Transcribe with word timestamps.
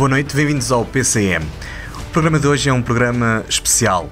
Boa 0.00 0.08
noite, 0.08 0.34
bem-vindos 0.34 0.72
ao 0.72 0.82
PCM. 0.82 1.44
O 1.94 2.04
programa 2.10 2.40
de 2.40 2.46
hoje 2.46 2.70
é 2.70 2.72
um 2.72 2.80
programa 2.80 3.44
especial. 3.46 4.08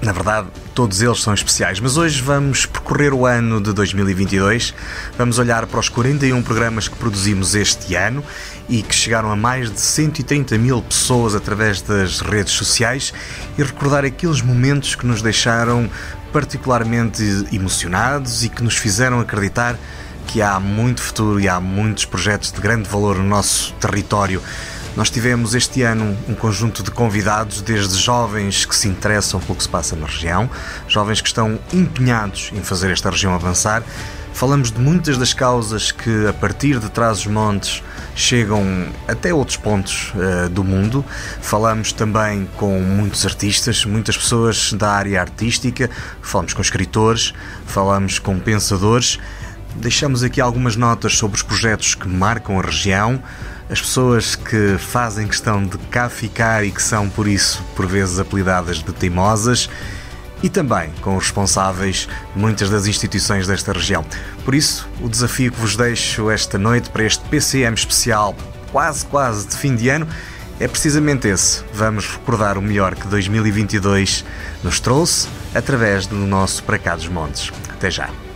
Na 0.00 0.12
verdade, 0.12 0.46
todos 0.72 1.02
eles 1.02 1.20
são 1.20 1.34
especiais, 1.34 1.80
mas 1.80 1.96
hoje 1.96 2.22
vamos 2.22 2.64
percorrer 2.64 3.12
o 3.12 3.26
ano 3.26 3.60
de 3.60 3.72
2022. 3.72 4.72
Vamos 5.18 5.40
olhar 5.40 5.66
para 5.66 5.80
os 5.80 5.88
41 5.88 6.40
programas 6.44 6.86
que 6.86 6.94
produzimos 6.94 7.56
este 7.56 7.96
ano 7.96 8.22
e 8.68 8.82
que 8.82 8.94
chegaram 8.94 9.32
a 9.32 9.34
mais 9.34 9.68
de 9.68 9.80
130 9.80 10.56
mil 10.58 10.80
pessoas 10.80 11.34
através 11.34 11.82
das 11.82 12.20
redes 12.20 12.52
sociais 12.52 13.12
e 13.58 13.64
recordar 13.64 14.04
aqueles 14.04 14.40
momentos 14.40 14.94
que 14.94 15.04
nos 15.04 15.22
deixaram 15.22 15.90
particularmente 16.32 17.48
emocionados 17.50 18.44
e 18.44 18.48
que 18.48 18.62
nos 18.62 18.76
fizeram 18.76 19.18
acreditar 19.18 19.76
que 20.28 20.40
há 20.40 20.60
muito 20.60 21.02
futuro 21.02 21.40
e 21.40 21.48
há 21.48 21.58
muitos 21.60 22.04
projetos 22.04 22.52
de 22.52 22.60
grande 22.60 22.88
valor 22.88 23.18
no 23.18 23.24
nosso 23.24 23.72
território. 23.80 24.40
Nós 24.94 25.08
tivemos 25.08 25.54
este 25.54 25.82
ano 25.82 26.16
um 26.28 26.34
conjunto 26.34 26.82
de 26.82 26.90
convidados, 26.90 27.62
desde 27.62 27.96
jovens 27.96 28.66
que 28.66 28.76
se 28.76 28.88
interessam 28.88 29.40
pelo 29.40 29.56
que 29.56 29.62
se 29.62 29.68
passa 29.68 29.96
na 29.96 30.06
região, 30.06 30.50
jovens 30.86 31.22
que 31.22 31.28
estão 31.28 31.58
empenhados 31.72 32.50
em 32.52 32.62
fazer 32.62 32.90
esta 32.90 33.08
região 33.08 33.34
avançar. 33.34 33.82
Falamos 34.34 34.70
de 34.70 34.78
muitas 34.78 35.16
das 35.16 35.32
causas 35.32 35.92
que, 35.92 36.26
a 36.26 36.32
partir 36.32 36.78
de 36.78 36.90
Trás-os-Montes, 36.90 37.82
chegam 38.14 38.86
até 39.08 39.32
outros 39.32 39.56
pontos 39.56 40.12
uh, 40.14 40.48
do 40.50 40.62
mundo. 40.62 41.04
Falamos 41.40 41.92
também 41.92 42.46
com 42.56 42.78
muitos 42.80 43.24
artistas, 43.24 43.84
muitas 43.86 44.16
pessoas 44.16 44.72
da 44.74 44.90
área 44.90 45.20
artística, 45.20 45.88
falamos 46.20 46.52
com 46.52 46.60
escritores, 46.60 47.32
falamos 47.66 48.18
com 48.18 48.38
pensadores. 48.38 49.18
Deixamos 49.76 50.22
aqui 50.22 50.40
algumas 50.40 50.76
notas 50.76 51.16
sobre 51.16 51.36
os 51.36 51.42
projetos 51.42 51.94
que 51.94 52.06
marcam 52.06 52.58
a 52.58 52.62
região, 52.62 53.22
as 53.72 53.80
pessoas 53.80 54.36
que 54.36 54.76
fazem 54.76 55.26
questão 55.26 55.64
de 55.64 55.78
cá 55.78 56.10
ficar 56.10 56.62
e 56.62 56.70
que 56.70 56.82
são, 56.82 57.08
por 57.08 57.26
isso, 57.26 57.64
por 57.74 57.86
vezes 57.86 58.18
apelidadas 58.18 58.82
de 58.82 58.92
teimosas, 58.92 59.70
e 60.42 60.50
também 60.50 60.90
com 61.00 61.16
os 61.16 61.24
responsáveis 61.24 62.06
de 62.34 62.38
muitas 62.38 62.68
das 62.68 62.86
instituições 62.86 63.46
desta 63.46 63.72
região. 63.72 64.04
Por 64.44 64.54
isso, 64.54 64.86
o 65.00 65.08
desafio 65.08 65.50
que 65.50 65.58
vos 65.58 65.74
deixo 65.74 66.28
esta 66.30 66.58
noite 66.58 66.90
para 66.90 67.04
este 67.04 67.24
PCM 67.30 67.74
especial, 67.74 68.36
quase 68.70 69.06
quase 69.06 69.48
de 69.48 69.56
fim 69.56 69.74
de 69.74 69.88
ano, 69.88 70.06
é 70.60 70.68
precisamente 70.68 71.26
esse. 71.26 71.64
Vamos 71.72 72.06
recordar 72.06 72.58
o 72.58 72.62
melhor 72.62 72.94
que 72.94 73.06
2022 73.06 74.22
nos 74.62 74.80
trouxe 74.80 75.28
através 75.54 76.06
do 76.06 76.16
nosso 76.16 76.62
Para 76.64 76.78
Cá 76.78 76.94
dos 76.94 77.08
Montes. 77.08 77.50
Até 77.70 77.90
já! 77.90 78.31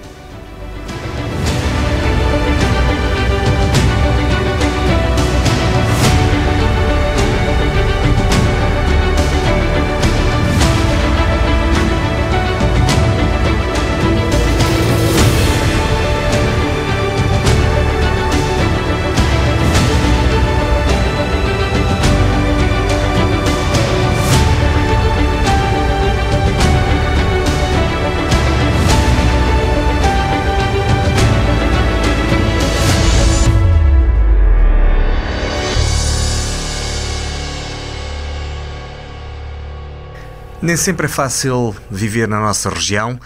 Nem 40.66 40.77
sempre 40.77 41.06
é 41.06 41.09
fácil 41.09 41.77
viver 41.88 42.27
na 42.27 42.41
nossa 42.41 42.69
região. 42.69 43.21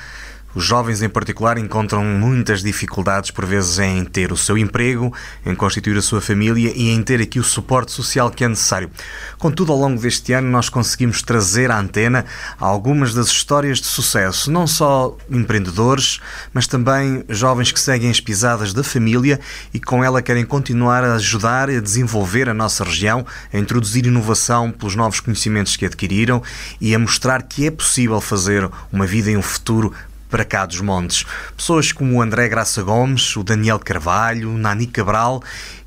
Os 0.53 0.65
jovens, 0.65 1.01
em 1.01 1.09
particular, 1.09 1.59
encontram 1.59 2.05
muitas 2.05 2.61
dificuldades, 2.61 3.31
por 3.31 3.47
vezes, 3.47 3.79
em 3.79 4.05
ter 4.05 4.33
o 4.33 4.37
seu 4.37 4.59
emprego, 4.59 5.15
em 5.47 5.55
constituir 5.55 5.97
a 5.97 6.03
sua 6.03 6.21
família 6.21 6.73
e 6.75 6.91
em 6.91 7.01
ter 7.03 7.21
aqui 7.21 7.39
o 7.39 7.45
suporte 7.45 7.93
social 7.93 8.31
que 8.31 8.43
é 8.43 8.49
necessário. 8.49 8.91
Contudo, 9.39 9.71
ao 9.71 9.79
longo 9.79 10.01
deste 10.01 10.33
ano, 10.33 10.51
nós 10.51 10.69
conseguimos 10.69 11.23
trazer 11.23 11.71
à 11.71 11.79
antena 11.79 12.25
algumas 12.59 13.15
das 13.15 13.29
histórias 13.29 13.79
de 13.79 13.87
sucesso, 13.87 14.51
não 14.51 14.67
só 14.67 15.17
empreendedores, 15.31 16.21
mas 16.53 16.67
também 16.67 17.25
jovens 17.29 17.71
que 17.71 17.79
seguem 17.79 18.11
as 18.11 18.21
pisadas 18.21 18.73
da 18.73 18.83
família 18.83 19.39
e 19.73 19.79
com 19.79 20.03
ela 20.03 20.21
querem 20.21 20.45
continuar 20.45 21.05
a 21.05 21.15
ajudar 21.15 21.71
a 21.71 21.81
desenvolver 21.81 22.49
a 22.49 22.55
nossa 22.55 22.83
região, 22.83 23.25
a 23.53 23.59
introduzir 23.59 24.05
inovação 24.05 24.73
pelos 24.73 24.97
novos 24.97 25.21
conhecimentos 25.21 25.77
que 25.77 25.87
adquiriram 25.87 26.43
e 26.81 26.93
a 26.93 26.99
mostrar 26.99 27.43
que 27.43 27.69
é 27.69 27.71
possível 27.71 28.21
fazer 28.21 28.69
uma 28.93 29.07
vida 29.07 29.31
e 29.31 29.37
um 29.37 29.43
futuro 29.43 29.93
para 30.31 30.45
cá 30.45 30.65
dos 30.65 30.81
montes. 30.81 31.25
Pessoas 31.57 31.93
como 31.93 32.17
o 32.17 32.23
André 32.23 32.49
Graça 32.49 32.83
Gomes, 32.83 33.37
o 33.37 33.43
Daniel 33.43 33.79
Carvalho, 33.79 34.51
o 34.51 34.57
Nani 34.57 34.87
Cabral 34.87 35.43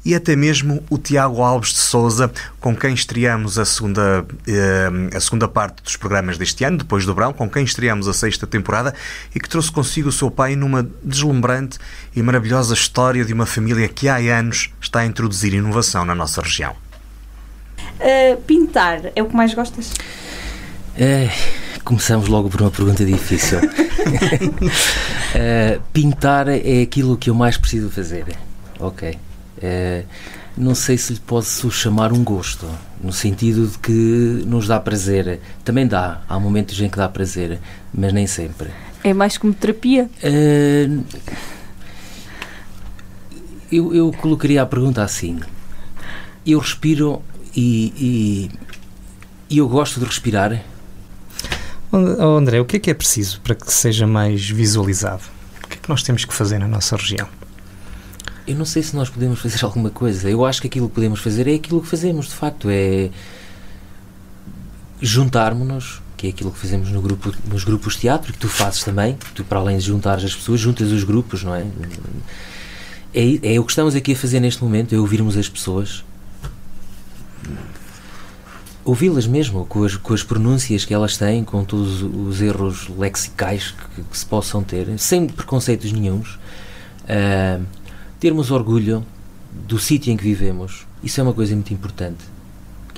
e 0.06 0.14
até 0.14 0.36
mesmo 0.36 0.84
o 0.90 0.98
Tiago 0.98 1.42
Alves 1.42 1.70
de 1.70 1.80
Souza, 1.80 2.31
com 2.59 2.76
quem 2.76 2.94
estreamos 2.94 3.58
a 3.58 3.64
segunda, 3.64 4.26
eh, 4.46 5.16
a 5.16 5.20
segunda 5.20 5.48
parte 5.48 5.81
dos 5.81 5.96
programas 5.96 6.38
deste 6.38 6.64
ano, 6.66 6.78
depois 6.78 7.06
do 7.06 7.14
verão, 7.14 7.31
com 7.31 7.50
quem 7.50 7.64
estreamos 7.64 8.08
a 8.08 8.14
sexta 8.14 8.46
temporada 8.46 8.94
e 9.34 9.40
que 9.40 9.48
trouxe 9.48 9.72
consigo 9.72 10.09
o 10.09 10.12
seu 10.12 10.30
pai 10.30 10.56
numa 10.56 10.86
deslumbrante 11.02 11.80
e 12.14 12.22
maravilhosa 12.22 12.74
história 12.74 13.24
de 13.24 13.31
uma 13.31 13.46
família 13.46 13.88
que 13.88 14.10
há 14.10 14.18
anos 14.18 14.72
está 14.81 15.00
a 15.00 15.06
introduzir 15.06 15.54
inovação 15.54 16.04
na 16.04 16.14
nossa 16.14 16.42
região. 16.42 16.75
Uh, 18.00 18.42
pintar 18.42 19.12
é 19.16 19.24
o 19.24 19.28
que 19.28 19.36
mais 19.36 19.54
gostas? 19.54 19.94
É, 20.98 21.30
começamos 21.84 22.28
logo 22.28 22.50
por 22.50 22.62
uma 22.62 22.72
pergunta 22.72 23.06
difícil. 23.06 23.60
uh, 23.60 23.64
pintar 25.92 26.48
é 26.48 26.82
aquilo 26.82 27.18
que 27.18 27.30
eu 27.30 27.36
mais 27.36 27.58
preciso 27.58 27.90
fazer. 27.90 28.26
Ok. 28.80 29.18
Uh, 29.58 30.06
não 30.56 30.76
sei 30.76 30.98
se 30.98 31.14
lhe 31.14 31.20
posso 31.20 31.72
chamar 31.72 32.14
um 32.14 32.24
gosto, 32.24 32.70
no 33.02 33.12
sentido 33.12 33.68
de 33.68 33.78
que 33.80 33.92
nos 34.46 34.68
dá 34.68 34.80
prazer. 34.80 35.40
Também 35.64 35.88
dá, 35.88 36.22
há 36.30 36.40
momentos 36.40 36.80
em 36.80 36.90
que 36.90 36.98
dá 36.98 37.10
prazer, 37.10 37.60
mas 37.94 38.14
nem 38.14 38.28
sempre. 38.28 38.70
É 39.04 39.14
mais 39.14 39.38
como 39.38 39.54
terapia? 39.54 40.10
Uh, 40.24 41.04
eu, 43.72 43.94
eu 43.94 44.12
colocaria 44.14 44.62
a 44.62 44.66
pergunta 44.66 45.04
assim. 45.04 45.40
Eu 46.46 46.60
respiro 46.60 47.22
e, 47.56 47.94
e, 47.98 48.52
e 49.50 49.58
eu 49.58 49.68
gosto 49.68 50.00
de 50.00 50.06
respirar 50.06 50.64
Oh, 51.96 52.38
André, 52.38 52.59
o 52.59 52.66
que 52.66 52.78
é 52.78 52.80
que 52.80 52.90
é 52.90 52.94
preciso 52.96 53.40
para 53.42 53.54
que 53.54 53.72
seja 53.72 54.08
mais 54.08 54.50
visualizado? 54.50 55.22
O 55.64 55.68
que 55.68 55.76
é 55.76 55.80
que 55.80 55.88
nós 55.88 56.02
temos 56.02 56.26
que 56.26 56.34
fazer 56.34 56.58
na 56.58 56.68
nossa 56.68 56.96
região? 56.96 57.28
Eu 58.48 58.56
não 58.56 58.66
sei 58.66 58.81
se 58.81 58.96
nós 58.96 59.12
podemos 59.12 59.40
fazer 59.40 59.62
alguma 59.64 59.92
coisa. 59.92 60.28
Eu 60.28 60.44
acho 60.44 60.59
que 60.59 60.66
aquilo 60.66 60.90
que 60.90 60.96
podemos 60.96 61.20
fazer 61.20 61.48
é 61.48 61.54
aquilo 61.54 61.80
que 61.81 61.88
fazemos, 61.88 62.30
de 62.30 62.34
facto. 62.34 62.68
É 62.72 63.12
juntarmos-nos, 65.00 66.02
que 66.18 66.26
é 66.26 66.30
aquilo 66.31 66.50
que 66.50 66.58
fazemos 66.58 66.90
no 66.90 67.00
grupo, 67.00 67.31
nos 67.46 67.64
grupos 67.64 67.94
de 67.94 68.00
teatro, 68.00 68.34
que 68.34 68.40
tu 68.40 68.48
fazes 68.48 68.84
também. 68.84 69.16
Tu, 69.36 69.44
para 69.44 69.60
além 69.60 69.78
de 69.78 69.86
juntar 69.86 70.16
as 70.16 70.34
pessoas, 70.34 70.60
juntas 70.60 70.92
os 70.92 71.04
grupos, 71.04 71.44
não 71.44 71.54
é? 71.54 71.64
É, 73.14 73.54
é 73.54 73.60
o 73.60 73.64
que 73.64 73.72
estamos 73.72 73.94
aqui 73.94 74.14
a 74.14 74.16
fazer 74.16 74.40
neste 74.40 74.64
momento, 74.64 74.96
é 74.96 74.98
ouvirmos 74.98 75.38
as 75.38 75.48
pessoas 75.48 76.04
ouvi-las 78.86 79.26
mesmo, 79.26 79.66
com 79.66 79.84
as, 79.84 79.96
com 79.96 80.14
as 80.14 80.24
pronúncias 80.24 80.86
que 80.86 80.94
elas 80.94 81.18
têm, 81.18 81.44
com 81.44 81.64
todos 81.64 82.02
os 82.02 82.42
erros 82.42 82.90
lexicais 82.98 83.74
que, 83.96 84.02
que 84.04 84.18
se 84.18 84.25
possam 84.25 84.63
ter, 84.63 84.88
sem 84.98 85.28
preconceitos 85.28 85.92
nenhums, 85.92 86.38
uh, 87.04 87.63
termos 88.19 88.52
orgulho 88.52 89.06
do 89.52 89.80
sítio 89.80 90.12
em 90.12 90.18
que 90.18 90.24
vivemos, 90.24 90.86
isso 91.04 91.19
é 91.19 91.24
uma 91.24 91.34
coisa 91.34 91.54
muito 91.54 91.74
importante. 91.74 92.24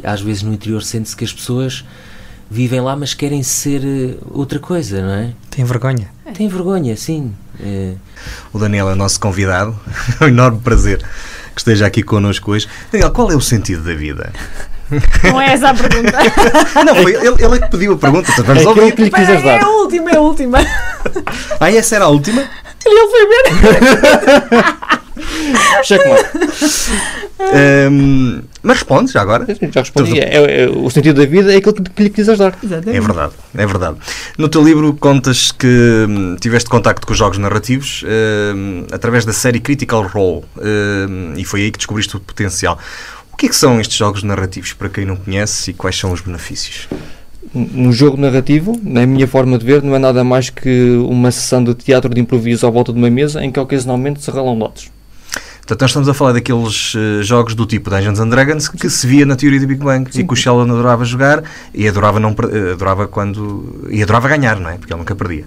Às 0.04 0.22
vezes 0.22 0.44
no 0.44 0.54
interior 0.54 0.82
sente-se 0.84 1.16
que 1.16 1.24
as 1.24 1.34
pessoas 1.34 1.86
vivem 2.50 2.80
lá, 2.82 2.96
mas 2.96 3.14
querem 3.14 3.42
ser 3.42 3.82
eh, 3.84 4.18
outra 4.30 4.60
coisa, 4.60 5.02
não 5.02 5.14
é? 5.14 5.34
Tem 5.50 5.66
vergonha. 5.66 6.10
Tem 6.34 6.48
vergonha, 6.48 6.96
sim. 6.96 7.34
É. 7.60 7.96
O 8.54 8.60
Daniel 8.60 8.90
é 8.90 8.94
o 8.94 8.96
nosso 8.96 9.20
convidado, 9.20 9.78
é 10.20 10.26
um 10.26 10.28
enorme 10.28 10.60
prazer 10.60 11.00
que 11.56 11.62
esteja 11.62 11.86
aqui 11.88 12.04
connosco 12.04 12.52
hoje. 12.52 12.68
Daniel, 12.92 13.12
qual 13.12 13.32
é 13.32 13.36
o 13.36 13.42
sentido 13.42 13.84
da 13.84 13.96
vida? 13.96 14.32
Não 15.24 15.42
é 15.42 15.54
essa 15.54 15.70
a 15.70 15.74
pergunta. 15.74 16.18
Não, 16.86 16.96
foi 16.96 17.14
ele, 17.14 17.44
ele 17.44 17.56
é 17.56 17.60
que 17.60 17.70
pediu 17.70 17.94
a 17.94 17.98
pergunta. 17.98 18.32
Vamos 18.44 18.64
é 18.64 18.68
ouvir. 18.68 18.94
Que 18.94 19.04
lhe 19.04 19.12
quis 19.12 19.30
ajudar. 19.30 19.60
É 19.60 19.64
a 19.64 19.70
última, 19.70 20.12
é 20.12 20.18
a 20.18 20.22
última. 20.22 20.58
Ah, 21.60 21.72
essa 21.72 21.96
era 21.96 22.06
a 22.06 22.10
última? 22.10 22.44
Ele 22.86 23.08
foi 23.08 23.28
ver. 23.28 23.44
Checkmate. 25.84 26.26
um, 27.90 28.42
mas 28.62 28.78
responde 28.80 29.12
já 29.12 29.22
agora. 29.22 29.46
Já 29.72 29.82
respondi. 29.82 30.20
É, 30.20 30.36
é, 30.36 30.64
é, 30.64 30.70
o 30.70 30.90
sentido 30.90 31.22
da 31.22 31.26
vida 31.26 31.54
é 31.54 31.58
aquilo 31.58 31.74
que, 31.74 31.84
que 31.84 32.04
lhe 32.04 32.10
quis 32.10 32.28
ajudar. 32.28 32.58
Exatamente. 32.62 32.98
É 32.98 33.02
verdade, 33.02 33.34
é 33.56 33.66
verdade. 33.66 33.98
No 34.38 34.50
teu 34.50 34.64
livro 34.64 34.94
contas 34.94 35.52
que 35.52 35.68
hum, 35.68 36.36
tiveste 36.40 36.70
contacto 36.70 37.08
com 37.08 37.14
os 37.14 37.20
jogos 37.20 37.38
narrativos 37.38 38.04
hum, 38.56 38.86
através 38.92 39.24
da 39.24 39.32
série 39.32 39.60
Critical 39.60 40.04
Role 40.08 40.44
hum, 40.58 41.34
e 41.38 41.46
foi 41.46 41.62
aí 41.62 41.72
que 41.72 41.78
descobriste 41.78 42.18
o 42.18 42.20
potencial. 42.20 42.78
O 43.36 43.38
que 43.38 43.48
é 43.48 43.50
que 43.50 43.56
são 43.56 43.82
estes 43.82 43.98
jogos 43.98 44.24
narrativos, 44.24 44.72
para 44.72 44.88
quem 44.88 45.04
não 45.04 45.18
conhece, 45.18 45.72
e 45.72 45.74
quais 45.74 46.00
são 46.00 46.14
os 46.14 46.22
benefícios? 46.22 46.88
Um 47.54 47.92
jogo 47.92 48.16
narrativo, 48.16 48.80
na 48.82 49.06
minha 49.06 49.28
forma 49.28 49.58
de 49.58 49.66
ver, 49.66 49.84
não 49.84 49.94
é 49.94 50.00
nada 50.00 50.24
mais 50.24 50.50
que 50.50 50.92
uma 51.10 51.30
sessão 51.32 51.62
de 51.62 51.74
teatro 51.74 52.16
de 52.16 52.22
improviso 52.22 52.66
à 52.66 52.70
volta 52.70 52.94
de 52.94 52.98
uma 52.98 53.10
mesa 53.10 53.44
em 53.44 53.52
que 53.52 53.60
ocasionalmente 53.60 54.24
se 54.24 54.32
ralam 54.32 54.58
lotes. 54.58 54.90
Portanto, 55.58 55.82
nós 55.82 55.90
estamos 55.90 56.08
a 56.08 56.14
falar 56.14 56.32
daqueles 56.32 56.96
uh, 56.96 57.22
jogos 57.24 57.56
do 57.56 57.66
tipo 57.66 57.90
Dungeons 57.90 58.22
and 58.22 58.30
Dragons 58.30 58.70
que 58.70 58.90
se 58.90 59.06
via 59.06 59.26
na 59.26 59.36
teoria 59.36 59.60
do 59.60 59.68
Big 59.68 59.84
Bang 59.84 60.10
Sim. 60.10 60.22
e 60.22 60.24
que 60.26 60.32
o 60.32 60.36
Sheldon 60.38 60.72
adorava 60.72 61.04
jogar 61.04 61.44
e 61.74 61.90
adorava, 61.90 62.22
não, 62.22 62.34
adorava 62.72 63.06
quando. 63.06 63.86
e 63.90 64.02
adorava 64.02 64.30
ganhar, 64.30 64.62
não 64.62 64.70
é? 64.70 64.78
Porque 64.78 64.94
ele 64.94 65.00
nunca 65.00 65.14
perdia. 65.14 65.44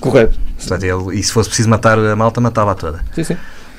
Correto. 0.00 0.38
Portanto, 0.56 0.84
ele, 0.84 1.18
e 1.18 1.22
se 1.22 1.32
fosse 1.32 1.50
preciso 1.50 1.68
matar 1.68 1.98
a 1.98 2.16
malta, 2.16 2.40
matava 2.40 2.72
a 2.72 2.74
toda. 2.74 3.04
Sim, 3.14 3.24
sim. 3.24 3.36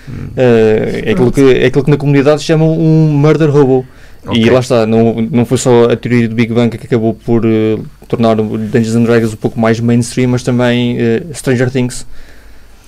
Hum. 0.07 0.30
Uh, 0.36 1.06
é, 1.06 1.12
aquilo 1.12 1.31
que, 1.31 1.42
é 1.42 1.65
aquilo 1.65 1.83
que 1.83 1.92
na 1.92 1.98
comunidade 1.98 2.42
chamam 2.42 2.71
um 2.71 3.09
murder 3.12 3.54
hobo. 3.56 3.86
Okay. 4.25 4.44
E 4.44 4.50
lá 4.50 4.59
está, 4.59 4.86
não, 4.86 5.21
não 5.21 5.45
foi 5.45 5.57
só 5.57 5.86
a 5.86 5.95
teoria 5.95 6.27
do 6.27 6.36
Big 6.36 6.54
Bang 6.54 6.75
que 6.77 6.86
acabou 6.86 7.13
por 7.13 7.45
uh, 7.45 7.86
tornar 8.07 8.39
o 8.39 8.57
Dungeons 8.57 8.95
and 8.95 9.04
Dragons 9.04 9.33
um 9.33 9.38
pouco 9.38 9.59
mais 9.59 9.80
mainstream, 9.80 10.30
mas 10.30 10.44
também 10.44 10.98
uh, 10.98 11.33
Stranger 11.33 11.71
Things. 11.71 12.06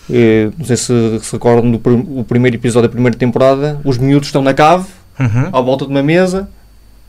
Uh, 0.09 0.51
não 0.57 0.65
sei 0.65 0.75
se 0.75 1.19
se 1.21 1.31
recordam 1.31 1.71
do 1.71 1.79
pr 1.79 1.91
o 1.91 2.25
primeiro 2.27 2.57
episódio 2.57 2.89
da 2.89 2.91
primeira 2.91 3.17
temporada. 3.17 3.79
Os 3.85 3.97
miúdos 3.97 4.27
estão 4.27 4.41
na 4.41 4.53
cave, 4.53 4.85
uhum. 5.19 5.49
à 5.53 5.61
volta 5.61 5.85
de 5.85 5.91
uma 5.91 6.03
mesa, 6.03 6.49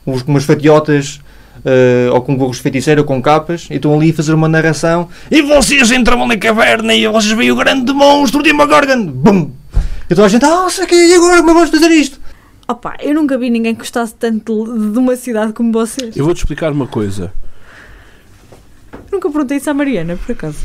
uns 0.05 0.21
com 0.21 0.31
umas 0.31 0.45
fatiotas 0.45 1.19
uh, 1.65 2.13
ou 2.13 2.21
com 2.21 2.35
gorros 2.37 2.57
de 2.57 2.63
feiticeiro 2.63 3.01
ou 3.01 3.07
com 3.07 3.21
capas, 3.21 3.67
e 3.69 3.75
estão 3.75 3.93
ali 3.93 4.11
a 4.11 4.13
fazer 4.13 4.33
uma 4.33 4.47
narração. 4.47 5.09
E 5.29 5.41
vocês 5.41 5.91
entravam 5.91 6.27
na 6.27 6.37
caverna 6.37 6.93
e 6.93 7.07
vocês 7.07 7.33
veem 7.33 7.51
o 7.51 7.55
grande 7.55 7.91
monstro 7.91 8.41
de 8.41 8.49
Demogorgon! 8.49 9.05
Bum! 9.07 9.60
E 10.11 10.13
toda 10.13 10.25
a 10.25 10.29
gente, 10.29 10.43
ah, 10.43 10.69
sei 10.69 10.85
que, 10.85 10.93
e 10.93 11.13
agora 11.13 11.37
como 11.37 11.51
é 11.51 11.53
vamos 11.53 11.69
fazer 11.69 11.89
isto? 11.89 12.19
Opa, 12.67 12.97
eu 12.99 13.15
nunca 13.15 13.37
vi 13.37 13.49
ninguém 13.49 13.73
que 13.73 13.79
gostasse 13.79 14.13
tanto 14.13 14.65
de 14.65 14.99
uma 14.99 15.15
cidade 15.15 15.53
como 15.53 15.71
vocês. 15.71 16.17
Eu 16.17 16.25
vou-te 16.25 16.39
explicar 16.39 16.69
uma 16.73 16.85
coisa. 16.85 17.33
Nunca 19.09 19.31
perguntei 19.31 19.55
isso 19.55 19.69
à 19.69 19.73
Mariana, 19.73 20.17
por 20.17 20.33
acaso. 20.33 20.57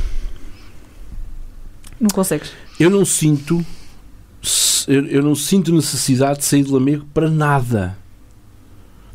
Não 2.01 2.09
consegues? 2.09 2.51
Eu 2.81 2.91
não 2.91 3.05
sinto. 3.05 3.65
Eu, 4.89 5.07
eu 5.07 5.23
não 5.23 5.37
sinto 5.37 5.73
necessidade 5.73 6.41
de 6.41 6.45
sair 6.45 6.65
do 6.65 6.73
Lamego 6.73 7.07
para 7.15 7.31
nada. 7.31 7.97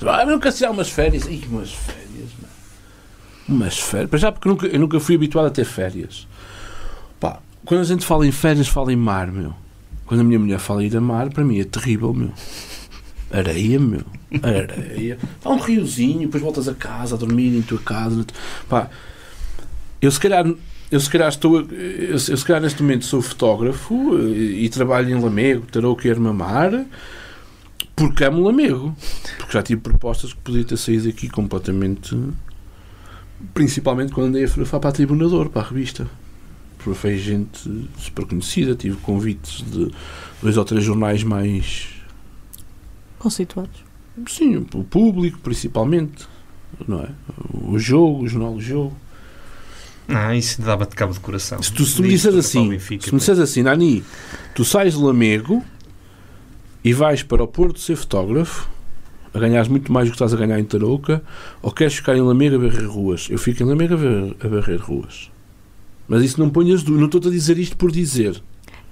Ah, 0.02 0.22
eu 0.22 0.28
nunca 0.28 0.50
sei 0.50 0.66
umas 0.70 0.90
férias. 0.90 1.26
Ih, 1.26 1.44
umas 1.50 1.74
férias, 1.74 2.30
mano. 2.40 2.54
Umas 3.50 3.78
férias. 3.78 4.10
Para 4.10 4.20
já 4.20 4.32
porque 4.32 4.48
nunca, 4.48 4.66
eu 4.66 4.80
nunca 4.80 4.98
fui 4.98 5.16
habituado 5.16 5.48
a 5.48 5.52
ter 5.52 5.66
férias. 5.66 6.26
Pá, 7.20 7.40
quando 7.66 7.82
a 7.82 7.84
gente 7.84 8.06
fala 8.06 8.26
em 8.26 8.32
férias, 8.32 8.70
fala 8.70 8.94
em 8.94 8.96
mar, 8.96 9.30
meu. 9.30 9.54
Quando 10.12 10.20
a 10.20 10.24
minha 10.26 10.40
mulher 10.40 10.60
fala 10.60 10.84
ir 10.84 10.94
a 10.98 11.00
mar, 11.00 11.30
para 11.30 11.42
mim 11.42 11.58
é 11.62 11.64
terrível, 11.64 12.14
meu. 12.14 12.34
Areia, 13.32 13.80
meu. 13.80 14.02
Areia. 14.44 15.18
Há 15.42 15.50
um 15.50 15.58
riozinho, 15.58 16.20
depois 16.24 16.44
voltas 16.44 16.68
a 16.68 16.74
casa 16.74 17.16
a 17.16 17.18
dormir 17.18 17.56
em 17.56 17.62
tua 17.62 17.80
casa. 17.80 18.26
Pá, 18.68 18.90
eu 20.02 20.12
se 20.12 20.20
calhar 20.20 20.46
eu 20.92 21.00
se 21.00 21.10
calhar 21.10 21.30
estou 21.30 21.62
eu, 21.62 22.20
se 22.20 22.44
calhar 22.44 22.62
neste 22.62 22.84
momento 22.84 23.06
sou 23.06 23.22
fotógrafo 23.22 24.20
e, 24.20 24.66
e 24.66 24.70
trabalho 24.70 25.18
em 25.18 25.22
Lamego, 25.22 25.66
Tarouca 25.68 26.06
e 26.06 26.12
Armamar 26.12 26.86
porque 27.96 28.26
amo 28.26 28.44
Lamego 28.44 28.94
porque 29.38 29.54
já 29.54 29.64
tive 29.64 29.80
propostas 29.80 30.34
que 30.34 30.40
podia 30.42 30.66
ter 30.66 30.76
saído 30.76 31.08
aqui 31.08 31.30
completamente 31.30 32.20
principalmente 33.54 34.12
quando 34.12 34.28
andei 34.28 34.44
a 34.44 34.48
fotografar 34.50 34.82
para 34.82 34.90
a 34.90 34.94
Tribunador, 34.94 35.50
para 35.50 35.62
a 35.62 35.70
revista 35.70 36.06
foi 36.82 37.18
gente 37.18 37.88
super 37.98 38.26
conhecida 38.26 38.76
tive 38.76 38.98
convites 38.98 39.62
de 39.62 39.92
dois 40.42 40.58
ou 40.58 40.66
três 40.66 40.84
jornais 40.84 41.24
mais 41.24 41.90
conceituados 43.20 43.84
sim, 44.28 44.56
o 44.74 44.84
público 44.84 45.40
principalmente 45.40 46.28
não 46.88 47.02
é? 47.02 47.10
o 47.54 47.78
jogo, 47.78 48.24
o 48.24 48.28
jornal 48.28 48.54
do 48.54 48.62
jogo 48.62 48.96
ah, 50.14 50.36
isso 50.36 50.62
dava-te 50.62 50.96
cabo 50.96 51.14
de 51.14 51.20
coração. 51.22 51.62
Se 51.64 51.72
tu, 51.72 51.86
se 51.86 52.02
me 52.02 52.10
disseres 52.10 52.38
assim, 52.38 52.68
Benfica, 52.68 53.06
se 53.06 53.14
me 53.14 53.20
disseres 53.20 53.40
assim, 53.40 53.64
Nani, 53.64 54.04
tu 54.54 54.66
sais 54.66 54.94
de 54.94 55.00
Lamego 55.00 55.64
e 56.84 56.92
vais 56.92 57.24
para 57.24 57.44
o 57.44 57.48
Porto 57.48 57.80
ser 57.80 57.96
fotógrafo, 57.96 58.70
a 59.34 59.40
ganhares 59.40 59.70
muito 59.70 59.92
mais 59.92 60.08
do 60.08 60.12
que 60.12 60.16
estás 60.16 60.34
a 60.34 60.38
ganhar 60.38 60.60
em 60.60 60.66
Tarouca, 60.66 61.24
ou 61.62 61.72
queres 61.72 61.96
ficar 61.96 62.16
em 62.18 62.22
Lamego 62.22 62.56
a 62.58 62.60
barrer 62.60 62.90
ruas? 62.90 63.28
Eu 63.30 63.38
fico 63.38 63.64
em 63.64 63.66
Lamego 63.66 63.94
a 63.94 64.48
barrer 64.48 64.82
ruas. 64.82 65.31
Mas 66.12 66.24
isso 66.24 66.38
não 66.42 66.50
ponhas 66.50 66.84
dúvida, 66.84 67.00
não 67.00 67.06
estou 67.06 67.22
a 67.26 67.34
dizer 67.34 67.58
isto 67.58 67.78
por 67.78 67.90
dizer. 67.90 68.44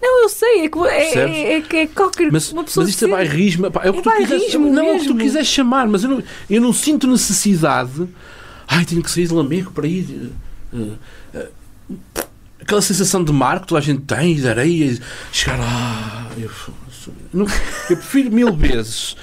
Não, 0.02 0.24
eu 0.24 0.30
sei, 0.30 0.62
é 0.62 0.70
que 0.70 0.80
é, 0.80 1.14
é, 1.14 1.60
é, 1.60 1.82
é 1.82 1.88
qualquer 1.88 2.32
mas, 2.32 2.50
uma 2.50 2.64
pessoa. 2.64 2.86
Mas 2.86 2.94
isto 2.94 3.04
é 3.04 3.08
bairrismo, 3.10 3.70
pá, 3.70 3.82
é 3.84 3.90
o 3.90 3.94
que 3.94 4.00
é 4.00 4.02
tu 4.04 4.12
quiseres, 4.12 4.54
não, 4.54 4.86
é 4.86 4.96
o 4.96 5.00
que 5.02 5.08
tu 5.08 5.16
quiseres 5.18 5.48
chamar, 5.50 5.86
mas 5.90 6.06
eu 6.06 6.12
não, 6.12 6.24
eu 6.50 6.62
não 6.62 6.72
sinto 6.72 7.08
necessidade. 7.08 8.08
Ai, 8.66 8.86
tenho 8.86 9.04
que 9.04 9.12
sair 9.12 9.28
de 9.28 9.34
Lamego 9.34 9.72
para 9.72 9.86
ir 9.86 10.32
Uh, 10.72 10.96
uh, 11.34 11.48
aquela 12.62 12.80
sensação 12.80 13.24
de 13.24 13.34
mar 13.34 13.62
que 13.62 13.66
toda 13.66 13.80
a 13.80 13.84
gente 13.84 14.02
tem, 14.02 14.36
de 14.36 14.48
areia, 14.48 15.00
chegar 15.32 15.58
lá. 15.58 16.30
Eu, 16.38 16.52
eu, 17.34 17.48
eu 17.90 17.98
prefiro 17.98 18.32
mil 18.32 18.56
vezes 18.56 19.18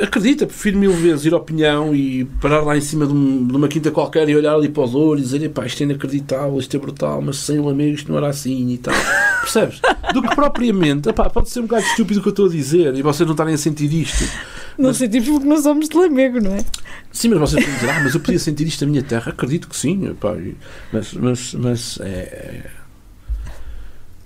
acredita, 0.00 0.46
prefiro 0.46 0.78
mil 0.78 0.92
vezes 0.92 1.26
ir 1.26 1.34
ao 1.34 1.40
Pinhão 1.40 1.94
e 1.94 2.24
parar 2.40 2.60
lá 2.60 2.76
em 2.76 2.80
cima 2.80 3.06
de, 3.06 3.12
um, 3.12 3.46
de 3.46 3.56
uma 3.56 3.68
quinta 3.68 3.90
qualquer 3.90 4.28
e 4.28 4.36
olhar 4.36 4.54
ali 4.54 4.68
para 4.68 4.84
o 4.84 4.86
Douro 4.86 5.18
e 5.18 5.22
dizer, 5.22 5.48
pá, 5.50 5.66
isto 5.66 5.80
é 5.80 5.84
inacreditável, 5.84 6.58
isto 6.58 6.76
é 6.76 6.80
brutal, 6.80 7.20
mas 7.20 7.36
sem 7.36 7.58
o 7.58 7.68
amigo 7.68 7.94
isto 7.94 8.10
não 8.10 8.18
era 8.18 8.28
assim 8.28 8.72
e 8.72 8.78
tal. 8.78 8.94
Percebes? 9.42 9.80
Do 10.14 10.22
que 10.22 10.34
propriamente, 10.34 11.08
epá, 11.08 11.28
pode 11.28 11.50
ser 11.50 11.60
um 11.60 11.62
bocado 11.64 11.84
estúpido 11.84 12.20
o 12.20 12.22
que 12.22 12.28
eu 12.28 12.32
estou 12.32 12.46
a 12.46 12.50
dizer 12.50 12.94
e 12.94 13.02
vocês 13.02 13.26
não 13.26 13.34
estarem 13.34 13.54
a 13.54 13.58
sentir 13.58 13.92
isto. 13.92 14.24
Não 14.78 14.88
mas, 14.88 14.96
sentimos 14.96 15.28
porque 15.28 15.46
não 15.46 15.60
somos 15.60 15.88
de 15.88 15.96
Lamego, 15.96 16.40
não 16.40 16.54
é? 16.54 16.64
Sim, 17.10 17.28
mas 17.28 17.40
vocês 17.40 17.64
podem 17.64 17.78
dizer, 17.80 17.90
ah, 17.90 18.00
mas 18.02 18.14
eu 18.14 18.20
podia 18.20 18.38
sentir 18.38 18.66
isto 18.66 18.84
na 18.84 18.90
minha 18.90 19.02
terra. 19.02 19.32
Acredito 19.32 19.68
que 19.68 19.76
sim, 19.76 20.08
epá, 20.08 20.34
mas, 20.92 21.12
mas, 21.12 21.54
mas 21.54 21.98
é, 22.00 22.70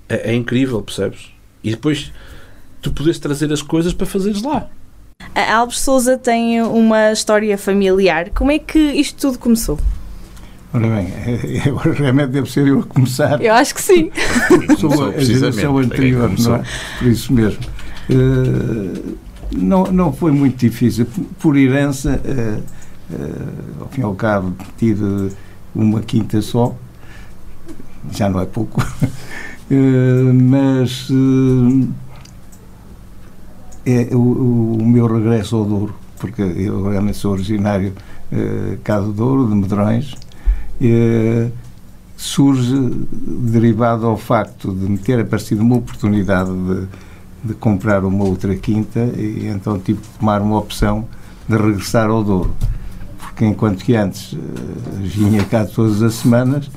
é, 0.09 0.31
é 0.31 0.35
incrível, 0.35 0.83
percebes? 0.83 1.33
E 1.65 1.71
depois 1.71 2.13
tu 2.81 2.93
podes 2.93 3.19
trazer 3.19 3.53
as 3.53 3.63
coisas 3.63 3.93
para 3.93 4.07
fazeres 4.07 4.43
lá. 4.43 4.71
A 5.35 5.57
Alves 5.57 5.81
Souza 5.81 6.17
tem 6.17 6.63
uma 6.63 7.13
história 7.13 7.57
familiar. 7.59 8.31
Como 8.31 8.51
é 8.51 8.59
que 8.59 8.79
isto 8.79 9.21
tudo 9.21 9.39
começou? 9.39 9.79
Ora 10.73 10.89
bem, 10.89 11.13
agora 11.67 11.93
realmente 11.93 12.29
deve 12.29 12.51
ser 12.51 12.67
eu 12.67 12.81
a 12.81 12.83
começar. 12.83 13.41
Eu 13.41 13.55
acho 13.55 13.75
que 13.75 13.81
sim. 13.83 14.11
Sou 14.79 15.09
a 15.09 15.19
geração 15.21 15.79
anterior, 15.79 16.31
não 16.39 16.57
é? 16.57 16.63
Por 16.99 17.09
isso 17.09 17.33
mesmo. 17.33 17.61
Uh, 18.11 19.17
não, 19.53 19.85
não 19.91 20.13
foi 20.13 20.33
muito 20.33 20.59
difícil. 20.59 21.07
Por 21.39 21.57
herança, 21.57 22.21
uh, 22.25 23.15
uh, 23.15 23.83
ao 23.83 23.89
fim 23.89 24.01
e 24.03 24.05
ao 24.05 24.15
cabo, 24.15 24.55
tive 24.77 25.31
uma 25.75 26.01
quinta 26.01 26.43
só, 26.43 26.75
já 28.13 28.29
não 28.29 28.41
é 28.41 28.47
pouco, 28.47 28.83
mas 30.51 31.09
é 33.87 34.09
o, 34.13 34.79
o 34.81 34.85
meu 34.85 35.07
regresso 35.07 35.57
ao 35.57 35.65
Douro, 35.65 35.95
porque 36.19 36.43
eu 36.43 36.91
realmente 36.91 37.17
sou 37.17 37.33
originário 37.33 37.93
uh, 38.33 38.77
cá 38.83 38.99
do 38.99 39.13
Douro, 39.13 39.47
de 39.49 39.55
Medrões, 39.55 40.13
uh, 40.81 41.51
surge 42.17 42.75
derivado 43.15 44.07
ao 44.07 44.17
facto 44.17 44.73
de 44.73 44.91
me 44.91 44.99
ter 44.99 45.21
aparecido 45.21 45.63
uma 45.63 45.77
oportunidade 45.77 46.51
de, 46.51 46.87
de 47.45 47.55
comprar 47.55 48.05
uma 48.05 48.25
outra 48.25 48.57
quinta 48.57 49.01
e 49.17 49.47
então 49.47 49.79
tive 49.79 50.01
que 50.01 50.19
tomar 50.19 50.43
uma 50.43 50.59
opção 50.59 51.07
de 51.49 51.57
regressar 51.57 52.09
ao 52.09 52.25
Douro. 52.25 52.55
Porque 53.19 53.45
enquanto 53.45 53.85
que 53.85 53.95
antes 53.95 54.33
uh, 54.33 54.39
vinha 55.01 55.45
cá 55.45 55.65
todas 55.65 56.03
as 56.03 56.15
semanas, 56.15 56.69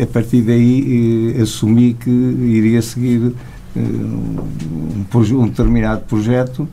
a 0.00 0.06
partir 0.06 0.42
daí 0.42 1.34
uh, 1.38 1.42
assumi 1.42 1.94
que 1.94 2.10
iria 2.10 2.80
seguir 2.80 3.34
um, 3.76 5.04
um 5.32 5.48
determinado 5.48 6.02
projeto 6.02 6.68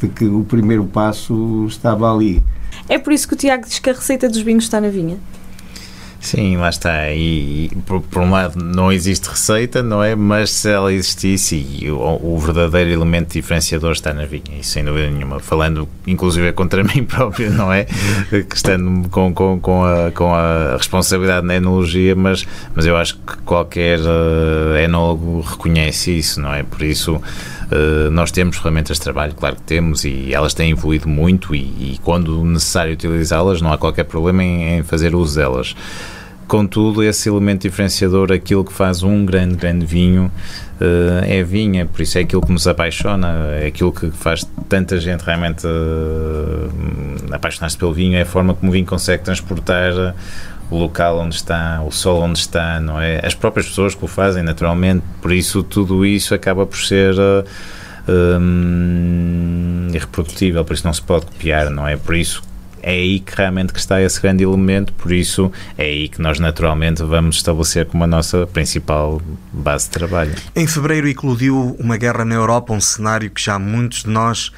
de 0.00 0.08
que 0.08 0.24
o 0.24 0.44
primeiro 0.44 0.84
passo 0.84 1.66
estava 1.68 2.12
ali. 2.12 2.42
É 2.88 2.98
por 2.98 3.12
isso 3.12 3.28
que 3.28 3.34
o 3.34 3.36
Tiago 3.36 3.66
diz 3.66 3.78
que 3.78 3.90
a 3.90 3.92
receita 3.92 4.28
dos 4.28 4.40
vinhos 4.40 4.64
está 4.64 4.80
na 4.80 4.88
vinha? 4.88 5.18
Sim, 6.20 6.58
lá 6.58 6.68
está. 6.68 7.10
E, 7.10 7.66
e 7.66 7.76
por, 7.86 8.02
por, 8.02 8.22
um 8.22 8.30
lado 8.30 8.62
não 8.62 8.92
existe 8.92 9.28
receita, 9.28 9.82
não 9.82 10.02
é? 10.02 10.14
Mas 10.14 10.50
se 10.50 10.70
ela 10.70 10.92
existisse, 10.92 11.56
e 11.56 11.90
o, 11.90 11.98
o, 11.98 12.38
verdadeiro 12.38 12.90
elemento 12.90 13.32
diferenciador 13.32 13.92
está 13.92 14.12
na 14.12 14.26
vinha, 14.26 14.58
e 14.60 14.62
sem 14.62 14.84
dúvida 14.84 15.10
nenhuma. 15.10 15.40
Falando, 15.40 15.88
inclusive, 16.06 16.52
contra 16.52 16.84
mim 16.84 17.04
próprio, 17.04 17.50
não 17.50 17.72
é? 17.72 17.86
Que 18.28 18.54
estando 18.54 19.08
com, 19.08 19.32
com, 19.32 19.58
com, 19.58 19.82
a, 19.82 20.10
com 20.10 20.34
a 20.34 20.76
responsabilidade 20.76 21.46
na 21.46 21.56
enologia, 21.56 22.14
mas, 22.14 22.46
mas 22.74 22.84
eu 22.84 22.96
acho 22.98 23.16
que 23.16 23.38
qualquer 23.38 23.98
uh, 24.00 24.76
enólogo 24.76 25.40
reconhece 25.40 26.18
isso, 26.18 26.38
não 26.38 26.52
é? 26.52 26.62
Por 26.62 26.82
isso. 26.82 27.20
Uh, 27.70 28.10
nós 28.10 28.32
temos 28.32 28.56
ferramentas 28.56 28.96
de 28.96 29.02
trabalho, 29.04 29.32
claro 29.34 29.56
que 29.56 29.62
temos, 29.62 30.04
e 30.04 30.34
elas 30.34 30.52
têm 30.54 30.72
evoluído 30.72 31.08
muito, 31.08 31.54
e, 31.54 31.60
e 31.60 32.00
quando 32.02 32.44
necessário 32.44 32.92
utilizá-las, 32.92 33.62
não 33.62 33.72
há 33.72 33.78
qualquer 33.78 34.04
problema 34.04 34.42
em, 34.42 34.78
em 34.78 34.82
fazer 34.82 35.14
uso 35.14 35.36
delas. 35.36 35.76
Contudo, 36.48 37.00
esse 37.04 37.28
elemento 37.28 37.62
diferenciador, 37.62 38.32
aquilo 38.32 38.64
que 38.64 38.72
faz 38.72 39.04
um 39.04 39.24
grande, 39.24 39.54
grande 39.54 39.86
vinho, 39.86 40.32
uh, 40.80 41.24
é 41.24 41.44
vinha, 41.44 41.86
por 41.86 42.02
isso 42.02 42.18
é 42.18 42.22
aquilo 42.22 42.42
que 42.42 42.50
nos 42.50 42.66
apaixona, 42.66 43.28
é 43.60 43.68
aquilo 43.68 43.92
que 43.92 44.10
faz 44.10 44.44
tanta 44.68 44.98
gente 44.98 45.22
realmente 45.22 45.64
uh, 45.64 47.32
apaixonar-se 47.32 47.78
pelo 47.78 47.92
vinho, 47.92 48.16
é 48.16 48.22
a 48.22 48.26
forma 48.26 48.52
como 48.52 48.70
o 48.70 48.72
vinho 48.72 48.86
consegue 48.86 49.22
transportar 49.22 50.14
o 50.70 50.78
local 50.78 51.18
onde 51.18 51.34
está, 51.34 51.82
o 51.82 51.90
sol 51.90 52.22
onde 52.22 52.38
está, 52.38 52.78
não 52.80 53.00
é? 53.00 53.20
As 53.24 53.34
próprias 53.34 53.68
pessoas 53.68 53.94
que 53.94 54.04
o 54.04 54.08
fazem, 54.08 54.42
naturalmente, 54.42 55.04
por 55.20 55.32
isso 55.32 55.62
tudo 55.62 56.06
isso 56.06 56.34
acaba 56.34 56.64
por 56.64 56.78
ser 56.78 57.14
uh, 57.14 57.44
um, 58.08 59.88
irreprodutível, 59.92 60.64
por 60.64 60.74
isso 60.74 60.86
não 60.86 60.92
se 60.92 61.02
pode 61.02 61.26
copiar, 61.26 61.70
não 61.70 61.86
é? 61.86 61.96
Por 61.96 62.14
isso 62.14 62.42
é 62.82 62.92
aí 62.92 63.20
que 63.20 63.36
realmente 63.36 63.72
que 63.72 63.78
está 63.78 64.00
esse 64.00 64.20
grande 64.20 64.44
elemento, 64.44 64.92
por 64.94 65.12
isso 65.12 65.52
é 65.76 65.84
aí 65.84 66.08
que 66.08 66.22
nós 66.22 66.38
naturalmente 66.38 67.02
vamos 67.02 67.36
estabelecer 67.36 67.86
como 67.86 68.04
a 68.04 68.06
nossa 68.06 68.46
principal 68.46 69.20
base 69.52 69.86
de 69.86 69.90
trabalho. 69.90 70.34
Em 70.56 70.66
fevereiro 70.66 71.08
eclodiu 71.08 71.76
uma 71.78 71.96
guerra 71.96 72.24
na 72.24 72.34
Europa, 72.34 72.72
um 72.72 72.80
cenário 72.80 73.30
que 73.30 73.42
já 73.42 73.58
muitos 73.58 74.04
de 74.04 74.10
nós 74.10 74.50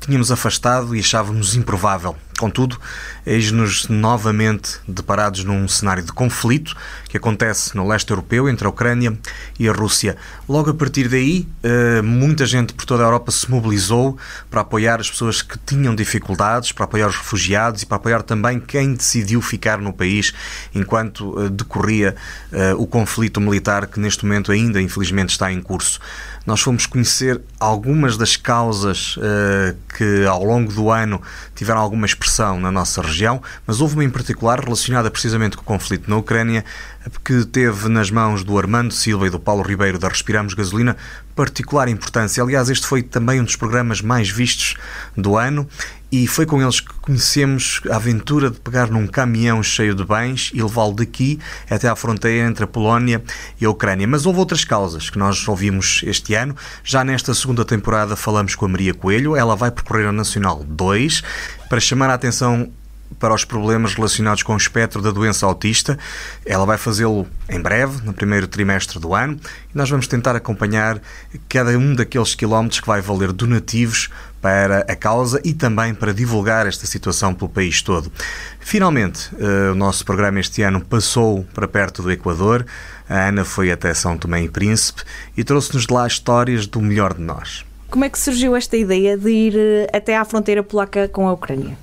tínhamos 0.00 0.30
afastado 0.30 0.94
e 0.94 1.00
achávamos 1.00 1.56
improvável. 1.56 2.14
Contudo, 2.38 2.80
eis-nos 3.24 3.88
novamente 3.88 4.80
deparados 4.88 5.44
num 5.44 5.68
cenário 5.68 6.02
de 6.02 6.12
conflito 6.12 6.74
que 7.08 7.16
acontece 7.16 7.76
no 7.76 7.86
leste 7.86 8.10
europeu 8.10 8.48
entre 8.48 8.66
a 8.66 8.70
Ucrânia 8.70 9.16
e 9.56 9.68
a 9.68 9.72
Rússia. 9.72 10.16
Logo 10.48 10.70
a 10.70 10.74
partir 10.74 11.08
daí, 11.08 11.46
eh, 11.62 12.02
muita 12.02 12.44
gente 12.44 12.74
por 12.74 12.84
toda 12.84 13.04
a 13.04 13.06
Europa 13.06 13.30
se 13.30 13.48
mobilizou 13.48 14.18
para 14.50 14.62
apoiar 14.62 14.98
as 14.98 15.08
pessoas 15.08 15.42
que 15.42 15.56
tinham 15.58 15.94
dificuldades, 15.94 16.72
para 16.72 16.86
apoiar 16.86 17.06
os 17.06 17.16
refugiados 17.16 17.82
e 17.82 17.86
para 17.86 17.98
apoiar 17.98 18.22
também 18.22 18.58
quem 18.58 18.94
decidiu 18.94 19.40
ficar 19.40 19.78
no 19.78 19.92
país 19.92 20.34
enquanto 20.74 21.40
eh, 21.40 21.48
decorria 21.50 22.16
eh, 22.50 22.74
o 22.74 22.84
conflito 22.84 23.40
militar 23.40 23.86
que 23.86 24.00
neste 24.00 24.26
momento 24.26 24.50
ainda, 24.50 24.82
infelizmente, 24.82 25.30
está 25.30 25.52
em 25.52 25.62
curso. 25.62 26.00
Nós 26.44 26.60
fomos 26.60 26.84
conhecer 26.84 27.40
algumas 27.58 28.18
das 28.18 28.36
causas 28.36 29.18
que 29.96 30.26
ao 30.26 30.44
longo 30.44 30.70
do 30.70 30.90
ano 30.90 31.22
tiveram 31.54 31.80
alguma 31.80 32.04
expressão 32.24 32.58
na 32.58 32.72
nossa 32.72 33.02
região, 33.02 33.42
mas 33.66 33.80
houve 33.80 33.94
uma 33.94 34.04
em 34.04 34.10
particular 34.10 34.58
relacionada 34.58 35.10
precisamente 35.10 35.56
com 35.56 35.62
o 35.62 35.66
conflito 35.66 36.08
na 36.08 36.16
Ucrânia, 36.16 36.64
que 37.22 37.44
teve 37.44 37.88
nas 37.88 38.10
mãos 38.10 38.42
do 38.42 38.58
Armando 38.58 38.94
Silva 38.94 39.26
e 39.26 39.30
do 39.30 39.38
Paulo 39.38 39.62
Ribeiro 39.62 39.98
da 39.98 40.08
Respiramos 40.08 40.54
Gasolina 40.54 40.96
particular 41.36 41.88
importância. 41.88 42.42
Aliás, 42.42 42.70
este 42.70 42.86
foi 42.86 43.02
também 43.02 43.40
um 43.40 43.44
dos 43.44 43.56
programas 43.56 44.00
mais 44.00 44.30
vistos 44.30 44.76
do 45.16 45.36
ano 45.36 45.68
e 46.14 46.28
foi 46.28 46.46
com 46.46 46.62
eles 46.62 46.78
que 46.78 46.94
conhecemos 47.00 47.80
a 47.90 47.96
aventura 47.96 48.48
de 48.48 48.60
pegar 48.60 48.88
num 48.88 49.04
caminhão 49.04 49.60
cheio 49.64 49.96
de 49.96 50.04
bens 50.04 50.52
e 50.54 50.62
levá-lo 50.62 50.94
daqui 50.94 51.40
até 51.68 51.88
à 51.88 51.96
fronteira 51.96 52.46
entre 52.46 52.62
a 52.62 52.68
Polónia 52.68 53.20
e 53.60 53.64
a 53.64 53.70
Ucrânia. 53.70 54.06
Mas 54.06 54.24
houve 54.24 54.38
outras 54.38 54.64
causas 54.64 55.10
que 55.10 55.18
nós 55.18 55.48
ouvimos 55.48 56.02
este 56.04 56.36
ano. 56.36 56.54
Já 56.84 57.02
nesta 57.02 57.34
segunda 57.34 57.64
temporada 57.64 58.14
falamos 58.14 58.54
com 58.54 58.64
a 58.64 58.68
Maria 58.68 58.94
Coelho. 58.94 59.34
Ela 59.34 59.56
vai 59.56 59.72
percorrer 59.72 60.06
a 60.06 60.12
Nacional 60.12 60.62
2 60.62 61.20
para 61.68 61.80
chamar 61.80 62.10
a 62.10 62.14
atenção 62.14 62.70
para 63.18 63.34
os 63.34 63.44
problemas 63.44 63.94
relacionados 63.94 64.42
com 64.42 64.54
o 64.54 64.56
espectro 64.56 65.00
da 65.00 65.10
doença 65.10 65.46
autista. 65.46 65.98
Ela 66.44 66.64
vai 66.64 66.78
fazê-lo 66.78 67.26
em 67.48 67.60
breve, 67.60 68.04
no 68.04 68.12
primeiro 68.12 68.46
trimestre 68.46 68.98
do 68.98 69.14
ano, 69.14 69.38
e 69.72 69.76
nós 69.76 69.90
vamos 69.90 70.06
tentar 70.06 70.36
acompanhar 70.36 71.00
cada 71.48 71.70
um 71.78 71.94
daqueles 71.94 72.34
quilómetros 72.34 72.80
que 72.80 72.86
vai 72.86 73.00
valer 73.00 73.32
donativos 73.32 74.10
para 74.44 74.80
a 74.80 74.94
causa 74.94 75.40
e 75.42 75.54
também 75.54 75.94
para 75.94 76.12
divulgar 76.12 76.66
esta 76.66 76.86
situação 76.86 77.32
pelo 77.32 77.48
país 77.48 77.80
todo. 77.80 78.12
Finalmente, 78.60 79.30
eh, 79.40 79.70
o 79.70 79.74
nosso 79.74 80.04
programa 80.04 80.38
este 80.38 80.60
ano 80.60 80.84
passou 80.84 81.44
para 81.54 81.66
perto 81.66 82.02
do 82.02 82.12
Equador. 82.12 82.66
A 83.08 83.28
Ana 83.28 83.42
foi 83.42 83.72
até 83.72 83.94
São 83.94 84.18
Tomé 84.18 84.42
e 84.42 84.48
Príncipe 84.50 85.02
e 85.34 85.42
trouxe-nos 85.42 85.86
de 85.86 85.94
lá 85.94 86.06
histórias 86.06 86.66
do 86.66 86.78
melhor 86.82 87.14
de 87.14 87.22
nós. 87.22 87.64
Como 87.88 88.04
é 88.04 88.10
que 88.10 88.18
surgiu 88.18 88.54
esta 88.54 88.76
ideia 88.76 89.16
de 89.16 89.30
ir 89.30 89.54
eh, 89.56 89.96
até 89.96 90.14
à 90.14 90.24
fronteira 90.26 90.62
polaca 90.62 91.08
com 91.08 91.26
a 91.26 91.32
Ucrânia? 91.32 91.78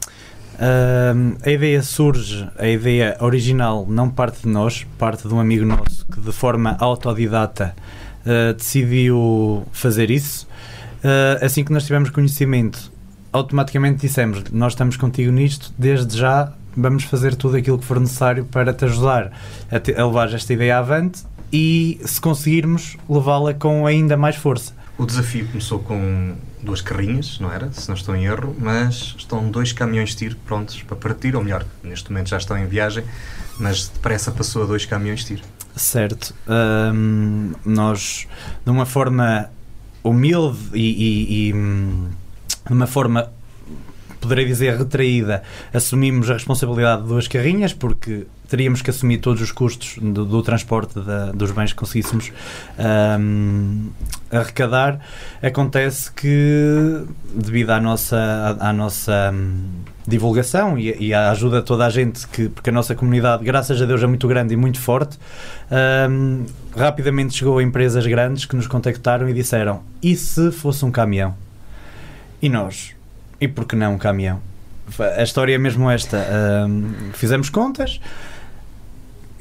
Uh, 0.61 1.35
a 1.43 1.49
ideia 1.49 1.81
surge, 1.81 2.47
a 2.55 2.67
ideia 2.67 3.17
original 3.19 3.83
não 3.89 4.11
parte 4.11 4.43
de 4.43 4.47
nós, 4.47 4.85
parte 4.95 5.27
de 5.27 5.33
um 5.33 5.39
amigo 5.39 5.65
nosso 5.65 6.05
que 6.05 6.21
de 6.21 6.31
forma 6.31 6.77
autodidata 6.79 7.73
uh, 8.23 8.53
decidiu 8.53 9.65
fazer 9.71 10.11
isso. 10.11 10.47
Uh, 11.03 11.43
assim 11.43 11.63
que 11.63 11.73
nós 11.73 11.83
tivemos 11.83 12.11
conhecimento, 12.11 12.91
automaticamente 13.33 14.01
dissemos: 14.01 14.43
Nós 14.51 14.73
estamos 14.73 14.97
contigo 14.97 15.31
nisto, 15.31 15.73
desde 15.79 16.15
já 16.15 16.53
vamos 16.77 17.05
fazer 17.05 17.33
tudo 17.33 17.57
aquilo 17.57 17.79
que 17.79 17.85
for 17.85 17.99
necessário 17.99 18.45
para 18.45 18.71
te 18.71 18.85
ajudar 18.85 19.31
a, 19.71 19.79
te, 19.79 19.95
a 19.95 20.05
levar 20.05 20.31
esta 20.31 20.53
ideia 20.53 20.77
avante 20.77 21.23
e, 21.51 21.99
se 22.05 22.21
conseguirmos, 22.21 22.97
levá-la 23.09 23.55
com 23.55 23.87
ainda 23.87 24.15
mais 24.15 24.35
força. 24.35 24.79
O 25.01 25.05
desafio 25.07 25.47
começou 25.47 25.79
com 25.79 26.35
duas 26.61 26.79
carrinhas, 26.79 27.39
não 27.39 27.51
era? 27.51 27.71
Se 27.73 27.87
não 27.87 27.95
estou 27.95 28.15
em 28.15 28.25
erro, 28.25 28.55
mas 28.59 29.15
estão 29.17 29.49
dois 29.49 29.73
caminhões 29.73 30.09
de 30.09 30.17
tiro 30.17 30.35
prontos 30.45 30.79
para 30.83 30.95
partir, 30.95 31.35
ou 31.35 31.43
melhor, 31.43 31.65
neste 31.83 32.11
momento 32.11 32.29
já 32.29 32.37
estão 32.37 32.55
em 32.55 32.67
viagem, 32.67 33.03
mas 33.57 33.87
depressa 33.87 34.31
passou 34.31 34.61
a 34.61 34.67
dois 34.67 34.85
caminhões 34.85 35.21
de 35.21 35.25
tiro. 35.25 35.41
Certo. 35.75 36.35
Um, 36.47 37.51
nós, 37.65 38.27
de 38.63 38.69
uma 38.69 38.85
forma 38.85 39.49
humilde 40.03 40.59
e, 40.71 40.79
e, 40.79 41.49
e 41.49 41.53
hum, 41.55 42.09
de 42.67 42.71
uma 42.71 42.85
forma 42.85 43.27
poderei 44.19 44.45
dizer 44.45 44.77
retraída, 44.77 45.41
assumimos 45.73 46.29
a 46.29 46.33
responsabilidade 46.33 47.01
de 47.01 47.07
duas 47.07 47.27
carrinhas, 47.27 47.73
porque 47.73 48.27
teríamos 48.51 48.81
que 48.81 48.89
assumir 48.89 49.19
todos 49.19 49.41
os 49.41 49.49
custos 49.49 49.97
do, 49.97 50.25
do 50.25 50.43
transporte 50.43 50.99
da, 50.99 51.31
dos 51.31 51.51
bens 51.51 51.71
que 51.71 51.79
conseguíssemos 51.79 52.33
um, 53.17 53.87
arrecadar. 54.29 54.99
Acontece 55.41 56.11
que, 56.11 57.05
devido 57.33 57.69
à 57.69 57.79
nossa, 57.79 58.17
à, 58.59 58.69
à 58.69 58.73
nossa 58.73 59.33
divulgação 60.05 60.77
e, 60.77 60.93
e, 60.99 61.13
à 61.13 61.31
ajuda 61.31 61.61
de 61.61 61.65
toda 61.65 61.85
a 61.85 61.89
gente, 61.89 62.27
que, 62.27 62.49
porque 62.49 62.69
a 62.69 62.73
nossa 62.73 62.93
comunidade, 62.93 63.41
graças 63.45 63.81
a 63.81 63.85
Deus, 63.85 64.03
é 64.03 64.07
muito 64.07 64.27
grande 64.27 64.53
e 64.53 64.57
muito 64.57 64.81
forte, 64.81 65.17
um, 66.09 66.45
rapidamente 66.75 67.33
chegou 67.33 67.57
a 67.57 67.63
empresas 67.63 68.05
grandes 68.05 68.43
que 68.43 68.57
nos 68.57 68.67
contactaram 68.67 69.29
e 69.29 69.33
disseram: 69.33 69.81
e 70.03 70.13
se 70.13 70.51
fosse 70.51 70.83
um 70.83 70.91
caminhão? 70.91 71.33
E 72.41 72.49
nós, 72.49 72.93
e 73.39 73.47
por 73.47 73.63
que 73.63 73.77
não 73.77 73.93
um 73.93 73.97
caminhão? 73.97 74.41
A 74.99 75.23
história 75.23 75.55
é 75.55 75.57
mesmo 75.57 75.89
esta. 75.89 76.17
Um, 76.67 77.13
fizemos 77.13 77.49
contas 77.49 78.01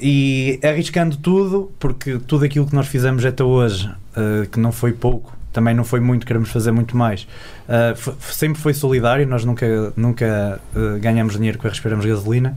e 0.01 0.59
arriscando 0.63 1.17
tudo, 1.17 1.71
porque 1.79 2.19
tudo 2.27 2.45
aquilo 2.45 2.67
que 2.67 2.75
nós 2.75 2.87
fizemos 2.87 3.25
até 3.25 3.45
hoje, 3.45 3.89
uh, 3.89 4.49
que 4.49 4.59
não 4.59 4.73
foi 4.73 4.93
pouco, 4.93 5.37
também 5.53 5.75
não 5.75 5.85
foi 5.85 6.01
muito, 6.01 6.25
queremos 6.25 6.51
fazer 6.51 6.73
muito 6.73 6.97
mais. 6.97 7.27
Uh, 7.69 8.15
sempre 8.21 8.61
foi 8.61 8.73
solidário, 8.73 9.27
nós 9.27 9.45
nunca, 9.45 9.93
nunca 9.97 10.61
uh, 10.75 10.99
ganhamos 11.01 11.35
dinheiro 11.35 11.59
com 11.59 11.67
a 11.67 11.71
Respiramos 11.71 12.07
Gasolina 12.07 12.57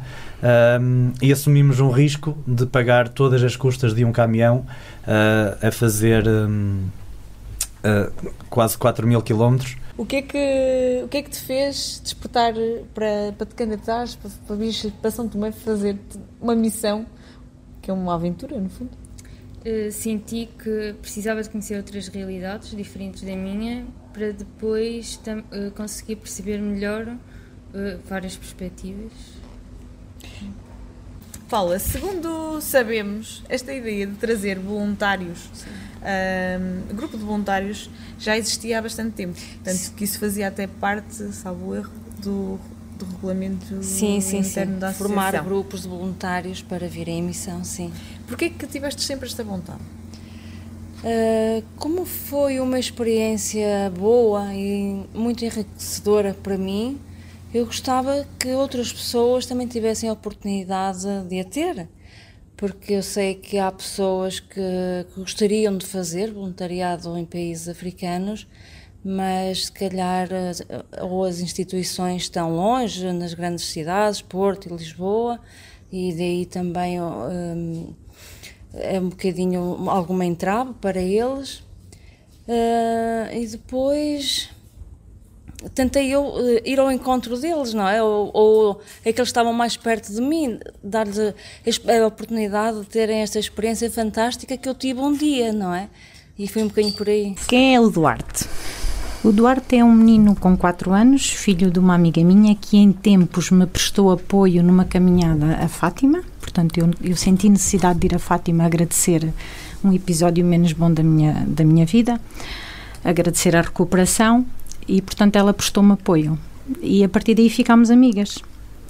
e 1.21 1.31
assumimos 1.31 1.79
um 1.79 1.89
risco 1.89 2.37
de 2.45 2.65
pagar 2.65 3.07
todas 3.07 3.41
as 3.41 3.55
custas 3.55 3.95
de 3.95 4.03
um 4.03 4.11
caminhão 4.11 4.65
a 5.61 5.71
fazer 5.71 6.27
um, 6.27 6.81
quase 8.49 8.77
4 8.77 9.07
mil 9.07 9.21
quilómetros 9.21 9.77
o 9.95 10.05
que 10.05 10.15
é 10.17 10.21
que, 10.23 11.01
o 11.03 11.07
que, 11.07 11.17
é 11.17 11.21
que 11.21 11.29
te 11.29 11.39
fez 11.39 12.01
despertar 12.03 12.53
para, 12.93 13.31
para 13.37 13.45
te 13.45 13.53
candidatares, 13.53 14.15
para, 14.15 14.31
para 14.47 14.55
vir 14.55 14.91
para 15.01 15.11
São 15.11 15.27
Tomé 15.27 15.51
fazer 15.51 15.97
uma 16.41 16.55
missão, 16.55 17.05
que 17.83 17.91
é 17.91 17.93
uma 17.93 18.15
aventura, 18.15 18.59
no 18.59 18.69
fundo? 18.69 18.91
Uh, 19.65 19.91
senti 19.91 20.49
que 20.57 20.95
precisava 21.01 21.43
de 21.43 21.49
conhecer 21.49 21.77
outras 21.77 22.07
realidades 22.07 22.75
diferentes 22.75 23.21
da 23.21 23.35
minha 23.35 23.85
para 24.11 24.31
depois 24.31 25.19
uh, 25.27 25.71
conseguir 25.71 26.15
perceber 26.15 26.59
melhor 26.59 27.07
uh, 27.07 27.99
várias 28.07 28.35
perspectivas. 28.35 29.11
Paula, 31.49 31.77
segundo 31.77 32.59
sabemos, 32.61 33.43
esta 33.47 33.71
ideia 33.73 34.07
de 34.07 34.15
trazer 34.15 34.57
voluntários, 34.57 35.49
um, 36.01 36.95
grupo 36.95 37.15
de 37.15 37.23
voluntários, 37.23 37.89
já 38.17 38.35
existia 38.35 38.79
há 38.79 38.81
bastante 38.81 39.11
tempo. 39.11 39.39
Tanto 39.63 39.91
que 39.91 40.03
isso 40.03 40.19
fazia 40.19 40.47
até 40.47 40.65
parte, 40.65 41.13
salvo 41.31 41.75
erro, 41.75 41.91
do, 42.23 42.59
do 42.97 43.05
regulamento 43.05 43.83
sim, 43.83 44.19
sim, 44.21 44.39
interno 44.39 44.73
sim. 44.73 44.79
da 44.79 44.89
associação. 44.89 45.15
Formar 45.15 45.43
grupos 45.43 45.81
de 45.81 45.87
voluntários 45.87 46.61
para 46.61 46.87
vir 46.87 47.07
em 47.07 47.19
emissão, 47.19 47.63
sim. 47.63 47.91
Porquê 48.27 48.49
que 48.49 48.67
tiveste 48.67 49.01
sempre 49.01 49.27
esta 49.27 49.43
vontade? 49.43 49.81
Uh, 51.03 51.63
como 51.75 52.05
foi 52.05 52.59
uma 52.59 52.79
experiência 52.79 53.91
boa 53.97 54.53
e 54.53 55.05
muito 55.13 55.43
enriquecedora 55.43 56.33
para 56.33 56.57
mim, 56.57 56.99
eu 57.53 57.65
gostava 57.65 58.25
que 58.39 58.49
outras 58.53 58.91
pessoas 58.91 59.45
também 59.45 59.67
tivessem 59.67 60.09
a 60.09 60.13
oportunidade 60.13 61.05
de 61.27 61.39
a 61.39 61.43
ter 61.43 61.87
porque 62.55 62.93
eu 62.93 63.03
sei 63.03 63.35
que 63.35 63.57
há 63.57 63.69
pessoas 63.69 64.39
que, 64.39 64.61
que 65.13 65.19
gostariam 65.19 65.77
de 65.77 65.85
fazer 65.85 66.31
voluntariado 66.31 67.17
em 67.17 67.25
países 67.25 67.67
africanos, 67.67 68.47
mas 69.03 69.65
se 69.65 69.71
calhar 69.71 70.29
ou 71.01 71.25
as 71.25 71.39
instituições 71.39 72.23
estão 72.23 72.55
longe, 72.55 73.11
nas 73.11 73.33
grandes 73.33 73.65
cidades, 73.65 74.21
Porto 74.21 74.69
e 74.69 74.75
Lisboa, 74.75 75.39
e 75.91 76.13
daí 76.13 76.45
também 76.45 77.01
um, 77.01 77.93
é 78.73 78.99
um 78.99 79.09
bocadinho 79.09 79.89
alguma 79.89 80.25
entrave 80.25 80.73
para 80.81 81.01
eles. 81.01 81.63
Uh, 82.47 83.33
e 83.33 83.47
depois 83.47 84.49
tentei 85.73 86.09
eu 86.09 86.25
uh, 86.25 86.61
ir 86.65 86.79
ao 86.79 86.91
encontro 86.91 87.39
deles, 87.39 87.73
não 87.73 87.87
é? 87.87 88.01
Ou, 88.01 88.31
ou 88.33 88.81
é 89.05 89.13
que 89.13 89.19
eles 89.19 89.29
estavam 89.29 89.53
mais 89.53 89.77
perto 89.77 90.11
de 90.11 90.21
mim, 90.21 90.59
dar-lhes 90.83 91.19
a, 91.19 91.33
a, 92.03 92.07
oportunidade 92.07 92.81
de 92.81 92.85
terem 92.87 93.19
esta 93.21 93.39
experiência 93.39 93.89
fantástica 93.89 94.57
que 94.57 94.67
eu 94.67 94.75
tive 94.75 94.99
um 94.99 95.13
dia, 95.13 95.53
não 95.53 95.73
é? 95.73 95.89
E 96.37 96.47
foi 96.47 96.63
um 96.63 96.67
bocadinho 96.67 96.95
por 96.95 97.07
aí. 97.07 97.35
Quem 97.47 97.75
é 97.75 97.79
o 97.79 97.89
Duarte? 97.89 98.45
O 99.23 99.31
Duarte 99.31 99.77
é 99.77 99.85
um 99.85 99.95
menino 99.95 100.35
com 100.35 100.57
4 100.57 100.91
anos, 100.91 101.29
filho 101.29 101.71
de 101.71 101.79
uma 101.79 101.95
amiga 101.95 102.21
minha 102.21 102.53
que 102.55 102.75
em 102.75 102.91
tempos 102.91 103.51
me 103.51 103.65
prestou 103.65 104.11
apoio 104.11 104.61
numa 104.61 104.83
caminhada 104.83 105.59
a 105.63 105.69
Fátima. 105.69 106.21
Portanto, 106.41 106.77
eu, 106.77 106.91
eu 107.01 107.15
senti 107.15 107.47
necessidade 107.47 107.99
de 107.99 108.07
ir 108.07 108.15
a 108.15 108.19
Fátima 108.19 108.65
agradecer 108.65 109.33
um 109.81 109.93
episódio 109.93 110.43
menos 110.43 110.73
bom 110.73 110.91
da 110.91 111.01
minha, 111.01 111.45
da 111.47 111.63
minha 111.63 111.85
vida, 111.85 112.19
agradecer 113.01 113.55
a 113.55 113.61
recuperação 113.61 114.45
e, 114.85 115.01
portanto, 115.01 115.37
ela 115.37 115.53
prestou-me 115.53 115.93
apoio. 115.93 116.37
E 116.81 117.01
a 117.01 117.07
partir 117.07 117.33
daí 117.33 117.49
ficámos 117.49 117.89
amigas. 117.89 118.39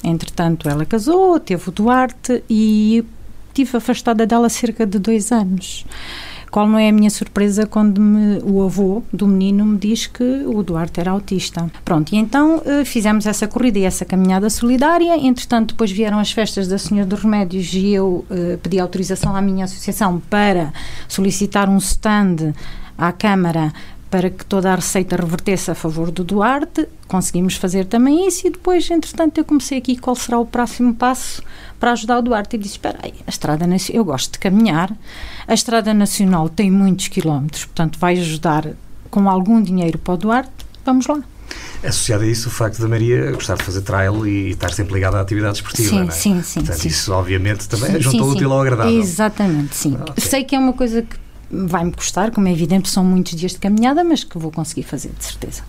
Entretanto, 0.04 0.68
ela 0.68 0.84
casou, 0.84 1.40
teve 1.40 1.70
o 1.70 1.72
Duarte 1.72 2.44
e 2.50 3.06
tive 3.54 3.78
afastada 3.78 4.26
dela 4.26 4.50
cerca 4.50 4.84
de 4.84 4.98
dois 4.98 5.32
anos. 5.32 5.86
Qual 6.54 6.68
não 6.68 6.78
é 6.78 6.90
a 6.90 6.92
minha 6.92 7.10
surpresa 7.10 7.66
quando 7.66 8.00
me, 8.00 8.38
o 8.44 8.62
avô 8.62 9.02
do 9.12 9.26
menino 9.26 9.66
me 9.66 9.76
diz 9.76 10.06
que 10.06 10.24
o 10.46 10.62
Duarte 10.62 11.00
era 11.00 11.10
autista. 11.10 11.68
Pronto, 11.84 12.14
e 12.14 12.16
então 12.16 12.58
uh, 12.58 12.86
fizemos 12.86 13.26
essa 13.26 13.48
corrida 13.48 13.80
e 13.80 13.86
essa 13.86 14.06
caminhada 14.06 14.48
solidária. 14.52 15.18
Entretanto, 15.18 15.70
depois 15.70 15.92
vieram 15.92 16.20
as 16.20 16.32
festas 16.32 16.68
da 16.68 16.78
Senhora 16.78 17.08
dos 17.08 17.22
Remédios 17.22 17.74
e 17.74 17.88
eu 17.94 18.24
uh, 18.30 18.58
pedi 18.62 18.80
autorização 18.80 19.36
à 19.36 19.42
minha 19.42 19.66
associação 19.66 20.22
para 20.30 20.72
solicitar 21.08 21.68
um 21.68 21.78
stand 21.78 22.54
à 22.96 23.12
Câmara 23.12 23.74
para 24.12 24.30
que 24.30 24.46
toda 24.46 24.72
a 24.72 24.76
receita 24.76 25.16
revertesse 25.16 25.72
a 25.72 25.74
favor 25.74 26.12
do 26.12 26.24
Duarte. 26.24 26.88
Conseguimos 27.08 27.56
fazer 27.56 27.88
também 27.88 28.28
isso 28.28 28.46
e 28.46 28.52
depois, 28.52 28.88
entretanto, 28.92 29.40
eu 29.40 29.44
comecei 29.44 29.80
aqui 29.80 29.98
qual 29.98 30.16
será 30.16 30.38
o 30.38 30.46
próximo 30.46 30.94
passo 30.94 31.42
para 31.84 31.92
ajudar 31.92 32.20
o 32.20 32.22
Duarte 32.22 32.56
e 32.56 32.60
disse, 32.60 32.76
espera 32.76 32.98
aí, 33.04 33.14
a 33.28 33.30
Estrada 33.30 33.68
Nacional, 33.68 34.00
eu 34.00 34.06
gosto 34.06 34.32
de 34.32 34.40
caminhar, 34.40 34.90
a 35.46 35.54
Estrada 35.54 35.94
Nacional 35.94 36.48
tem 36.48 36.72
muitos 36.72 37.10
quilómetros, 37.10 37.66
portanto 37.66 38.00
vai 38.00 38.18
ajudar 38.18 38.70
com 39.12 39.30
algum 39.30 39.62
dinheiro 39.62 39.98
para 39.98 40.14
o 40.14 40.18
Duarte, 40.18 40.50
vamos 40.86 41.06
lá. 41.08 41.22
Associado 41.84 42.24
a 42.24 42.28
isso, 42.28 42.48
o 42.48 42.52
facto 42.54 42.82
da 42.82 42.88
Maria 42.88 43.34
gostar 43.34 43.58
de 43.58 43.64
fazer 43.64 43.82
trail 43.82 44.26
e 44.26 44.52
estar 44.52 44.72
sempre 44.72 44.94
ligada 44.94 45.18
à 45.18 45.20
atividade 45.20 45.58
esportiva, 45.58 45.90
sim, 45.90 46.00
não 46.00 46.08
é? 46.08 46.12
Sim, 46.12 46.42
sim, 46.42 46.62
Portanto, 46.62 46.82
sim. 46.84 46.88
isso 46.88 47.12
obviamente 47.12 47.68
também 47.68 47.92
sim, 47.92 48.00
juntou 48.00 48.30
sim, 48.30 48.36
útil 48.38 48.54
ao 48.54 48.62
agradável. 48.62 49.02
Exatamente, 49.02 49.76
sim. 49.76 49.98
Ah, 50.00 50.06
okay. 50.10 50.24
Sei 50.26 50.46
que 50.46 50.56
é 50.56 50.60
uma 50.60 50.72
coisa 50.72 51.02
que 51.02 51.18
vai-me 51.52 51.92
custar, 51.92 52.32
como 52.32 52.48
é 52.48 52.54
evidente, 52.54 52.90
são 52.90 53.04
muitos 53.04 53.36
dias 53.36 53.52
de 53.52 53.58
caminhada, 53.58 54.06
mas 54.06 54.24
que 54.24 54.38
vou 54.38 54.52
conseguir 54.52 54.84
fazer, 54.84 55.12
de 55.20 55.26
certeza. 55.26 55.64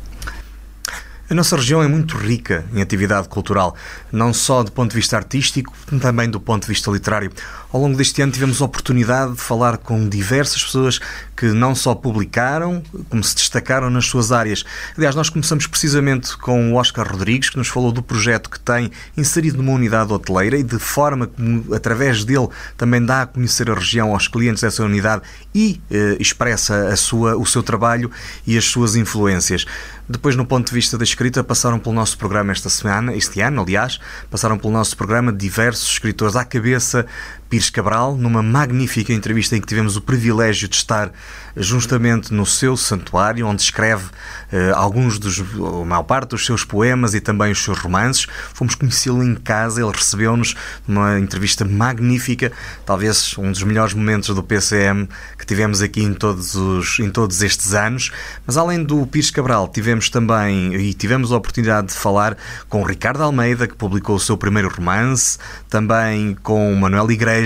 A 1.29 1.35
nossa 1.35 1.57
região 1.57 1.83
é 1.83 1.89
muito 1.89 2.19
rica 2.19 2.67
em 2.75 2.83
atividade 2.83 3.29
cultural, 3.29 3.75
não 4.13 4.33
só 4.35 4.63
do 4.63 4.71
ponto 4.71 4.91
de 4.91 4.97
vista 4.97 5.17
artístico, 5.17 5.73
também 5.99 6.29
do 6.29 6.39
ponto 6.39 6.63
de 6.63 6.69
vista 6.69 6.91
literário. 6.91 7.33
Ao 7.75 7.81
longo 7.81 7.97
deste 7.97 8.23
ano 8.23 8.31
tivemos 8.31 8.63
a 8.63 8.67
oportunidade 8.67 9.33
de 9.33 9.41
falar 9.41 9.79
com 9.79 10.09
diversas 10.09 10.63
pessoas 10.63 11.01
que 11.37 11.47
não 11.47 11.75
só 11.75 11.93
publicaram, 11.93 12.81
como 13.11 13.25
se 13.25 13.35
destacaram 13.35 13.91
nas 13.91 14.07
suas 14.07 14.31
áreas. 14.31 14.65
Aliás, 14.97 15.17
nós 15.17 15.29
começamos 15.29 15.67
precisamente 15.67 16.37
com 16.39 16.73
o 16.73 16.77
Oscar 16.77 17.11
Rodrigues, 17.11 17.51
que 17.51 17.59
nos 17.59 17.67
falou 17.67 17.91
do 17.91 18.01
projeto 18.01 18.49
que 18.49 18.61
tem 18.61 18.93
inserido 19.17 19.57
numa 19.57 19.73
unidade 19.73 20.13
hoteleira 20.13 20.57
e 20.57 20.63
de 20.63 20.79
forma 20.79 21.27
como, 21.27 21.75
através 21.75 22.25
dele, 22.25 22.47
também 22.77 23.05
dá 23.05 23.23
a 23.23 23.27
conhecer 23.27 23.69
a 23.69 23.75
região 23.75 24.13
aos 24.13 24.29
clientes 24.29 24.63
dessa 24.63 24.85
unidade 24.85 25.23
e 25.53 25.81
eh, 25.91 26.17
expressa 26.21 26.91
a 26.91 26.97
sua, 26.97 27.37
o 27.37 27.45
seu 27.45 27.61
trabalho 27.61 28.09
e 28.47 28.57
as 28.57 28.67
suas 28.67 28.95
influências. 28.95 29.67
Depois, 30.09 30.37
no 30.37 30.45
ponto 30.45 30.69
de 30.69 30.75
vista 30.75 30.99
da 30.99 31.03
escrita, 31.03 31.43
passaram 31.43 31.79
pelo 31.79 31.95
nosso 31.95 32.19
programa 32.19 32.53
esta 32.53 32.69
semana, 32.69 33.17
este 33.17 33.41
ano, 33.41 33.63
aliás, 33.63 33.99
passaram 34.31 34.59
pelo 34.59 34.73
nosso 34.73 34.95
programa 34.97 35.33
diversos 35.33 35.91
escritores 35.91 36.37
à 36.37 36.45
cabeça. 36.45 37.07
Pires 37.55 37.71
Cabral, 37.71 38.17
numa 38.17 38.43
magnífica 38.43 39.13
entrevista 39.13 39.57
em 39.57 39.61
que 39.61 39.67
tivemos 39.69 39.97
o 39.97 40.01
privilégio 40.01 40.67
de 40.69 40.75
estar 40.75 41.13
justamente 41.57 42.35
no 42.35 42.45
seu 42.45 42.77
santuário, 42.77 43.47
onde 43.47 43.63
escreve 43.63 44.07
eh, 44.51 44.73
alguns 44.75 45.21
dos, 45.21 45.41
a 45.41 45.85
maior 45.85 46.03
parte 46.03 46.31
dos 46.31 46.45
seus 46.45 46.65
poemas 46.65 47.15
e 47.15 47.21
também 47.21 47.53
os 47.53 47.63
seus 47.63 47.79
romances. 47.79 48.27
Fomos 48.53 48.75
conhecê-lo 48.75 49.23
em 49.23 49.37
casa, 49.37 49.81
ele 49.81 49.93
recebeu-nos 49.93 50.57
numa 50.85 51.17
entrevista 51.19 51.65
magnífica, 51.65 52.51
talvez 52.85 53.37
um 53.39 53.53
dos 53.53 53.63
melhores 53.63 53.95
momentos 53.95 54.35
do 54.35 54.43
PCM 54.43 55.09
que 55.39 55.47
tivemos 55.47 55.81
aqui 55.81 56.03
em 56.03 56.13
todos, 56.13 56.57
os, 56.57 56.99
em 56.99 57.09
todos 57.09 57.41
estes 57.41 57.73
anos. 57.73 58.11
Mas 58.45 58.57
além 58.57 58.83
do 58.83 59.07
Pires 59.07 59.31
Cabral, 59.31 59.69
tivemos 59.69 60.11
também 60.11 60.75
e 60.75 60.93
tivemos 60.93 61.31
a 61.31 61.37
oportunidade 61.37 61.89
de 61.89 61.95
falar 61.95 62.37
com 62.69 62.83
Ricardo 62.83 63.23
Almeida, 63.23 63.69
que 63.69 63.77
publicou 63.77 64.17
o 64.17 64.21
seu 64.21 64.37
primeiro 64.37 64.69
romance, 64.69 65.39
também 65.69 66.37
com 66.43 66.75
Manuel 66.75 67.11
Igreja, 67.13 67.44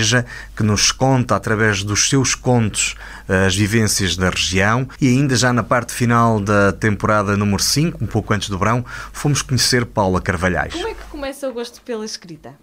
que 0.55 0.63
nos 0.63 0.91
conta 0.91 1.35
através 1.35 1.83
dos 1.83 2.09
seus 2.09 2.35
contos 2.35 2.95
as 3.27 3.55
vivências 3.55 4.15
da 4.15 4.29
região 4.29 4.87
e 4.99 5.07
ainda 5.07 5.35
já 5.35 5.53
na 5.53 5.63
parte 5.63 5.93
final 5.93 6.39
da 6.39 6.71
temporada 6.71 7.37
número 7.37 7.61
5, 7.61 8.03
um 8.03 8.07
pouco 8.07 8.33
antes 8.33 8.49
do 8.49 8.57
verão, 8.57 8.83
fomos 9.11 9.41
conhecer 9.41 9.85
Paula 9.85 10.21
Carvalhais. 10.21 10.73
Como 10.73 10.87
é 10.87 10.93
que 10.93 11.03
começa 11.05 11.49
o 11.49 11.53
gosto 11.53 11.81
pela 11.81 12.05
escrita? 12.05 12.55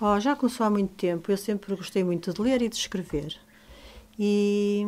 Oh, 0.00 0.18
já 0.18 0.34
começou 0.34 0.66
há 0.66 0.70
muito 0.70 0.94
tempo. 0.94 1.30
Eu 1.30 1.36
sempre 1.36 1.76
gostei 1.76 2.02
muito 2.02 2.32
de 2.32 2.40
ler 2.40 2.60
e 2.60 2.68
de 2.68 2.74
escrever. 2.74 3.36
E 4.18 4.84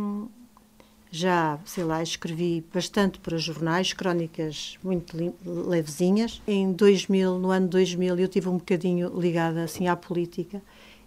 já, 1.08 1.60
sei 1.64 1.84
lá, 1.84 2.02
escrevi 2.02 2.64
bastante 2.74 3.20
para 3.20 3.38
jornais, 3.38 3.92
crónicas 3.92 4.76
muito 4.82 5.16
levezinhas. 5.44 6.42
Em 6.48 6.72
2000, 6.72 7.38
no 7.38 7.52
ano 7.52 7.68
2000, 7.68 8.18
eu 8.18 8.26
tive 8.26 8.48
um 8.48 8.58
bocadinho 8.58 9.12
ligada 9.16 9.62
assim 9.62 9.86
à 9.86 9.94
política 9.94 10.60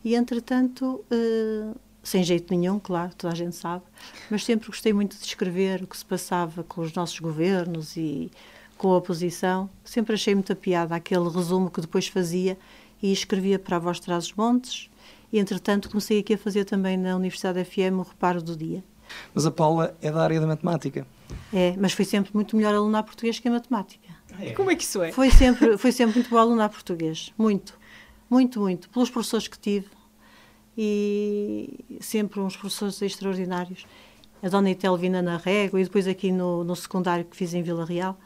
e, 0.07 0.15
entretanto, 0.15 1.03
eh, 1.11 1.75
sem 2.01 2.23
jeito 2.23 2.55
nenhum, 2.55 2.79
claro, 2.79 3.11
toda 3.17 3.33
a 3.33 3.35
gente 3.35 3.57
sabe, 3.57 3.83
mas 4.31 4.45
sempre 4.45 4.67
gostei 4.67 4.93
muito 4.93 5.17
de 5.17 5.25
escrever 5.25 5.83
o 5.83 5.87
que 5.87 5.97
se 5.97 6.05
passava 6.05 6.63
com 6.63 6.79
os 6.79 6.93
nossos 6.93 7.19
governos 7.19 7.97
e 7.97 8.31
com 8.77 8.93
a 8.93 8.97
oposição. 8.97 9.69
Sempre 9.83 10.13
achei 10.13 10.33
muita 10.33 10.55
piada 10.55 10.95
aquele 10.95 11.27
resumo 11.27 11.69
que 11.69 11.81
depois 11.81 12.07
fazia 12.07 12.57
e 13.03 13.11
escrevia 13.11 13.59
para 13.59 13.75
a 13.75 13.79
Voz 13.79 13.99
Traz 13.99 14.27
os 14.27 14.33
Montes. 14.33 14.89
E, 15.29 15.39
entretanto, 15.39 15.89
comecei 15.89 16.19
aqui 16.19 16.35
a 16.35 16.37
fazer 16.37 16.63
também 16.63 16.95
na 16.95 17.13
Universidade 17.13 17.61
FM 17.65 17.99
o 17.99 18.03
Reparo 18.03 18.41
do 18.41 18.55
Dia. 18.55 18.81
Mas 19.35 19.45
a 19.45 19.51
Paula 19.51 19.93
é 20.01 20.09
da 20.09 20.23
área 20.23 20.39
da 20.39 20.47
matemática. 20.47 21.05
É, 21.53 21.75
mas 21.77 21.91
foi 21.91 22.05
sempre 22.05 22.31
muito 22.33 22.55
melhor 22.55 22.73
aluna 22.73 22.99
a 22.99 23.03
português 23.03 23.39
que 23.39 23.49
a 23.49 23.51
matemática. 23.51 24.07
É. 24.39 24.51
Como 24.53 24.71
é 24.71 24.75
que 24.77 24.83
isso 24.83 25.03
é? 25.03 25.11
Foi 25.11 25.29
sempre, 25.29 25.77
foi 25.77 25.91
sempre 25.91 26.15
muito 26.15 26.29
boa 26.29 26.43
aluna 26.43 26.63
a 26.63 26.69
português. 26.69 27.33
Muito. 27.37 27.77
Muito, 28.29 28.59
muito. 28.59 28.89
Pelos 28.89 29.09
professores 29.09 29.47
que 29.47 29.57
tive. 29.57 29.96
E 30.77 31.97
sempre 31.99 32.39
uns 32.39 32.55
professores 32.55 33.01
extraordinários. 33.01 33.85
A 34.43 34.49
Dona 34.49 34.69
Itelvina 34.69 35.21
na 35.21 35.37
Régua 35.37 35.81
e 35.81 35.83
depois 35.83 36.07
aqui 36.07 36.31
no, 36.31 36.63
no 36.63 36.75
secundário 36.75 37.25
que 37.25 37.35
fiz 37.35 37.53
em 37.53 37.63
Vila 37.63 37.85
Real. 37.85 38.17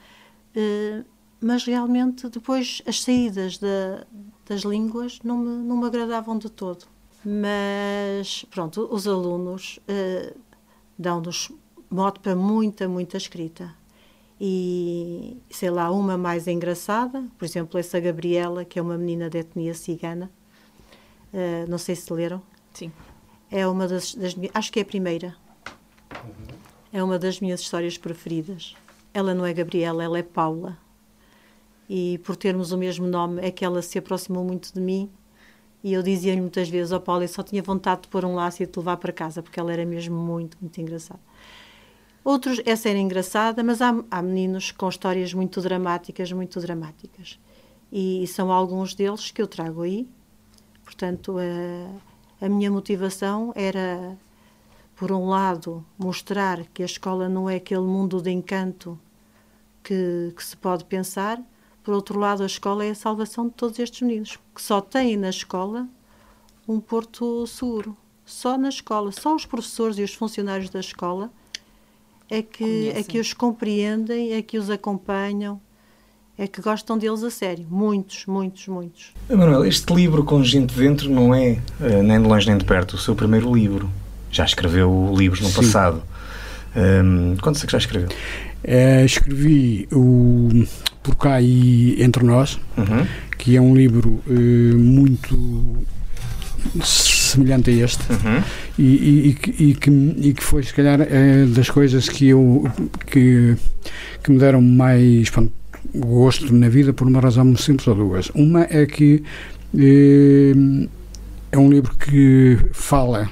Uh, 0.56 1.06
mas 1.40 1.64
realmente 1.64 2.28
depois 2.30 2.82
as 2.86 3.02
saídas 3.02 3.58
da, 3.58 4.06
das 4.48 4.62
línguas 4.62 5.20
não 5.24 5.38
me, 5.38 5.64
não 5.64 5.78
me 5.78 5.86
agradavam 5.86 6.38
de 6.38 6.50
todo. 6.50 6.86
Mas 7.24 8.46
pronto, 8.50 8.88
os 8.92 9.08
alunos 9.08 9.80
uh, 9.88 10.38
dão-nos 10.98 11.52
mote 11.90 12.20
para 12.20 12.36
muita, 12.36 12.88
muita 12.88 13.18
escrita. 13.18 13.74
E 14.40 15.38
sei 15.52 15.70
lá, 15.70 15.92
uma 15.92 16.18
mais 16.18 16.48
engraçada, 16.48 17.24
por 17.38 17.46
exemplo, 17.46 17.80
essa 17.80 18.00
Gabriela, 18.00 18.66
que 18.66 18.80
é 18.80 18.82
uma 18.82 18.98
menina 18.98 19.30
de 19.30 19.38
etnia 19.38 19.74
cigana. 19.74 20.32
Uh, 21.34 21.70
não 21.70 21.78
sei 21.78 21.96
se 21.96 22.12
leram. 22.14 22.42
Sim. 22.74 22.92
É 23.50 23.68
uma 23.68 23.88
das, 23.88 24.16
das 24.16 24.36
acho 24.54 24.72
que 24.72 24.80
é 24.80 24.82
a 24.82 24.86
primeira. 24.86 25.36
Uhum. 26.14 26.58
É 26.94 27.04
uma 27.04 27.18
das 27.18 27.40
minhas 27.40 27.62
histórias 27.62 27.98
preferidas. 27.98 28.76
Ela 29.14 29.34
não 29.34 29.46
é 29.46 29.54
Gabriela, 29.54 30.04
ela 30.04 30.18
é 30.18 30.24
Paula. 30.24 30.78
E 31.90 32.18
por 32.20 32.36
termos 32.36 32.72
o 32.72 32.78
mesmo 32.78 33.06
nome, 33.08 33.42
é 33.42 33.52
que 33.52 33.66
ela 33.66 33.82
se 33.82 33.98
aproximou 33.98 34.44
muito 34.44 34.74
de 34.74 34.80
mim. 34.80 35.10
E 35.84 35.94
eu 35.94 36.04
dizia-lhe 36.04 36.40
muitas 36.40 36.70
vezes: 36.70 36.92
Ó 36.92 36.98
oh, 36.98 37.02
Paula, 37.02 37.24
eu 37.24 37.28
só 37.28 37.44
tinha 37.44 37.62
vontade 37.62 38.04
de 38.04 38.08
pôr 38.08 38.24
um 38.24 38.36
laço 38.36 38.62
e 38.62 38.66
de 38.66 38.72
te 38.72 38.80
levar 38.80 38.98
para 38.98 39.12
casa, 39.12 39.42
porque 39.42 39.60
ela 39.60 39.74
era 39.74 39.86
mesmo 39.86 40.16
muito, 40.16 40.58
muito 40.62 40.80
engraçada. 40.80 41.20
Outros, 42.24 42.62
essa 42.66 42.88
era 42.88 43.00
engraçada, 43.00 43.64
mas 43.64 43.82
há, 43.82 43.94
há 44.12 44.22
meninos 44.22 44.72
com 44.72 44.88
histórias 44.88 45.34
muito 45.34 45.60
dramáticas, 45.60 46.32
muito 46.32 46.60
dramáticas. 46.60 47.40
E, 47.92 48.24
e 48.24 48.28
são 48.28 48.52
alguns 48.52 48.94
deles 48.94 49.32
que 49.32 49.42
eu 49.42 49.48
trago 49.48 49.82
aí. 49.82 50.08
Portanto, 50.92 51.38
a, 51.40 52.46
a 52.46 52.50
minha 52.50 52.70
motivação 52.70 53.54
era 53.56 54.18
por 54.94 55.10
um 55.10 55.30
lado, 55.30 55.86
mostrar 55.98 56.66
que 56.74 56.84
a 56.84 56.86
escola 56.86 57.30
não 57.30 57.50
é 57.50 57.56
aquele 57.56 57.82
mundo 57.82 58.22
de 58.22 58.30
encanto 58.30 59.00
que, 59.82 60.34
que, 60.36 60.44
se 60.44 60.56
pode 60.58 60.84
pensar, 60.84 61.42
por 61.82 61.94
outro 61.94 62.20
lado, 62.20 62.44
a 62.44 62.46
escola 62.46 62.86
é 62.86 62.90
a 62.90 62.96
salvação 62.96 63.48
de 63.48 63.54
todos 63.54 63.80
estes 63.80 64.02
meninos, 64.02 64.38
que 64.54 64.62
só 64.62 64.82
têm 64.82 65.16
na 65.16 65.30
escola 65.30 65.88
um 66.68 66.80
porto 66.80 67.48
seguro. 67.48 67.96
Só 68.26 68.58
na 68.58 68.70
escola, 68.70 69.14
só 69.14 69.34
os 69.34 69.46
professores 69.46 69.98
e 69.98 70.04
os 70.04 70.14
funcionários 70.14 70.70
da 70.70 70.82
escola 70.82 71.32
é 72.30 72.42
que, 72.42 72.90
é 72.90 73.02
que 73.02 73.18
os 73.18 73.34
compreendem, 73.34 74.34
é 74.34 74.42
que 74.42 74.58
os 74.58 74.70
acompanham, 74.70 75.60
é 76.38 76.48
que 76.48 76.62
gostam 76.62 76.98
deles 76.98 77.24
a 77.24 77.30
sério. 77.30 77.66
Muitos, 77.70 78.26
muitos, 78.26 78.68
muitos. 78.68 79.12
Manuel, 79.30 79.66
este 79.66 79.94
livro 79.94 80.24
com 80.24 80.44
gente 80.44 80.74
dentro 80.74 81.10
não 81.10 81.34
é, 81.34 81.58
uh, 81.80 82.04
nem 82.04 82.22
de 82.22 82.28
longe 82.28 82.48
nem 82.48 82.58
de 82.58 82.66
perto, 82.66 82.96
o 82.96 82.98
seu 82.98 83.16
primeiro 83.16 83.54
livro. 83.54 83.90
Já 84.32 84.46
escreveu 84.46 85.14
livros 85.16 85.42
no 85.42 85.50
Sim. 85.50 85.56
passado. 85.56 86.04
Um, 86.76 87.36
quantos 87.42 87.62
é 87.64 87.66
que 87.66 87.72
já 87.72 87.78
escreveu? 87.78 88.10
Uh, 88.64 89.06
escrevi 89.06 89.88
o 89.92 90.66
Por 91.04 91.16
Cá 91.16 91.42
e 91.42 92.02
Entre 92.02 92.24
Nós, 92.24 92.60
uhum. 92.78 93.06
que 93.38 93.56
é 93.58 93.62
um 93.62 93.76
livro 93.76 94.22
uh, 94.26 94.78
muito 94.78 95.86
semelhante 96.84 97.72
a 97.72 97.74
este 97.74 98.04
uhum. 98.12 98.44
e, 98.78 98.84
e, 98.84 99.30
e, 99.30 99.74
que, 99.74 99.90
e, 99.90 100.34
que, 100.34 100.44
foi 100.44 100.64
se 100.64 100.74
calhar 100.74 101.02
é 101.02 101.46
das 101.46 101.70
coisas 101.70 102.08
que 102.08 102.30
eu 102.30 102.70
que, 103.08 103.56
que 104.24 104.32
me 104.32 104.38
deram 104.38 104.62
mais 104.62 105.30
pronto, 105.30 105.52
gosto 105.94 106.54
na 106.54 106.70
vida 106.70 106.94
por 106.94 107.08
uma 107.08 107.20
razão 107.20 107.46
muito 107.46 107.62
simples 107.62 107.88
ou 107.88 107.96
duas. 107.96 108.30
Uma 108.34 108.64
é 108.70 108.86
que 108.86 109.24
é, 109.78 110.54
é 111.52 111.58
um 111.58 111.70
livro 111.70 111.96
que 111.98 112.58
fala 112.72 113.30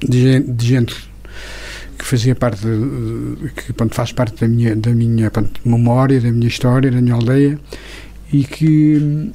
de 0.00 0.22
gente, 0.22 0.52
de 0.52 0.66
gente 0.66 1.10
que 1.98 2.04
fazia 2.04 2.34
parte 2.34 2.60
de, 2.60 3.50
que 3.50 3.72
pronto, 3.72 3.94
faz 3.94 4.12
parte 4.12 4.40
da 4.40 4.48
minha 4.48 4.76
da 4.76 4.90
minha 4.90 5.30
pronto, 5.30 5.60
memória 5.64 6.20
da 6.20 6.30
minha 6.30 6.48
história 6.48 6.90
da 6.90 7.00
minha 7.00 7.14
aldeia 7.14 7.58
e 8.32 8.44
que 8.44 9.32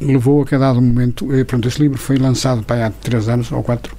levou 0.00 0.42
a 0.42 0.46
que 0.46 0.54
a 0.54 0.58
dado 0.58 0.80
momento, 0.80 1.32
eh, 1.34 1.44
pronto, 1.44 1.68
este 1.68 1.82
livro 1.82 1.98
foi 1.98 2.16
lançado 2.16 2.62
para 2.62 2.86
há 2.86 2.90
três 2.90 3.28
anos 3.28 3.52
ou 3.52 3.62
quatro. 3.62 3.94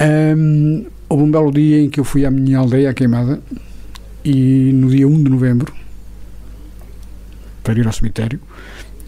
Um, 0.00 0.86
houve 1.08 1.22
um 1.22 1.30
belo 1.30 1.52
dia 1.52 1.80
em 1.82 1.88
que 1.88 2.00
eu 2.00 2.04
fui 2.04 2.26
à 2.26 2.30
minha 2.30 2.58
aldeia 2.58 2.90
à 2.90 2.94
queimada 2.94 3.40
e 4.24 4.72
no 4.74 4.90
dia 4.90 5.06
1 5.06 5.22
de 5.22 5.30
novembro 5.30 5.72
para 7.64 7.78
ir 7.78 7.86
ao 7.86 7.92
cemitério. 7.92 8.38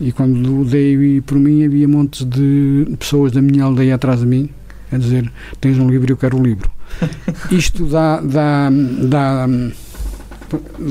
E 0.00 0.10
quando 0.10 0.64
dei 0.64 1.20
por 1.20 1.38
mim 1.38 1.64
havia 1.64 1.86
montes 1.86 2.24
de 2.24 2.86
pessoas 2.98 3.32
da 3.32 3.40
minha 3.40 3.64
aldeia 3.64 3.94
atrás 3.94 4.20
de 4.20 4.26
mim 4.26 4.50
a 4.90 4.98
dizer 4.98 5.32
tens 5.60 5.78
um 5.78 5.88
livro 5.88 6.10
e 6.10 6.12
eu 6.12 6.16
quero 6.16 6.36
um 6.36 6.42
livro. 6.42 6.68
Isto 7.50 7.86
dá 7.86 8.20
dá, 8.20 8.68
dá 9.08 9.46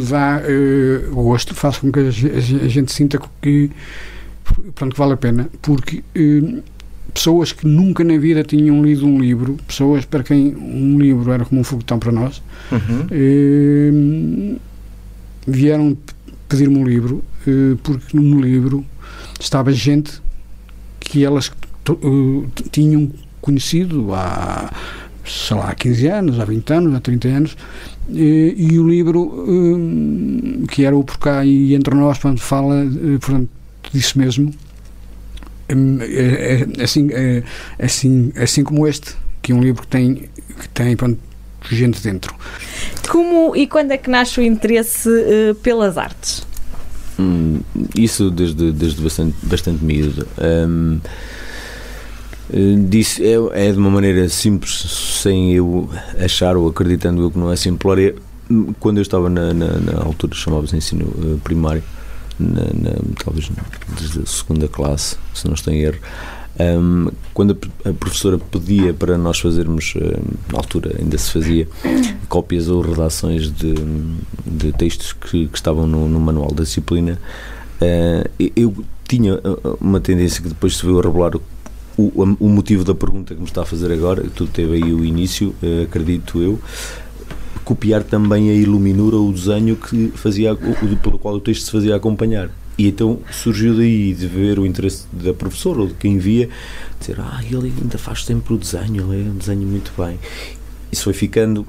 dá 0.09 0.41
uh, 0.41 1.13
gosto, 1.13 1.53
faz 1.53 1.77
com 1.77 1.91
que 1.91 1.99
a, 1.99 2.03
a, 2.03 2.07
a 2.07 2.67
gente 2.69 2.91
sinta 2.91 3.19
que 3.41 3.69
pronto, 4.73 4.93
que 4.93 4.99
vale 4.99 5.13
a 5.13 5.17
pena, 5.17 5.49
porque 5.61 6.03
eh, 6.13 6.61
pessoas 7.13 7.51
que 7.51 7.65
nunca 7.65 8.03
na 8.03 8.17
vida 8.17 8.43
tinham 8.43 8.83
lido 8.83 9.05
um 9.05 9.19
livro, 9.19 9.57
pessoas 9.67 10.05
para 10.05 10.23
quem 10.23 10.55
um 10.55 10.99
livro 10.99 11.31
era 11.31 11.45
como 11.45 11.61
um 11.61 11.63
foguetão 11.63 11.97
para 11.97 12.11
nós, 12.11 12.41
uhum. 12.71 13.07
eh, 13.11 14.57
vieram 15.47 15.97
pedir-me 16.47 16.77
um 16.77 16.85
livro, 16.85 17.23
porque 17.83 18.17
no 18.17 18.41
livro 18.41 18.85
estava 19.39 19.71
gente 19.71 20.21
que 20.99 21.23
elas 21.23 21.51
uh, 21.89 22.45
tinham 22.71 23.11
conhecido 23.41 24.13
há, 24.13 24.71
sei 25.25 25.57
lá, 25.57 25.69
há 25.69 25.75
15 25.75 26.07
anos, 26.07 26.39
há 26.39 26.45
20 26.45 26.73
anos, 26.73 26.95
há 26.95 26.99
30 26.99 27.27
anos, 27.27 27.57
e, 28.09 28.55
e 28.57 28.79
o 28.79 28.87
livro, 28.87 29.21
uh, 29.21 30.67
que 30.67 30.83
era 30.83 30.95
o 30.95 31.03
Por 31.03 31.17
Cá 31.19 31.45
e 31.45 31.75
Entre 31.75 31.93
Nós, 31.93 32.17
portanto, 32.17 32.41
fala, 32.41 32.83
uh, 32.85 33.19
portanto, 33.19 33.49
disso 33.91 34.17
mesmo, 34.17 34.51
hum, 35.71 35.99
é, 36.01 36.67
é, 36.79 36.83
assim, 36.83 37.09
é, 37.11 37.43
assim, 37.79 38.31
assim 38.35 38.63
como 38.63 38.87
este, 38.87 39.15
que 39.41 39.51
é 39.51 39.55
um 39.55 39.61
livro 39.61 39.83
que 39.83 39.87
tem, 39.87 40.15
que 40.59 40.69
tem 40.73 40.95
gente 41.69 42.01
dentro. 42.01 42.33
Como 43.09 43.55
e 43.55 43.67
quando 43.67 43.91
é 43.91 43.97
que 43.97 44.09
nasce 44.09 44.39
o 44.39 44.43
interesse 44.43 45.09
uh, 45.09 45.55
pelas 45.55 45.97
artes? 45.97 46.45
Hum, 47.19 47.61
isso 47.97 48.29
desde, 48.29 48.71
desde 48.71 49.01
bastante, 49.01 49.35
bastante 49.43 49.83
miúdo. 49.83 50.27
Um, 50.37 50.99
eh, 52.51 52.75
disse, 52.87 53.23
é, 53.23 53.67
é, 53.67 53.71
de 53.71 53.77
uma 53.77 53.89
maneira 53.89 54.27
simples, 54.29 55.19
sem 55.21 55.53
eu 55.53 55.89
achar 56.19 56.55
ou 56.57 56.67
acreditando 56.67 57.21
eu 57.21 57.31
que 57.31 57.37
não 57.37 57.51
é 57.51 57.55
simplória. 57.55 58.15
Quando 58.79 58.97
eu 58.97 59.01
estava 59.01 59.29
na, 59.29 59.53
na, 59.53 59.79
na 59.79 60.03
altura, 60.03 60.35
chamava-se 60.35 60.75
ensino 60.75 61.05
uh, 61.05 61.39
primário, 61.43 61.83
na, 62.39 62.61
na, 62.61 62.91
talvez 63.23 63.49
desde 63.97 64.19
a 64.21 64.25
segunda 64.25 64.67
classe, 64.67 65.17
se 65.33 65.47
não 65.47 65.55
estou 65.55 65.73
em 65.73 65.81
erro. 65.81 65.97
Um, 66.57 67.09
quando 67.33 67.57
a, 67.83 67.91
professora 67.91 68.37
pedia 68.37 68.93
para 68.93 69.17
nós 69.17 69.39
fazermos, 69.39 69.93
na 70.51 70.57
altura 70.57 70.95
ainda 70.97 71.17
se 71.17 71.31
fazia, 71.31 71.67
cópias 72.29 72.69
ou 72.69 72.81
redações 72.81 73.51
de, 73.51 73.73
de 74.45 74.71
textos 74.71 75.11
que, 75.11 75.47
que 75.47 75.57
estavam 75.57 75.85
no, 75.85 76.07
no, 76.07 76.19
manual 76.19 76.51
da 76.51 76.63
disciplina, 76.63 77.19
uh, 77.81 78.29
eu 78.55 78.73
tinha 79.07 79.39
uma 79.81 79.99
tendência 79.99 80.41
que 80.41 80.47
depois 80.47 80.77
se 80.77 80.85
veio 80.85 80.99
a 80.99 81.01
revelar 81.01 81.35
o, 81.35 81.41
o, 81.97 82.37
o, 82.39 82.49
motivo 82.49 82.83
da 82.83 82.95
pergunta 82.95 83.35
que 83.35 83.39
me 83.39 83.47
está 83.47 83.63
a 83.63 83.65
fazer 83.65 83.91
agora, 83.91 84.23
tudo 84.33 84.49
teve 84.49 84.75
aí 84.75 84.93
o 84.93 85.03
início, 85.03 85.53
uh, 85.61 85.83
acredito 85.83 86.41
eu, 86.41 86.59
copiar 87.65 88.03
também 88.03 88.49
a 88.49 88.53
iluminura, 88.53 89.17
o 89.17 89.33
desenho 89.33 89.75
que 89.75 90.11
fazia, 90.15 90.53
o, 90.53 90.97
pelo 90.97 91.19
qual 91.19 91.35
o 91.35 91.39
texto 91.41 91.65
se 91.65 91.71
fazia 91.71 91.95
acompanhar. 91.95 92.49
E 92.77 92.87
então 92.87 93.19
surgiu 93.31 93.75
daí 93.75 94.13
de 94.13 94.27
ver 94.27 94.59
o 94.59 94.65
interesse 94.65 95.05
da 95.11 95.33
professora 95.33 95.81
ou 95.81 95.87
de 95.87 95.93
quem 95.93 96.17
via, 96.17 96.49
dizer, 96.99 97.19
ah, 97.19 97.41
ele 97.43 97.73
ainda 97.81 97.97
faz 97.97 98.25
sempre 98.25 98.53
o 98.53 98.57
desenho, 98.57 99.13
ele 99.13 99.27
é 99.27 99.31
um 99.31 99.37
desenho 99.37 99.67
muito 99.67 99.91
bem. 99.97 100.19
Isso 100.91 101.05
foi 101.05 101.13
ficando 101.13 101.65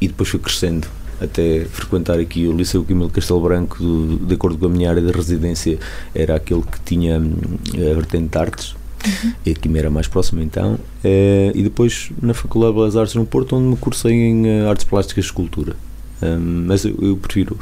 e 0.00 0.08
depois 0.08 0.28
foi 0.28 0.40
crescendo 0.40 0.86
até 1.20 1.64
frequentar 1.66 2.18
aqui 2.18 2.46
o 2.46 2.52
Liceu 2.52 2.84
Quimil 2.84 3.08
Castelo 3.08 3.40
Branco, 3.40 3.78
do, 3.78 4.18
de 4.26 4.34
acordo 4.34 4.58
com 4.58 4.66
a 4.66 4.68
minha 4.68 4.90
área 4.90 5.00
de 5.00 5.12
residência, 5.12 5.78
era 6.14 6.34
aquele 6.34 6.62
que 6.62 6.80
tinha 6.84 7.18
hum, 7.18 7.34
a 7.74 7.94
vertente 7.94 8.28
de 8.28 8.38
artes, 8.38 8.74
Uhum. 9.04 9.32
E 9.44 9.50
aqui 9.50 9.68
me 9.68 9.78
era 9.78 9.90
mais 9.90 10.08
próximo 10.08 10.40
então. 10.40 10.74
Uh, 11.04 11.52
e 11.54 11.62
depois 11.62 12.10
na 12.22 12.32
Faculdade 12.32 12.72
de 12.72 12.78
Belas 12.78 12.96
Artes 12.96 13.14
no 13.14 13.26
Porto, 13.26 13.54
onde 13.56 13.68
me 13.68 13.76
cursei 13.76 14.12
em 14.12 14.46
uh, 14.46 14.68
Artes 14.68 14.84
Plásticas 14.84 15.24
e 15.24 15.26
Escultura. 15.26 15.76
Um, 16.22 16.64
mas 16.66 16.84
eu, 16.84 16.96
eu, 17.00 17.16
prefiro. 17.16 17.58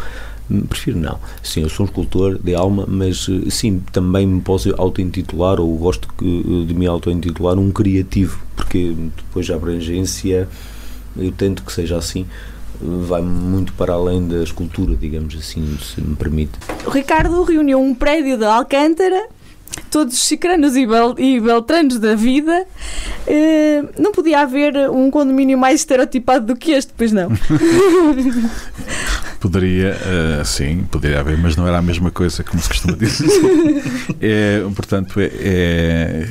Prefiro 0.68 0.98
não. 0.98 1.18
Sim, 1.42 1.62
eu 1.62 1.68
sou 1.68 1.86
um 1.86 1.88
escultor 1.88 2.38
de 2.38 2.54
alma, 2.54 2.84
mas 2.86 3.26
eh, 3.28 3.50
sim, 3.50 3.82
também 3.92 4.26
me 4.26 4.40
posso 4.40 4.74
auto-intitular, 4.76 5.60
ou 5.60 5.76
gosto 5.76 6.08
que, 6.18 6.64
de 6.66 6.74
me 6.74 6.86
auto-intitular 6.86 7.58
um 7.58 7.70
criativo, 7.70 8.38
porque 8.56 8.94
depois 9.16 9.48
a 9.50 9.54
abrangência, 9.54 10.48
eu 11.16 11.32
tento 11.32 11.62
que 11.62 11.72
seja 11.72 11.96
assim, 11.96 12.26
vai 12.80 13.22
muito 13.22 13.72
para 13.74 13.94
além 13.94 14.26
da 14.26 14.42
escultura, 14.42 14.96
digamos 14.96 15.36
assim, 15.36 15.76
se 15.78 16.00
me 16.00 16.16
permite. 16.16 16.58
O 16.84 16.90
Ricardo 16.90 17.42
reuniu 17.44 17.80
um 17.80 17.94
prédio 17.94 18.36
de 18.36 18.44
Alcântara 18.44 19.28
todos 19.90 20.14
os 20.14 20.24
cicranos 20.24 20.76
e, 20.76 20.86
bel, 20.86 21.14
e 21.18 21.40
beltranos 21.40 21.98
da 21.98 22.14
vida, 22.14 22.66
eh, 23.26 23.82
não 23.98 24.12
podia 24.12 24.40
haver 24.40 24.90
um 24.90 25.10
condomínio 25.10 25.56
mais 25.56 25.80
estereotipado 25.80 26.46
do 26.46 26.56
que 26.56 26.72
este, 26.72 26.92
pois 26.96 27.12
não? 27.12 27.30
Poderia, 29.42 29.96
uh, 30.40 30.44
sim, 30.44 30.86
poderia 30.88 31.18
haver, 31.18 31.36
mas 31.36 31.56
não 31.56 31.66
era 31.66 31.78
a 31.78 31.82
mesma 31.82 32.12
coisa, 32.12 32.44
como 32.44 32.62
se 32.62 32.68
costuma 32.68 32.96
dizer. 32.96 33.26
é, 34.22 34.62
portanto, 34.72 35.18
é, 35.18 35.30
é 35.34 36.28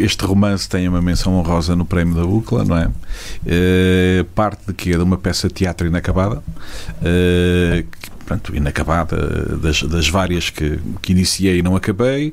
este 0.00 0.24
romance 0.24 0.68
tem 0.68 0.88
uma 0.88 1.00
menção 1.00 1.34
honrosa 1.34 1.76
no 1.76 1.84
prémio 1.84 2.16
da 2.16 2.24
UCLA, 2.24 2.64
não 2.64 2.76
é? 2.76 2.86
Uh, 2.88 4.24
parte 4.34 4.66
de 4.66 4.74
que 4.74 4.92
é 4.92 4.96
de 4.96 5.02
uma 5.02 5.16
peça 5.16 5.46
de 5.46 5.54
teatro 5.54 5.86
inacabada, 5.86 6.38
uh, 6.38 7.86
pronto, 8.26 8.54
inacabada, 8.54 9.16
das, 9.56 9.82
das 9.82 10.08
várias 10.08 10.50
que, 10.50 10.78
que 11.00 11.12
iniciei 11.12 11.58
e 11.58 11.62
não 11.62 11.76
acabei, 11.76 12.32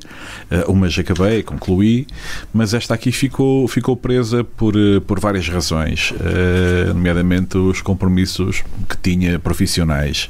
uh, 0.50 0.70
umas 0.70 0.98
acabei, 0.98 1.42
concluí, 1.42 2.06
mas 2.52 2.74
esta 2.74 2.94
aqui 2.94 3.12
ficou, 3.12 3.66
ficou 3.68 3.96
presa 3.96 4.42
por, 4.42 4.74
eh, 4.76 5.00
por 5.00 5.20
várias 5.20 5.48
razões, 5.48 6.10
uh, 6.12 6.92
nomeadamente 6.94 7.56
os 7.56 7.80
compromissos 7.80 8.62
que 8.88 8.96
tinha 8.96 9.38
profissionais. 9.38 10.28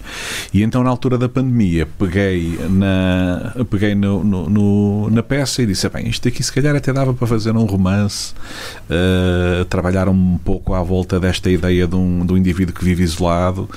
E 0.53 0.63
então, 0.63 0.83
na 0.85 0.91
altura 0.91 1.17
da 1.17 1.29
pandemia, 1.29 1.89
peguei 1.99 2.59
na, 2.69 3.65
peguei 3.71 3.95
no, 3.95 4.23
no, 4.23 4.51
no 4.51 5.11
na 5.11 5.23
peça 5.23 5.63
e 5.63 5.67
disse: 5.67 5.89
bem, 5.89 6.09
isto 6.09 6.29
aqui 6.29 6.43
se 6.43 6.53
calhar 6.53 6.75
até 6.77 6.93
dava 6.93 7.15
para 7.15 7.27
fazer 7.27 7.53
um 7.53 7.65
romance, 7.65 8.35
uh, 8.91 9.65
trabalhar 9.67 10.09
um 10.09 10.39
pouco 10.39 10.75
à 10.75 10.83
volta 10.83 11.19
desta 11.19 11.51
ideia 11.51 11.87
de 11.87 11.97
um, 11.97 12.27
de 12.27 12.33
um 12.33 12.37
indivíduo 12.37 12.75
que 12.75 12.85
vive 12.85 13.03
isolado 13.03 13.69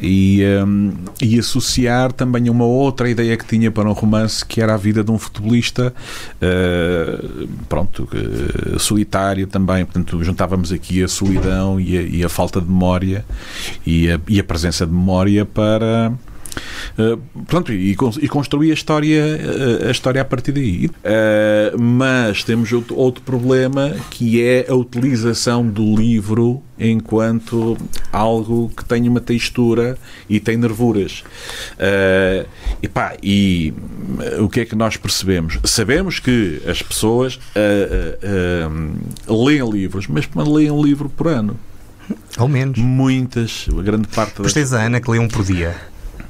e, 0.00 0.42
um, 0.64 0.92
e 1.20 1.27
associar 1.36 2.12
também 2.12 2.48
uma 2.48 2.64
outra 2.64 3.10
ideia 3.10 3.36
que 3.36 3.44
tinha 3.44 3.72
para 3.72 3.88
um 3.88 3.92
romance 3.92 4.44
que 4.44 4.60
era 4.60 4.74
a 4.74 4.76
vida 4.76 5.02
de 5.02 5.10
um 5.10 5.18
futebolista 5.18 5.92
uh, 6.40 7.48
pronto 7.68 8.08
uh, 8.12 8.78
solitário 8.78 9.48
também. 9.48 9.84
Portanto 9.84 10.22
juntávamos 10.22 10.70
aqui 10.70 11.02
a 11.02 11.08
solidão 11.08 11.80
e 11.80 11.98
a, 11.98 12.02
e 12.02 12.24
a 12.24 12.28
falta 12.28 12.60
de 12.60 12.68
memória 12.68 13.24
e 13.84 14.10
a, 14.10 14.20
e 14.28 14.38
a, 14.38 14.44
presença 14.44 14.86
de 14.86 14.92
memória 14.92 15.44
para 15.44 16.12
Uh, 16.98 17.16
portanto, 17.44 17.72
e, 17.72 17.92
e 17.92 18.28
construir 18.28 18.70
a 18.70 18.74
história, 18.74 19.24
a 19.86 19.90
história 19.90 20.20
a 20.20 20.24
partir 20.24 20.52
daí. 20.52 20.86
Uh, 20.86 21.78
mas 21.80 22.44
temos 22.44 22.72
outro, 22.72 22.96
outro 22.96 23.22
problema 23.22 23.94
que 24.10 24.42
é 24.42 24.66
a 24.68 24.74
utilização 24.74 25.66
do 25.66 25.94
livro 25.96 26.62
enquanto 26.78 27.76
algo 28.12 28.70
que 28.76 28.84
tem 28.84 29.08
uma 29.08 29.20
textura 29.20 29.98
e 30.28 30.38
tem 30.38 30.56
nervuras. 30.56 31.24
Uh, 31.74 32.48
e, 32.82 32.88
pá, 32.88 33.16
e 33.22 33.74
o 34.38 34.48
que 34.48 34.60
é 34.60 34.64
que 34.64 34.76
nós 34.76 34.96
percebemos? 34.96 35.58
Sabemos 35.64 36.18
que 36.18 36.62
as 36.66 36.82
pessoas 36.82 37.36
uh, 37.36 38.68
uh, 39.28 39.46
leem 39.46 39.68
livros, 39.70 40.06
mas 40.06 40.28
leem 40.46 40.70
um 40.70 40.82
livro 40.82 41.08
por 41.08 41.28
ano. 41.28 41.58
Ou 42.38 42.48
menos. 42.48 42.78
Muitas, 42.78 43.66
a 43.76 43.82
grande 43.82 44.08
parte 44.08 44.30
das. 44.30 44.40
Pois 44.40 44.52
tens 44.52 44.72
a 44.72 44.82
Ana 44.82 45.00
que 45.00 45.10
lê 45.10 45.18
um 45.18 45.28
por 45.28 45.44
dia. 45.44 45.76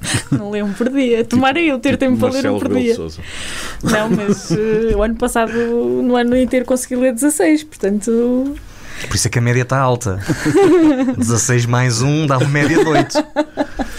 Não 0.31 0.51
lê 0.51 0.63
um 0.63 0.73
por 0.73 0.89
dia. 0.89 1.25
Tomara 1.25 1.61
eu 1.61 1.79
ter 1.79 1.91
tipo 1.91 2.01
tempo 2.01 2.19
para 2.19 2.31
ler 2.31 2.51
um 2.51 2.59
por 2.59 2.75
dia. 2.75 2.97
Não, 3.83 4.11
mas 4.11 4.51
uh, 4.51 4.97
o 4.97 5.03
ano 5.03 5.17
passado, 5.17 5.53
no 5.53 6.17
ano 6.17 6.37
inteiro, 6.37 6.65
consegui 6.65 6.97
ler 6.97 7.13
16, 7.13 7.65
portanto. 7.65 8.57
Por 9.07 9.15
isso 9.15 9.29
é 9.29 9.31
que 9.31 9.39
a 9.39 9.43
média 9.43 9.63
está 9.63 9.79
alta. 9.79 10.21
16 11.17 11.67
mais 11.67 12.03
1 12.03 12.27
dá 12.27 12.39
uma 12.39 12.49
média 12.49 12.79
de 12.79 12.89
8. 12.89 13.19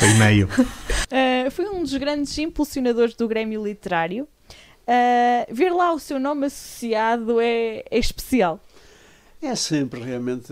E 0.02 0.20
meio. 0.20 0.48
Uh, 0.48 1.52
foi 1.52 1.66
um 1.70 1.82
dos 1.82 1.96
grandes 1.96 2.38
impulsionadores 2.38 3.16
do 3.16 3.28
Grêmio 3.28 3.64
Literário. 3.64 4.28
Uh, 4.88 5.54
ver 5.54 5.70
lá 5.70 5.94
o 5.94 6.00
seu 6.00 6.20
nome 6.20 6.48
associado 6.48 7.40
é, 7.40 7.84
é 7.90 8.00
especial. 8.00 8.60
É 9.42 9.56
sempre 9.56 10.02
realmente, 10.02 10.52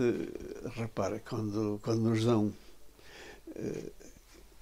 repara, 0.74 1.20
quando, 1.28 1.78
quando 1.82 2.00
nos 2.00 2.24
dão. 2.24 2.52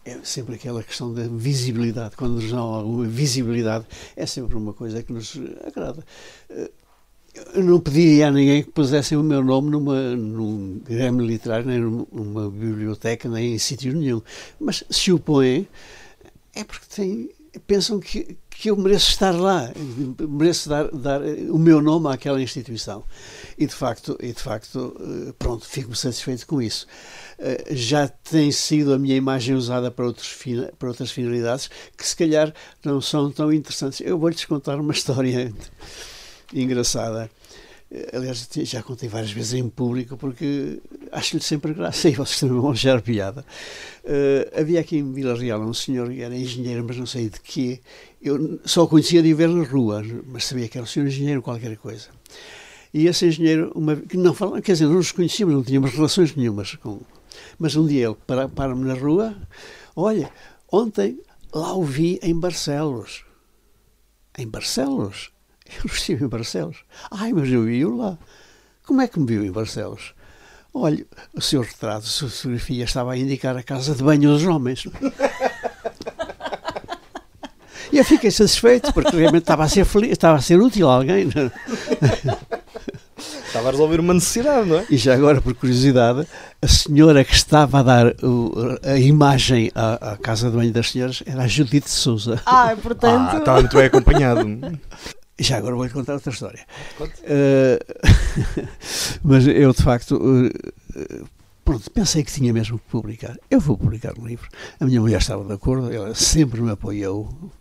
É 0.06 0.16
sempre 0.22 0.54
aquela 0.54 0.84
questão 0.84 1.12
da 1.12 1.26
visibilidade. 1.26 2.16
Quando 2.16 2.34
nos 2.34 2.48
dão 2.48 2.62
alguma 2.62 3.04
visibilidade, 3.06 3.84
é 4.14 4.24
sempre 4.24 4.54
uma 4.54 4.72
coisa 4.72 5.02
que 5.02 5.12
nos 5.12 5.36
agrada. 5.66 6.04
Eu 7.52 7.64
não 7.64 7.80
pediria 7.80 8.28
a 8.28 8.30
ninguém 8.30 8.62
que 8.62 8.70
pusessem 8.70 9.18
o 9.18 9.22
meu 9.22 9.42
nome 9.42 9.68
numa, 9.68 10.14
num 10.14 10.78
grêmio 10.78 11.26
literário, 11.26 11.66
nem 11.66 11.80
numa 11.80 12.48
biblioteca, 12.48 13.28
nem 13.28 13.54
em 13.54 13.58
sítio 13.58 13.92
nenhum. 13.92 14.22
Mas 14.60 14.84
se 14.88 15.12
o 15.12 15.18
põem, 15.18 15.66
é 16.54 16.62
porque 16.62 16.86
têm, 16.94 17.28
pensam 17.66 17.98
que, 17.98 18.38
que 18.58 18.70
eu 18.70 18.76
mereço 18.76 19.10
estar 19.10 19.32
lá, 19.32 19.70
mereço 20.28 20.68
dar, 20.68 20.88
dar 20.90 21.20
o 21.20 21.58
meu 21.58 21.82
nome 21.82 22.08
àquela 22.08 22.40
instituição. 22.40 23.04
E 23.58 23.66
de 23.66 23.74
facto, 23.74 24.16
e 24.20 24.32
de 24.32 24.40
facto 24.40 24.96
eh, 24.98 25.32
pronto, 25.38 25.66
fico 25.66 25.94
satisfeito 25.94 26.46
com 26.46 26.60
isso. 26.60 26.86
Eh, 27.38 27.66
já 27.70 28.08
tem 28.08 28.50
sido 28.50 28.94
a 28.94 28.98
minha 28.98 29.14
imagem 29.14 29.54
usada 29.54 29.90
para, 29.90 30.06
outros, 30.06 30.34
para 30.78 30.88
outras 30.88 31.10
finalidades 31.10 31.70
que 31.96 32.06
se 32.06 32.16
calhar 32.16 32.52
não 32.84 33.00
são 33.00 33.30
tão 33.30 33.52
interessantes. 33.52 34.00
Eu 34.00 34.18
vou-lhes 34.18 34.44
contar 34.44 34.80
uma 34.80 34.92
história 34.94 35.52
engraçada. 36.52 37.30
Aliás, 38.12 38.48
já 38.62 38.82
contei 38.82 39.08
várias 39.08 39.30
vezes 39.30 39.54
em 39.54 39.68
público 39.68 40.16
porque 40.16 40.80
acho-lhe 41.12 41.42
sempre 41.42 41.74
graça 41.74 42.08
e 42.10 42.14
vocês 42.14 42.40
também 42.40 42.60
vão 42.60 42.70
achar 42.70 43.00
piada. 43.00 43.44
Uh, 44.04 44.60
havia 44.60 44.80
aqui 44.80 44.98
em 44.98 45.12
Vila 45.12 45.36
Real 45.36 45.60
um 45.60 45.74
senhor 45.74 46.08
que 46.10 46.20
era 46.20 46.34
engenheiro, 46.34 46.84
mas 46.86 46.96
não 46.96 47.06
sei 47.06 47.28
de 47.28 47.40
quê. 47.40 47.80
Eu 48.20 48.60
só 48.64 48.84
o 48.84 48.88
conhecia 48.88 49.22
de 49.22 49.32
ver 49.34 49.48
na 49.48 49.64
rua, 49.64 50.02
mas 50.26 50.44
sabia 50.44 50.68
que 50.68 50.78
era 50.78 50.84
um 50.84 50.86
senhor 50.86 51.06
engenheiro, 51.06 51.42
qualquer 51.42 51.76
coisa. 51.76 52.08
E 52.92 53.06
esse 53.06 53.26
engenheiro, 53.26 53.72
uma, 53.74 53.96
que 53.96 54.16
não 54.16 54.32
falava, 54.32 54.62
quer 54.62 54.72
dizer, 54.72 54.86
não 54.86 54.94
nos 54.94 55.12
conhecíamos, 55.12 55.54
não 55.54 55.62
tínhamos 55.62 55.92
relações 55.92 56.34
nenhumas 56.34 56.74
com. 56.76 57.00
Mas 57.58 57.76
um 57.76 57.86
dia 57.86 58.06
ele 58.06 58.16
para-me 58.26 58.52
para 58.52 58.74
na 58.74 58.94
rua: 58.94 59.36
Olha, 59.94 60.32
ontem 60.72 61.20
lá 61.52 61.74
o 61.74 61.84
vi 61.84 62.18
em 62.22 62.38
Barcelos. 62.38 63.24
Em 64.38 64.46
Barcelos? 64.46 65.30
Eu 65.84 65.86
estive 65.86 66.24
em 66.24 66.28
Barcelos. 66.28 66.84
Ai, 67.10 67.32
mas 67.32 67.50
eu 67.50 67.64
vi-o 67.64 67.96
lá. 67.96 68.18
Como 68.84 69.00
é 69.00 69.08
que 69.08 69.18
me 69.18 69.26
viu 69.26 69.44
em 69.44 69.50
Barcelos? 69.50 70.14
Olha, 70.78 71.06
o 71.34 71.40
seu 71.40 71.62
retrato, 71.62 72.04
a 72.04 72.06
sua 72.06 72.28
fotografia 72.28 72.84
estava 72.84 73.12
a 73.12 73.16
indicar 73.16 73.56
a 73.56 73.62
casa 73.62 73.94
de 73.94 74.02
banho 74.02 74.30
dos 74.30 74.46
homens. 74.46 74.86
E 77.92 77.98
eu 77.98 78.04
fiquei 78.04 78.30
satisfeito, 78.30 78.92
porque 78.92 79.16
realmente 79.16 79.44
estava 79.44 79.64
a 79.64 79.68
ser 79.68 79.86
feliz, 79.86 80.10
estava 80.10 80.36
a 80.36 80.40
ser 80.42 80.60
útil 80.60 80.90
a 80.90 80.96
alguém. 80.96 81.28
Estava 83.46 83.68
a 83.68 83.70
resolver 83.70 84.00
uma 84.00 84.12
necessidade, 84.12 84.68
não 84.68 84.76
é? 84.76 84.86
E 84.90 84.98
já 84.98 85.14
agora, 85.14 85.40
por 85.40 85.54
curiosidade, 85.54 86.26
a 86.60 86.68
senhora 86.68 87.24
que 87.24 87.32
estava 87.32 87.78
a 87.78 87.82
dar 87.82 88.06
o, 88.22 88.52
a 88.82 88.98
imagem 88.98 89.70
à, 89.74 90.12
à, 90.12 90.16
casa 90.18 90.50
de 90.50 90.56
banho 90.56 90.72
das 90.72 90.90
senhoras 90.90 91.22
era 91.24 91.44
a 91.44 91.46
Judite 91.46 91.88
Souza. 91.88 92.42
Ah, 92.44 92.76
portanto. 92.82 93.36
Ah, 93.36 93.38
estava 93.38 93.60
muito 93.60 93.76
bem 93.76 93.86
acompanhado. 93.86 94.46
Já 95.38 95.58
agora 95.58 95.76
vou-lhe 95.76 95.90
contar 95.90 96.14
outra 96.14 96.32
história. 96.32 96.66
Uh, 96.98 97.78
mas 99.22 99.46
eu, 99.46 99.72
de 99.72 99.82
facto, 99.82 100.16
uh, 100.16 101.28
pronto, 101.62 101.90
pensei 101.90 102.24
que 102.24 102.32
tinha 102.32 102.52
mesmo 102.52 102.78
que 102.78 102.86
publicar. 102.86 103.36
Eu 103.50 103.60
vou 103.60 103.76
publicar 103.76 104.18
um 104.18 104.26
livro. 104.26 104.48
A 104.80 104.86
minha 104.86 105.00
mulher 105.00 105.18
estava 105.18 105.44
de 105.44 105.52
acordo, 105.52 105.92
ela 105.92 106.14
sempre 106.14 106.62
me 106.62 106.70
apoiou 106.70 107.52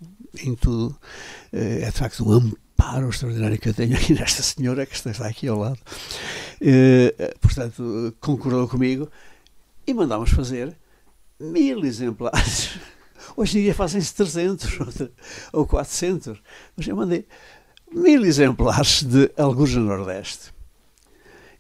em 0.41 0.55
tudo. 0.55 0.97
Uh, 1.51 1.83
é, 1.83 1.91
de 1.91 1.97
facto, 1.97 2.25
um 2.25 2.31
amparo 2.31 3.09
extraordinário 3.09 3.59
que 3.59 3.67
eu 3.67 3.73
tenho 3.73 3.95
aqui 3.97 4.13
nesta 4.15 4.41
senhora 4.41 4.85
que 4.85 4.95
está 4.95 5.27
aqui 5.27 5.49
ao 5.49 5.59
lado. 5.59 5.79
portanto, 7.41 8.15
concordou 8.21 8.69
comigo 8.69 9.09
e 9.85 9.93
mandámos 9.93 10.29
fazer 10.29 10.77
mil 11.37 11.83
exemplares. 11.83 12.79
Hoje 13.35 13.59
em 13.59 13.63
dia 13.63 13.75
fazem-se 13.75 14.13
300 14.15 14.79
ou 15.51 15.65
400, 15.67 16.39
mas 16.77 16.87
eu 16.87 16.95
mandei 16.95 17.25
mil 17.95 18.25
exemplares 18.25 19.03
de 19.03 19.31
Algures 19.37 19.73
no 19.75 19.85
Nordeste. 19.85 20.53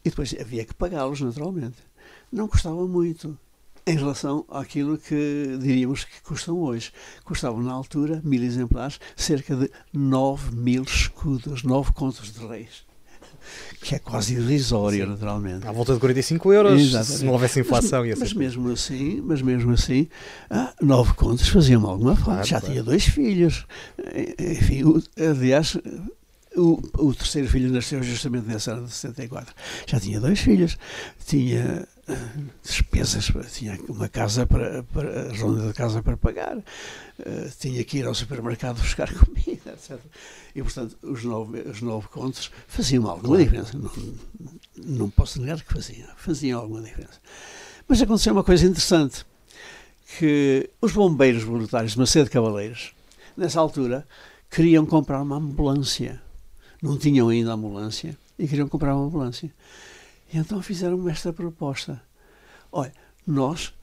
E 0.03 0.09
depois 0.09 0.35
havia 0.39 0.65
que 0.65 0.73
pagá-los, 0.73 1.21
naturalmente. 1.21 1.77
Não 2.31 2.47
custava 2.47 2.85
muito 2.87 3.37
em 3.87 3.95
relação 3.95 4.45
àquilo 4.49 4.97
que 4.97 5.57
diríamos 5.59 6.03
que 6.03 6.21
custam 6.21 6.57
hoje. 6.59 6.91
Custavam 7.23 7.61
na 7.61 7.71
altura, 7.71 8.21
mil 8.23 8.43
exemplares, 8.43 8.99
cerca 9.15 9.55
de 9.55 9.71
9 9.93 10.55
mil 10.55 10.83
escudos, 10.83 11.63
9 11.63 11.93
contos 11.93 12.31
de 12.33 12.45
reis. 12.45 12.83
Que 13.79 13.95
é 13.95 13.99
quase 13.99 14.33
irrisório, 14.33 15.05
Sim. 15.05 15.11
naturalmente. 15.11 15.67
À 15.67 15.71
volta 15.71 15.93
de 15.93 15.99
45 15.99 16.51
euros, 16.53 16.81
Exatamente. 16.81 17.17
se 17.19 17.25
não 17.25 17.33
houvesse 17.33 17.59
inflação. 17.59 18.03
Mas, 18.05 18.19
mas 18.19 18.33
mesmo 18.33 18.71
assim, 18.71 19.21
mas 19.23 19.41
mesmo 19.41 19.71
assim, 19.71 20.07
ah, 20.49 20.73
nove 20.81 21.13
contos 21.13 21.47
faziam 21.49 21.85
alguma 21.85 22.15
falta. 22.15 22.31
Claro, 22.31 22.47
Já 22.47 22.59
claro. 22.59 22.73
tinha 22.73 22.83
dois 22.83 23.05
filhos. 23.05 23.67
Enfim, 24.39 24.83
aliás, 25.17 25.77
o, 26.55 26.81
o, 26.97 27.13
terceiro 27.13 27.47
filho 27.47 27.71
nasceu 27.71 28.01
justamente 28.01 28.47
nessa 28.47 28.73
ano 28.73 28.87
de 28.87 28.93
64. 28.93 29.53
Já 29.85 29.99
tinha 29.99 30.19
dois 30.19 30.39
filhos, 30.39 30.77
tinha 31.25 31.87
uh, 32.07 32.43
despesas, 32.63 33.31
tinha 33.51 33.79
uma 33.89 34.07
casa 34.07 34.45
para, 34.45 34.83
para 34.83 35.29
a 35.29 35.37
ronda 35.37 35.67
de 35.67 35.73
casa 35.73 36.01
para 36.01 36.15
pagar, 36.15 36.57
uh, 36.57 36.63
tinha 37.59 37.83
que 37.83 37.97
ir 37.97 38.05
ao 38.05 38.13
supermercado 38.13 38.81
buscar 38.81 39.11
comida, 39.13 39.71
etc. 39.71 39.99
E, 40.55 40.61
portanto, 40.61 40.97
os 41.01 41.23
nove, 41.23 41.59
os 41.61 41.81
nove 41.81 42.07
contos 42.07 42.49
faziam 42.67 43.07
alguma 43.07 43.37
diferença. 43.37 43.77
Não, 43.77 43.91
não 44.77 45.09
posso 45.09 45.41
negar 45.41 45.61
que 45.61 45.73
faziam, 45.73 46.07
faziam 46.15 46.61
alguma 46.61 46.81
diferença. 46.81 47.19
Mas 47.87 48.01
aconteceu 48.01 48.33
uma 48.33 48.43
coisa 48.43 48.65
interessante, 48.65 49.25
que 50.17 50.69
os 50.81 50.93
bombeiros 50.93 51.43
voluntários 51.43 51.93
de 51.93 51.99
Macedo 51.99 52.29
Cavaleiros, 52.29 52.93
nessa 53.35 53.59
altura, 53.59 54.07
queriam 54.49 54.85
comprar 54.85 55.21
uma 55.21 55.35
ambulância 55.35 56.21
não 56.85 56.97
tinham 56.97 57.29
ainda 57.29 57.53
ambulância 57.53 58.17
e 58.37 58.47
queriam 58.47 58.67
comprar 58.67 58.95
uma 58.95 59.05
ambulância. 59.05 59.51
E 60.31 60.37
então 60.37 60.61
fizeram 60.61 61.07
esta 61.09 61.33
proposta. 61.33 62.01
Olha, 62.71 62.93
nós 63.25 63.73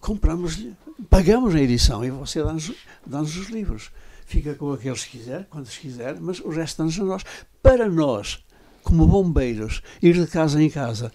compramos, 0.00 0.66
pagamos 1.08 1.54
a 1.54 1.60
edição 1.60 2.04
e 2.04 2.10
você 2.10 2.42
dá-nos 2.42 2.72
dá 3.06 3.20
os 3.20 3.48
livros. 3.48 3.90
Fica 4.26 4.54
com 4.54 4.72
aqueles 4.72 5.04
que 5.04 5.18
quiser, 5.18 5.46
quantos 5.46 5.76
quiser, 5.76 6.18
mas 6.20 6.40
o 6.40 6.48
resto 6.48 6.78
dá-nos 6.78 6.98
a 6.98 7.04
nós. 7.04 7.24
Para 7.62 7.88
nós, 7.88 8.44
como 8.82 9.06
bombeiros, 9.06 9.82
ir 10.00 10.14
de 10.14 10.26
casa 10.26 10.62
em 10.62 10.70
casa, 10.70 11.12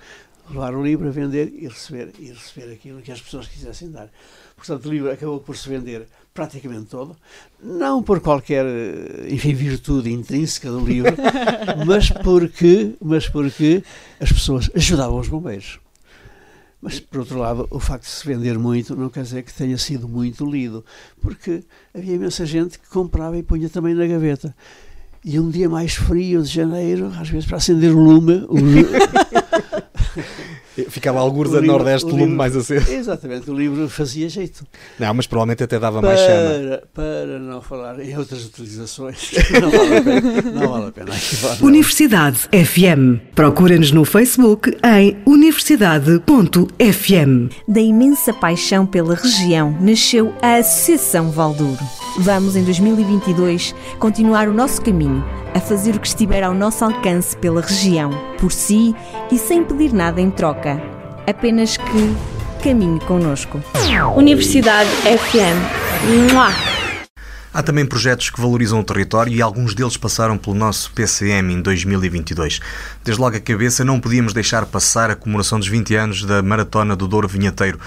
levar 0.50 0.76
o 0.76 0.84
livro 0.84 1.08
a 1.08 1.12
vender 1.12 1.54
e 1.54 1.68
receber, 1.68 2.14
e 2.20 2.32
receber 2.32 2.72
aquilo 2.72 3.02
que 3.02 3.12
as 3.12 3.22
pessoas 3.22 3.48
quisessem 3.48 3.92
dar. 3.92 4.10
Portanto, 4.58 4.88
o 4.88 4.92
livro 4.92 5.12
acabou 5.12 5.40
por 5.40 5.56
se 5.56 5.70
vender 5.70 6.08
praticamente 6.34 6.88
todo, 6.88 7.16
não 7.64 8.04
por 8.04 8.20
qualquer, 8.20 8.66
enfim, 9.30 9.54
virtude 9.54 10.12
intrínseca 10.12 10.70
do 10.70 10.80
livro, 10.80 11.16
mas 11.86 12.10
porque, 12.10 12.94
mas 13.02 13.30
porque 13.30 13.84
as 14.20 14.32
pessoas 14.32 14.70
ajudavam 14.76 15.20
os 15.20 15.28
bombeiros. 15.28 15.80
Mas, 16.82 17.00
por 17.00 17.22
outro 17.22 17.40
lado, 17.40 17.68
o 17.72 17.80
facto 17.80 18.04
de 18.04 18.12
se 18.12 18.28
vender 18.28 18.58
muito 18.60 18.96
não 18.96 19.10
quer 19.10 19.24
dizer 19.24 19.44
que 19.44 19.54
tenha 19.54 19.78
sido 19.78 20.08
muito 20.08 20.46
lido, 20.46 20.86
porque 21.22 21.64
havia 21.94 22.16
imensa 22.16 22.46
gente 22.46 22.78
que 22.78 22.88
comprava 22.88 23.38
e 23.38 23.42
punha 23.42 23.68
também 23.68 23.96
na 23.96 24.06
gaveta. 24.06 24.56
E 25.26 25.40
um 25.40 25.50
dia 25.50 25.68
mais 25.68 25.96
frio 25.96 26.44
de 26.44 26.50
janeiro, 26.50 27.12
às 27.20 27.30
vezes 27.30 27.48
para 27.48 27.58
acender 27.58 27.92
o 27.92 28.00
lume, 28.00 28.46
o 28.48 28.56
lume 28.56 28.86
Ficava 30.90 31.20
algures 31.20 31.54
a 31.56 31.62
nordeste, 31.62 32.06
o 32.06 32.10
lume 32.10 32.22
livro- 32.24 32.38
mais 32.38 32.56
aceso. 32.56 32.92
Exatamente, 32.92 33.50
o 33.50 33.54
livro 33.54 33.88
fazia 33.90 34.30
jeito. 34.30 34.66
Não, 35.00 35.14
mas 35.14 35.28
provavelmente 35.28 35.64
até 35.64 35.80
dava 35.80 36.02
mais 36.02 36.20
chama. 36.20 36.78
Para, 36.94 36.94
para 36.94 37.40
não 37.40 37.62
falar 37.62 38.00
em 38.00 38.18
outras 38.18 38.46
utilizações, 38.46 39.32
não 39.62 39.70
vale 39.72 39.98
a 39.98 40.02
pena. 40.02 40.42
Não 40.52 40.70
vale 40.72 40.88
a 40.88 40.92
pena. 40.92 41.12
Universidade 41.62 42.40
FM. 42.52 43.20
Procura-nos 43.36 43.92
no 43.92 44.06
Facebook 44.06 44.76
em 44.84 45.18
universidade.fm. 45.26 47.50
Da 47.68 47.82
imensa 47.82 48.34
paixão 48.34 48.86
pela 48.86 49.16
região 49.16 49.76
nasceu 49.82 50.34
a 50.42 50.56
Associação 50.58 51.32
Valdouro. 51.32 51.78
Vamos, 52.20 52.56
em 52.56 52.64
2022, 52.64 53.76
continuar 54.00 54.48
o 54.48 54.54
nosso 54.54 54.82
caminho, 54.82 55.24
a 55.58 55.62
fazer 55.62 55.96
o 55.96 56.00
que 56.00 56.08
estiver 56.08 56.44
ao 56.44 56.54
nosso 56.54 56.86
alcance 56.86 57.36
pela 57.36 57.62
região, 57.62 58.12
por 58.40 58.52
si 58.52 58.96
e 59.32 59.38
sem 59.38 59.64
pedir 59.64 59.92
nada 59.92 60.22
em 60.22 60.30
troca. 60.30 60.82
Apenas 61.26 61.76
que 61.76 62.16
caminhe 62.64 63.00
connosco. 63.02 63.60
Universidade 64.16 64.90
FM. 64.90 66.32
Mua! 66.32 66.77
Há 67.58 67.64
também 67.64 67.88
projetos 67.88 68.30
que 68.30 68.40
valorizam 68.40 68.80
o 68.80 68.84
território 68.84 69.34
e 69.34 69.42
alguns 69.42 69.74
deles 69.74 69.98
passaram 69.98 70.38
pelo 70.38 70.56
nosso 70.56 70.92
PCM 70.92 71.56
em 71.56 71.60
2022. 71.60 72.60
Desde 73.04 73.20
logo 73.20 73.36
a 73.36 73.40
cabeça, 73.40 73.84
não 73.84 74.00
podíamos 74.00 74.32
deixar 74.32 74.64
passar 74.68 75.10
a 75.10 75.16
comemoração 75.16 75.58
dos 75.58 75.68
20 75.68 75.96
anos 75.96 76.24
da 76.24 76.44
Maratona 76.44 76.96
do 76.96 77.08
Douro 77.08 77.28
Vinheteiro, 77.28 77.80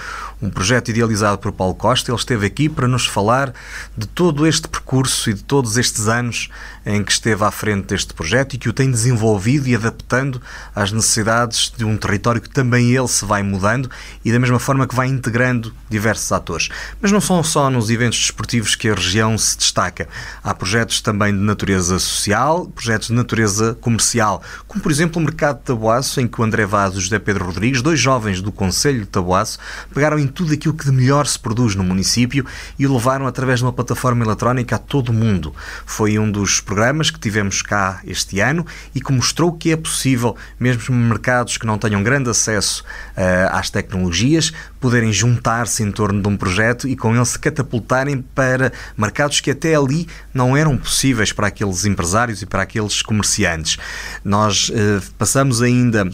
um 0.43 0.51
projeto 0.51 0.89
idealizado 0.89 1.39
por 1.39 1.53
Paulo 1.53 1.77
Costa. 1.77 2.11
Ele 2.11 2.19
esteve 2.19 2.47
aqui 2.47 2.69
para 2.69 2.89
nos 2.89 3.07
falar 3.07 3.55
de 3.97 4.09
todo 4.09 4.45
este 4.45 4.67
percurso 4.67 5.31
e 5.31 5.35
de 5.35 5.45
todos 5.45 5.77
estes 5.77 6.09
anos 6.09 6.49
em 6.85 7.05
que 7.05 7.13
esteve 7.13 7.45
à 7.45 7.51
frente 7.53 7.87
deste 7.87 8.13
projeto 8.13 8.55
e 8.55 8.59
que 8.59 8.69
o 8.69 8.73
tem 8.73 8.91
desenvolvido 8.91 9.69
e 9.69 9.77
adaptando 9.77 10.43
às 10.75 10.91
necessidades 10.91 11.73
de 11.77 11.85
um 11.85 11.97
território 11.97 12.41
que 12.41 12.51
também 12.51 12.91
ele 12.91 13.07
se 13.07 13.25
vai 13.25 13.45
mudando 13.45 13.89
e 14.25 14.33
da 14.33 14.39
mesma 14.41 14.59
forma 14.59 14.85
que 14.85 14.97
vai 14.97 15.07
integrando 15.07 15.73
diversos 15.89 16.33
atores. 16.33 16.71
Mas 17.01 17.13
não 17.13 17.21
são 17.21 17.41
só 17.45 17.71
nos 17.71 17.89
eventos 17.89 18.19
desportivos 18.19 18.75
que 18.75 18.89
a 18.89 18.95
região 18.95 19.39
se 19.39 19.60
destaca. 19.61 20.09
Há 20.43 20.55
projetos 20.55 21.01
também 21.01 21.33
de 21.33 21.39
natureza 21.39 21.99
social, 21.99 22.67
projetos 22.67 23.09
de 23.09 23.15
natureza 23.15 23.75
comercial, 23.81 24.43
como 24.67 24.83
por 24.83 24.91
exemplo 24.91 25.21
o 25.21 25.25
Mercado 25.25 25.59
de 25.59 25.65
Tabuaço, 25.65 26.21
em 26.21 26.27
que 26.27 26.41
o 26.41 26.45
André 26.45 26.67
Vaz 26.67 26.95
e 26.95 26.99
o 26.99 27.01
José 27.01 27.19
Pedro 27.19 27.45
Rodrigues, 27.45 27.83
dois 27.83 28.01
jovens 28.01 28.41
do 28.41 28.51
Conselho 28.51 29.01
de 29.01 29.07
Tabuaço, 29.07 29.59
pegaram 29.95 30.19
em 30.19 30.27
tudo 30.27 30.53
aquilo 30.53 30.75
que 30.75 30.85
de 30.85 30.93
melhor 30.93 31.27
se 31.27 31.39
produz 31.39 31.75
no 31.75 31.85
município 31.85 32.45
e 32.79 32.87
o 32.87 32.93
levaram 32.93 33.27
através 33.27 33.61
de 33.61 33.65
uma 33.65 33.73
plataforma 33.73 34.25
eletrónica 34.25 34.77
a 34.77 34.79
todo 34.79 35.11
o 35.11 35.13
mundo. 35.13 35.55
Foi 35.85 36.19
um 36.19 36.31
dos 36.31 36.61
programas 36.61 37.11
que 37.11 37.21
tivemos 37.21 37.63
cá 37.63 38.01
este 38.05 38.41
ano 38.41 38.67
e 38.95 39.01
que 39.01 39.13
mostrou 39.13 39.53
que 39.53 39.71
é 39.71 39.77
possível, 39.77 40.37
mesmo 40.59 40.95
mercados 40.95 41.57
que 41.57 41.67
não 41.67 41.79
tenham 41.79 42.03
grande 42.03 42.31
acesso 42.31 42.83
uh, 43.17 43.55
às 43.55 43.71
tecnologias, 43.71 44.53
poderem 44.81 45.13
juntar-se 45.13 45.83
em 45.83 45.93
torno 45.93 46.23
de 46.23 46.29
um 46.29 46.37
projeto 46.37 46.89
e 46.89 46.97
com 46.97 47.15
ele 47.15 47.25
se 47.25 47.39
catapultarem 47.39 48.23
para 48.35 48.73
mercados 48.97 49.41
que 49.41 49.50
até 49.51 49.75
ali 49.75 50.07
não 50.33 50.57
eram 50.57 50.77
possíveis 50.77 51.33
para 51.33 51.49
aqueles 51.49 51.85
empresários 51.85 52.43
e 52.43 52.47
para 52.47 52.63
aqueles 52.63 53.03
comerciantes. 53.03 53.77
Nós 54.25 54.69
uh, 54.71 55.03
passamos 55.19 55.61
ainda 55.63 56.11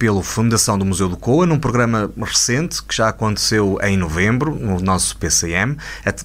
pela 0.00 0.22
Fundação 0.22 0.78
do 0.78 0.84
Museu 0.86 1.10
do 1.10 1.16
Coa, 1.18 1.44
num 1.44 1.58
programa 1.58 2.10
recente 2.16 2.82
que 2.82 2.96
já 2.96 3.10
aconteceu 3.10 3.78
em 3.82 3.98
novembro, 3.98 4.54
no 4.58 4.80
nosso 4.80 5.14
PCM. 5.18 5.76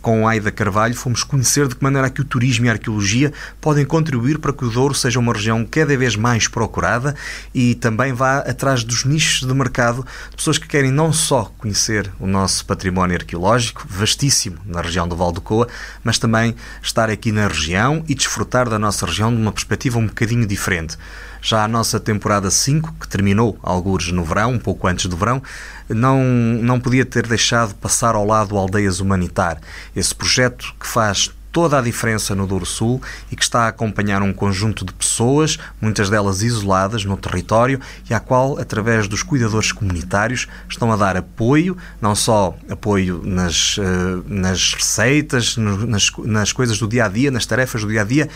Com 0.01 0.25
Aida 0.25 0.49
Carvalho, 0.49 0.95
fomos 0.95 1.25
conhecer 1.25 1.67
de 1.67 1.75
que 1.75 1.83
maneira 1.83 2.09
que 2.09 2.21
o 2.21 2.23
turismo 2.23 2.65
e 2.65 2.69
a 2.69 2.71
arqueologia 2.71 3.33
podem 3.59 3.83
contribuir 3.83 4.39
para 4.39 4.53
que 4.53 4.63
o 4.63 4.69
Douro 4.69 4.93
seja 4.95 5.19
uma 5.19 5.33
região 5.33 5.67
cada 5.69 5.97
vez 5.97 6.15
mais 6.15 6.47
procurada 6.47 7.15
e 7.53 7.75
também 7.75 8.13
vá 8.13 8.37
atrás 8.37 8.81
dos 8.81 9.03
nichos 9.03 9.45
de 9.45 9.53
mercado 9.53 10.05
de 10.29 10.37
pessoas 10.37 10.57
que 10.57 10.69
querem 10.69 10.89
não 10.89 11.11
só 11.11 11.51
conhecer 11.57 12.09
o 12.17 12.25
nosso 12.25 12.65
património 12.65 13.17
arqueológico, 13.17 13.85
vastíssimo 13.89 14.57
na 14.65 14.79
região 14.79 15.05
do 15.05 15.17
Val 15.17 15.33
do 15.33 15.41
Coa, 15.41 15.67
mas 16.01 16.17
também 16.17 16.55
estar 16.81 17.09
aqui 17.09 17.29
na 17.29 17.45
região 17.49 18.05
e 18.07 18.15
desfrutar 18.15 18.69
da 18.69 18.79
nossa 18.79 19.05
região 19.05 19.35
de 19.35 19.41
uma 19.41 19.51
perspectiva 19.51 19.99
um 19.99 20.07
bocadinho 20.07 20.47
diferente. 20.47 20.97
Já 21.45 21.63
a 21.63 21.67
nossa 21.67 21.99
temporada 21.99 22.49
5, 22.49 22.95
que 22.99 23.07
terminou 23.07 23.55
algures 23.61 24.11
no 24.11 24.23
verão, 24.23 24.53
um 24.53 24.57
pouco 24.57 24.87
antes 24.87 25.05
do 25.05 25.15
verão, 25.15 25.43
não, 25.87 26.23
não 26.23 26.79
podia 26.79 27.05
ter 27.05 27.27
deixado 27.27 27.75
passar 27.75 28.15
ao 28.15 28.25
lado 28.25 28.57
Aldeias 28.57 28.99
Humanitar, 28.99 29.61
esse 29.95 30.15
projeto 30.15 30.73
que 30.79 30.87
faz 30.87 31.29
toda 31.51 31.77
a 31.77 31.81
diferença 31.83 32.33
no 32.33 32.47
Douro 32.47 32.65
Sul 32.65 32.99
e 33.31 33.35
que 33.35 33.43
está 33.43 33.61
a 33.61 33.67
acompanhar 33.67 34.23
um 34.23 34.33
conjunto 34.33 34.83
de 34.83 34.91
pessoas, 34.91 35.59
muitas 35.79 36.09
delas 36.09 36.41
isoladas 36.41 37.05
no 37.05 37.15
território, 37.15 37.79
e 38.09 38.13
à 38.13 38.19
qual, 38.19 38.59
através 38.59 39.07
dos 39.07 39.21
cuidadores 39.21 39.71
comunitários, 39.71 40.47
estão 40.67 40.91
a 40.91 40.97
dar 40.97 41.15
apoio, 41.15 41.77
não 42.01 42.15
só 42.15 42.57
apoio 42.67 43.21
nas, 43.23 43.77
nas 44.25 44.73
receitas, 44.73 45.55
nas, 45.57 46.11
nas 46.25 46.51
coisas 46.51 46.79
do 46.79 46.87
dia 46.87 47.05
a 47.05 47.07
dia, 47.07 47.29
nas 47.29 47.45
tarefas 47.45 47.83
do 47.83 47.87
dia 47.87 48.01
a 48.01 48.03
dia, 48.03 48.29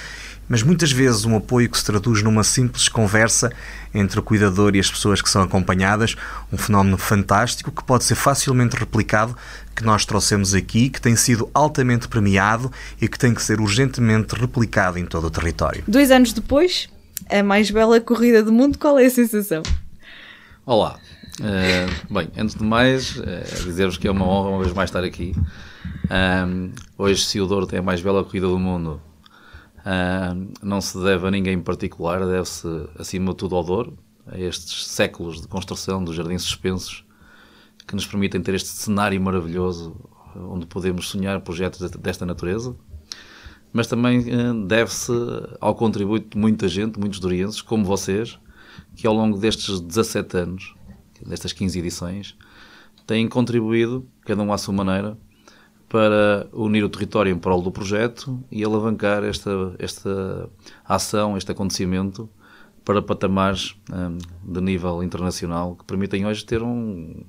mas 0.50 0.64
muitas 0.64 0.92
vezes 0.92 1.24
um 1.26 1.38
apoio 1.38 1.70
que 1.70 1.78
se 1.78 1.86
traduz 1.86 2.24
numa 2.24 2.44
simples 2.44 2.90
conversa 2.90 3.54
entre 3.94 4.20
o 4.20 4.24
cuidador 4.24 4.76
e 4.76 4.80
as 4.80 4.90
pessoas 4.90 5.22
que 5.22 5.30
são 5.30 5.44
acompanhadas, 5.44 6.16
um 6.52 6.58
fenómeno 6.58 6.98
fantástico 6.98 7.72
que 7.72 7.84
pode 7.84 8.04
ser 8.04 8.16
facilmente 8.16 8.76
replicado, 8.76 9.38
que 9.76 9.84
nós 9.84 10.06
trouxemos 10.06 10.56
aqui, 10.56 10.90
que 10.90 11.00
tem 11.00 11.16
sido 11.16 11.50
altamente 11.54 12.08
premiado 12.08 12.72
e 13.00 13.08
que 13.08 13.18
tem 13.18 13.34
que 13.34 13.44
ser 13.44 13.62
urgentemente 13.62 14.36
replicado 14.36 14.98
em 14.98 15.06
todo 15.06 15.28
o 15.28 15.32
território. 15.32 15.84
Dois 15.88 16.10
anos 16.10 16.34
depois, 16.34 16.90
a 17.30 17.44
mais 17.44 17.70
bela 17.70 18.02
corrida 18.02 18.44
do 18.44 18.52
mundo, 18.52 18.80
qual 18.80 18.98
é 18.98 19.06
a 19.06 19.10
sensação? 19.10 19.62
Olá. 20.66 20.98
Uh, 21.40 22.14
bem, 22.14 22.28
antes 22.36 22.56
de 22.56 22.64
mais, 22.64 23.16
uh, 23.18 23.64
dizer-vos 23.64 23.98
que 23.98 24.08
é 24.08 24.12
uma 24.12 24.28
honra 24.28 24.50
uma 24.50 24.64
vez 24.64 24.74
mais 24.74 24.90
estar 24.90 25.04
aqui. 25.04 25.34
Um, 26.10 26.72
hoje, 26.98 27.24
se 27.24 27.40
o 27.40 27.46
Douro 27.46 27.66
tem 27.66 27.80
a 27.80 27.82
mais 27.82 28.02
bela 28.02 28.24
corrida 28.24 28.48
do 28.48 28.60
mundo, 28.60 29.00
Uh, 29.90 30.54
não 30.62 30.80
se 30.80 31.02
deve 31.04 31.26
a 31.26 31.32
ninguém 31.32 31.56
em 31.56 31.62
particular, 31.62 32.24
deve-se 32.24 32.68
acima 32.96 33.32
de 33.32 33.38
tudo 33.38 33.56
ao 33.56 33.64
Douro, 33.64 33.98
a 34.28 34.38
estes 34.38 34.86
séculos 34.86 35.42
de 35.42 35.48
construção 35.48 36.04
dos 36.04 36.16
jardins 36.16 36.44
suspensos 36.44 37.04
que 37.88 37.96
nos 37.96 38.06
permitem 38.06 38.40
ter 38.40 38.54
este 38.54 38.70
cenário 38.70 39.20
maravilhoso 39.20 39.96
onde 40.36 40.68
podemos 40.68 41.10
sonhar 41.10 41.42
projetos 41.42 41.90
desta 41.90 42.24
natureza. 42.24 42.76
Mas 43.74 43.88
também 43.88 44.20
uh, 44.20 44.68
deve-se 44.68 45.12
ao 45.60 45.74
contributo 45.74 46.30
de 46.30 46.38
muita 46.38 46.68
gente, 46.68 47.00
muitos 47.00 47.20
dorienses, 47.20 47.60
como 47.60 47.84
vocês, 47.84 48.38
que 48.96 49.08
ao 49.08 49.14
longo 49.14 49.40
destes 49.40 49.80
17 49.80 50.38
anos, 50.38 50.76
destas 51.26 51.52
15 51.52 51.80
edições, 51.80 52.38
têm 53.08 53.28
contribuído, 53.28 54.08
cada 54.22 54.44
um 54.44 54.54
à 54.54 54.58
sua 54.60 54.74
maneira, 54.74 55.18
para 55.90 56.48
unir 56.54 56.84
o 56.84 56.90
território 56.90 57.34
em 57.34 57.38
prol 57.38 57.62
do 57.62 57.72
projeto 57.72 58.42
e 58.52 58.64
alavancar 58.64 59.24
esta, 59.24 59.76
esta 59.80 60.48
ação, 60.86 61.36
este 61.36 61.52
acontecimento 61.52 62.30
para 62.86 63.02
patamares 63.02 63.76
um, 63.92 64.18
de 64.54 64.62
nível 64.62 65.04
internacional 65.04 65.76
que 65.76 65.84
permitem 65.84 66.26
hoje 66.28 66.46
ter 66.46 66.62
um, 66.62 67.24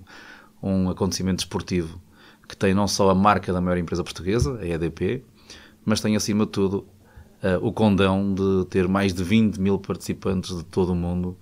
um 0.63 0.91
acontecimento 0.91 1.41
esportivo 1.41 2.01
que 2.47 2.57
tem 2.57 2.75
não 2.75 2.87
só 2.87 3.09
a 3.11 3.15
marca 3.15 3.53
da 3.53 3.61
maior 3.61 3.79
empresa 3.79 4.03
portuguesa, 4.03 4.59
a 4.59 4.67
EDP, 4.67 5.25
mas 5.85 6.01
tem 6.01 6.17
acima 6.17 6.45
de 6.45 6.51
tudo 6.51 6.87
uh, 7.43 7.65
o 7.65 7.73
condão 7.73 8.35
de 8.35 8.67
ter 8.69 8.89
mais 8.89 9.15
de 9.15 9.23
20 9.23 9.59
mil 9.59 9.79
participantes 9.79 10.57
de 10.57 10.65
todo 10.65 10.93
o 10.93 10.97
mundo 10.97 11.39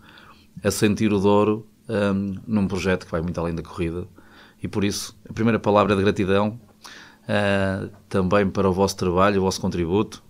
a 0.63 0.71
sentir 0.71 1.13
o 1.13 1.19
Douro 1.19 1.67
um, 1.89 2.35
num 2.47 2.69
projeto 2.69 3.07
que 3.07 3.11
vai 3.11 3.23
muito 3.23 3.41
além 3.41 3.55
da 3.55 3.63
corrida. 3.63 4.07
E 4.63 4.69
por 4.69 4.85
isso, 4.85 5.19
a 5.29 5.33
primeira 5.33 5.59
palavra 5.59 5.97
de 5.97 6.03
gratidão 6.03 6.61
Uh, 7.29 7.91
também 8.09 8.49
para 8.49 8.71
o 8.71 8.73
vosso 8.73 8.97
trabalho, 8.97 9.39
o 9.39 9.45
vosso 9.45 9.61
contributo, 9.61 10.23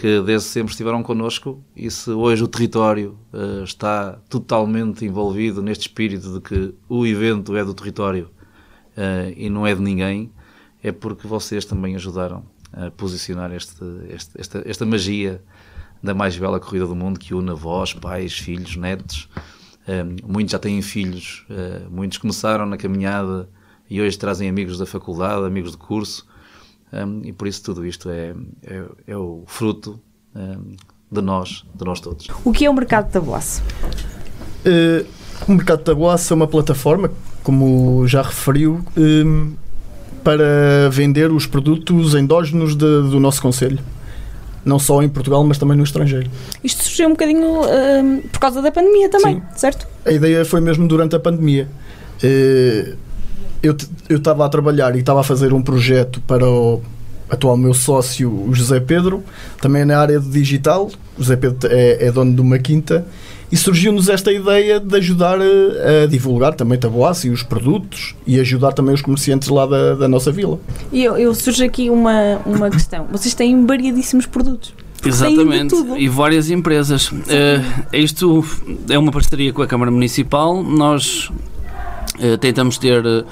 que 0.00 0.20
desde 0.20 0.46
sempre 0.46 0.70
estiveram 0.70 1.02
connosco 1.02 1.60
e 1.74 1.90
se 1.90 2.10
hoje 2.10 2.44
o 2.44 2.46
território 2.46 3.18
uh, 3.32 3.64
está 3.64 4.20
totalmente 4.28 5.04
envolvido 5.04 5.60
neste 5.60 5.88
espírito 5.88 6.34
de 6.34 6.40
que 6.40 6.74
o 6.88 7.04
evento 7.04 7.56
é 7.56 7.64
do 7.64 7.74
território 7.74 8.30
uh, 8.96 9.34
e 9.36 9.50
não 9.50 9.66
é 9.66 9.74
de 9.74 9.80
ninguém, 9.80 10.30
é 10.80 10.92
porque 10.92 11.26
vocês 11.26 11.64
também 11.64 11.96
ajudaram 11.96 12.44
a 12.72 12.88
posicionar 12.92 13.52
este, 13.52 13.84
este, 14.08 14.40
esta, 14.40 14.62
esta 14.64 14.86
magia 14.86 15.42
da 16.00 16.14
mais 16.14 16.38
bela 16.38 16.60
corrida 16.60 16.86
do 16.86 16.94
mundo 16.94 17.18
que 17.18 17.34
une 17.34 17.50
avós, 17.50 17.94
pais, 17.94 18.38
filhos, 18.38 18.76
netos. 18.76 19.28
muitos 20.22 20.52
já 20.52 20.58
têm 20.60 20.80
filhos, 20.82 21.44
muitos 21.90 22.18
começaram 22.18 22.66
na 22.66 22.76
caminhada 22.76 23.48
e 23.90 24.00
hoje 24.00 24.16
trazem 24.16 24.48
amigos 24.48 24.78
da 24.78 24.86
faculdade, 24.86 25.44
amigos 25.44 25.72
de 25.72 25.78
curso, 25.78 26.26
um, 26.92 27.20
e 27.24 27.32
por 27.32 27.46
isso 27.48 27.62
tudo 27.62 27.84
isto 27.86 28.08
é, 28.10 28.34
é, 28.66 28.84
é 29.06 29.16
o 29.16 29.42
fruto 29.46 30.00
um, 30.34 30.76
de 31.10 31.20
nós, 31.20 31.64
de 31.74 31.84
nós 31.84 32.00
todos. 32.00 32.28
O 32.44 32.52
que 32.52 32.64
é 32.64 32.70
o 32.70 32.74
mercado 32.74 33.06
de 33.06 33.12
tabuaço? 33.12 33.62
Uh, 34.64 35.06
o 35.46 35.52
mercado 35.52 35.78
de 35.78 35.84
tabuaço 35.84 36.32
é 36.32 36.36
uma 36.36 36.46
plataforma, 36.46 37.10
como 37.42 38.06
já 38.06 38.22
referiu, 38.22 38.84
um, 38.96 39.54
para 40.22 40.90
vender 40.90 41.30
os 41.30 41.46
produtos 41.46 42.14
endógenos 42.14 42.74
de, 42.74 42.84
do 42.84 43.18
nosso 43.20 43.40
conselho. 43.40 43.78
não 44.64 44.78
só 44.78 45.02
em 45.02 45.08
Portugal, 45.08 45.42
mas 45.44 45.58
também 45.58 45.76
no 45.76 45.82
estrangeiro. 45.82 46.30
Isto 46.62 46.84
surgiu 46.84 47.08
um 47.08 47.12
bocadinho 47.12 47.62
uh, 47.62 48.28
por 48.30 48.38
causa 48.38 48.60
da 48.60 48.70
pandemia 48.70 49.08
também, 49.08 49.36
Sim. 49.36 49.42
certo? 49.56 49.86
A 50.04 50.12
ideia 50.12 50.44
foi 50.44 50.60
mesmo 50.60 50.86
durante 50.86 51.16
a 51.16 51.20
pandemia. 51.20 51.68
Uh, 52.22 52.96
eu 53.62 53.76
estava 54.16 54.44
a 54.44 54.48
trabalhar 54.48 54.94
e 54.96 55.00
estava 55.00 55.20
a 55.20 55.24
fazer 55.24 55.52
um 55.52 55.62
projeto 55.62 56.20
para 56.22 56.48
o 56.48 56.82
atual 57.28 57.56
meu 57.56 57.74
sócio, 57.74 58.30
o 58.30 58.54
José 58.54 58.80
Pedro, 58.80 59.22
também 59.60 59.84
na 59.84 59.98
área 59.98 60.18
de 60.18 60.28
digital. 60.28 60.90
O 61.16 61.22
José 61.22 61.36
Pedro 61.36 61.68
é, 61.70 62.06
é 62.06 62.12
dono 62.12 62.34
de 62.34 62.40
uma 62.40 62.58
quinta 62.58 63.06
e 63.50 63.56
surgiu-nos 63.56 64.08
esta 64.08 64.32
ideia 64.32 64.78
de 64.78 64.96
ajudar 64.96 65.38
a, 65.40 66.04
a 66.04 66.06
divulgar 66.06 66.54
também 66.54 66.78
Taboaço 66.78 67.26
e 67.26 67.30
os 67.30 67.42
produtos 67.42 68.14
e 68.26 68.38
ajudar 68.38 68.72
também 68.72 68.94
os 68.94 69.02
comerciantes 69.02 69.48
lá 69.48 69.66
da, 69.66 69.94
da 69.94 70.08
nossa 70.08 70.30
vila. 70.30 70.58
E 70.92 71.02
eu, 71.02 71.16
eu 71.16 71.34
surge 71.34 71.64
aqui 71.64 71.90
uma, 71.90 72.40
uma 72.44 72.68
questão. 72.70 73.06
Vocês 73.10 73.34
têm 73.34 73.66
variadíssimos 73.66 74.26
produtos. 74.26 74.74
Exatamente, 75.04 75.76
e 75.96 76.08
várias 76.08 76.50
empresas. 76.50 77.10
Uh, 77.12 77.22
isto 77.92 78.44
é 78.90 78.98
uma 78.98 79.12
parceria 79.12 79.52
com 79.52 79.62
a 79.62 79.66
Câmara 79.66 79.92
Municipal. 79.92 80.60
Nós 80.62 81.30
tentamos 82.40 82.78
ter 82.78 83.04
uh, 83.06 83.24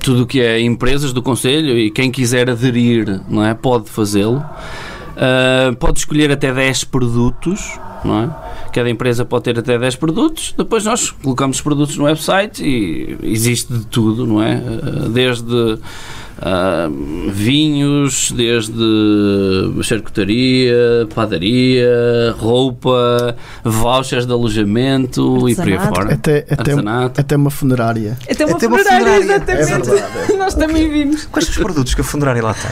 tudo 0.00 0.22
o 0.22 0.26
que 0.26 0.40
é 0.40 0.60
empresas 0.60 1.12
do 1.12 1.22
Conselho 1.22 1.78
e 1.78 1.90
quem 1.90 2.10
quiser 2.10 2.48
aderir 2.50 3.20
não 3.28 3.44
é, 3.44 3.54
pode 3.54 3.88
fazê-lo. 3.90 4.44
Uh, 5.16 5.76
pode 5.76 5.98
escolher 5.98 6.30
até 6.30 6.52
10 6.52 6.84
produtos, 6.84 7.78
não 8.04 8.22
é? 8.22 8.30
Cada 8.72 8.88
empresa 8.88 9.24
pode 9.24 9.44
ter 9.44 9.58
até 9.58 9.78
10 9.78 9.96
produtos. 9.96 10.54
Depois 10.56 10.84
nós 10.84 11.10
colocamos 11.10 11.58
os 11.58 11.62
produtos 11.62 11.96
no 11.96 12.04
website 12.04 12.64
e 12.64 13.18
existe 13.22 13.72
de 13.72 13.84
tudo, 13.86 14.26
não 14.26 14.42
é? 14.42 14.62
Desde 15.12 15.78
Uh, 16.40 17.30
vinhos, 17.30 18.32
desde 18.32 18.72
charcutaria, 19.82 21.06
padaria, 21.14 22.34
roupa, 22.38 23.36
vouchers 23.62 24.24
de 24.24 24.32
alojamento 24.32 25.20
Artesanato. 25.36 25.50
e 25.50 25.54
por 25.54 25.68
aí 25.68 25.88
fora. 25.94 26.14
Até, 26.14 26.46
até, 26.50 26.72
até 27.20 27.36
uma 27.36 27.50
funerária. 27.50 28.16
Até 28.30 28.46
uma, 28.46 28.56
até 28.56 28.68
funerária, 28.68 29.06
uma 29.06 29.20
funerária, 29.20 29.60
exatamente. 29.60 30.32
É 30.32 30.36
Nós 30.36 30.54
também 30.54 30.88
vimos. 30.88 31.26
Quais 31.26 31.44
são 31.44 31.52
os 31.52 31.58
produtos 31.58 31.94
que 31.94 32.00
a 32.00 32.04
funerária 32.04 32.42
lá 32.42 32.54
tem? 32.54 32.70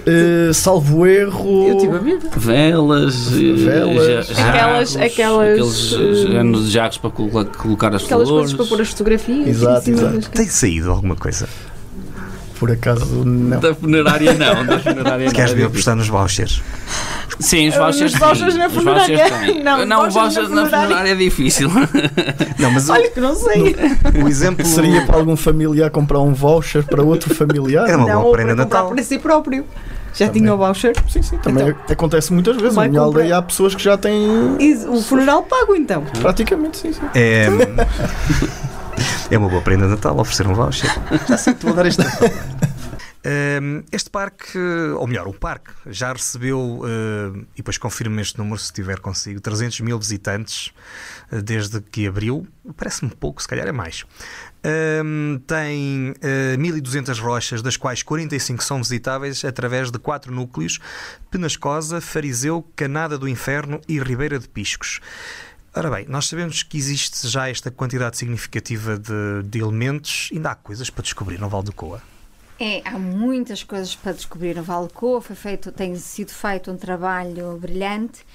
Uh, 0.00 0.54
salvo 0.54 1.06
erro. 1.06 1.68
Eu 1.68 1.78
tive 1.78 1.96
a 1.96 1.98
ver. 1.98 2.18
Velas, 2.34 3.28
Velas. 3.28 4.30
Aquelas. 4.38 4.96
aquelas 4.96 5.92
aqueles 5.92 6.24
anos 6.34 6.66
de 6.66 6.70
jarros 6.70 6.96
para 6.96 7.10
colocar 7.10 7.94
as 7.94 8.04
aquelas 8.04 8.28
flores. 8.28 8.52
coisas 8.52 8.54
para 8.54 8.66
pôr 8.66 8.80
as 8.80 8.88
fotografias. 8.88 9.48
Exato, 9.48 9.90
exato. 9.90 10.30
Tem 10.30 10.46
saído 10.46 10.90
alguma 10.90 11.16
coisa? 11.16 11.46
Por 12.60 12.70
acaso 12.70 13.24
não. 13.24 13.58
Da 13.58 13.74
funerária 13.74 14.34
não, 14.34 14.66
da 14.66 14.78
funerária 14.84 15.30
Queres 15.32 15.52
ver 15.52 15.64
apostar 15.64 15.96
nos 15.96 16.08
vouchers? 16.08 16.62
Sim, 17.40 17.70
os 17.70 17.74
vouchers. 17.74 18.12
Os 18.12 18.18
vouchers 18.18 18.54
na 18.54 18.68
funerária. 18.68 19.24
Não, 19.64 19.86
não 19.86 20.10
vouchers, 20.10 20.14
vouchers 20.14 20.48
na, 20.50 20.56
funerária. 20.56 20.86
funerária 20.88 21.10
é 21.12 21.14
difícil. 21.14 21.70
Não, 22.58 22.70
mas 22.70 22.90
Olha 22.90 23.08
que 23.08 23.18
não 23.18 23.34
sei. 23.34 23.74
O, 24.20 24.24
o 24.24 24.28
exemplo. 24.28 24.66
Seria 24.66 25.06
para 25.06 25.16
algum 25.16 25.34
familiar 25.36 25.90
comprar 25.90 26.20
um 26.20 26.34
voucher 26.34 26.84
para 26.84 27.02
outro 27.02 27.34
familiar? 27.34 27.88
Era 27.88 27.96
uma 27.96 28.06
não, 28.06 28.22
boa 28.22 28.32
prenda 28.36 28.54
Natal. 28.54 28.90
para 28.90 29.02
si 29.02 29.18
próprio. 29.18 29.64
Já 30.12 30.26
também. 30.26 30.42
tinha 30.42 30.54
o 30.54 30.58
voucher? 30.58 30.94
Sim, 31.08 31.22
sim. 31.22 31.38
Também 31.38 31.68
então, 31.68 31.82
acontece 31.88 32.30
muitas 32.30 32.56
vezes. 32.56 32.76
Na 32.76 32.86
minha 32.86 33.00
aldeia 33.00 33.38
há 33.38 33.42
pessoas 33.42 33.74
que 33.74 33.82
já 33.82 33.96
têm. 33.96 34.58
O 34.88 35.00
funeral 35.00 35.42
pago 35.44 35.74
então? 35.74 36.02
Praticamente, 36.20 36.76
sim, 36.76 36.92
sim. 36.92 37.00
É. 37.14 37.46
É 39.30 39.38
uma 39.38 39.48
boa 39.48 39.62
prenda 39.62 39.86
de 39.86 39.92
Natal 39.92 40.18
oferecer 40.18 40.46
um 40.46 40.54
voucher. 40.54 40.90
Já 41.28 41.36
sei 41.36 41.54
que 41.54 41.64
vou 41.64 41.74
dar 41.74 41.86
este 41.86 42.02
Natal. 42.02 42.28
Este 43.92 44.08
parque, 44.08 44.58
ou 44.96 45.06
melhor, 45.06 45.28
o 45.28 45.34
parque, 45.34 45.72
já 45.86 46.12
recebeu, 46.12 46.82
e 47.52 47.58
depois 47.58 47.76
confirmo 47.76 48.18
este 48.18 48.38
número 48.38 48.58
se 48.58 48.66
estiver 48.66 48.98
consigo, 48.98 49.40
300 49.40 49.80
mil 49.80 49.98
visitantes 49.98 50.72
eh, 51.30 51.42
desde 51.42 51.80
que 51.82 52.06
abriu. 52.06 52.46
Parece-me 52.76 53.10
pouco, 53.10 53.42
se 53.42 53.48
calhar 53.48 53.66
é 53.66 53.72
mais. 53.72 54.06
tem 55.46 56.14
1.200 56.58 57.18
eh, 57.18 57.20
rochas, 57.20 57.62
das 57.62 57.76
quais 57.76 58.02
45 58.02 58.64
são 58.64 58.78
visitáveis 58.78 59.44
através 59.44 59.90
de 59.90 59.98
quatro 59.98 60.32
núcleos: 60.32 60.78
Penascosa, 61.30 62.00
Fariseu, 62.00 62.66
Canada 62.74 63.18
do 63.18 63.28
Inferno 63.28 63.80
e 63.86 64.00
Ribeira 64.00 64.38
de 64.38 64.48
Piscos. 64.48 65.00
Ora 65.72 65.88
bem, 65.88 66.04
nós 66.08 66.26
sabemos 66.26 66.64
que 66.64 66.76
existe 66.76 67.28
já 67.28 67.48
esta 67.48 67.70
quantidade 67.70 68.16
significativa 68.16 68.98
de, 68.98 69.44
de 69.44 69.60
elementos, 69.60 70.28
ainda 70.32 70.50
há 70.50 70.54
coisas 70.56 70.90
para 70.90 71.02
descobrir 71.02 71.38
no 71.38 71.48
Val 71.48 71.62
do 71.62 71.72
Coa. 71.72 72.02
É, 72.58 72.82
há 72.84 72.98
muitas 72.98 73.62
coisas 73.62 73.94
para 73.94 74.12
descobrir 74.12 74.56
no 74.56 74.62
Valcoa, 74.64 75.22
foi 75.22 75.36
feito, 75.36 75.70
tem 75.70 75.94
sido 75.96 76.30
feito 76.30 76.72
um 76.72 76.76
trabalho 76.76 77.56
brilhante, 77.56 78.26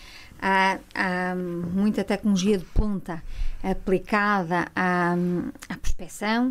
há, 0.41 0.79
há 0.95 1.35
muita 1.35 2.05
tecnologia 2.05 2.57
de 2.57 2.65
ponta 2.65 3.21
aplicada 3.61 4.67
à, 4.73 5.13
à 5.67 5.77
prospecção 5.77 6.49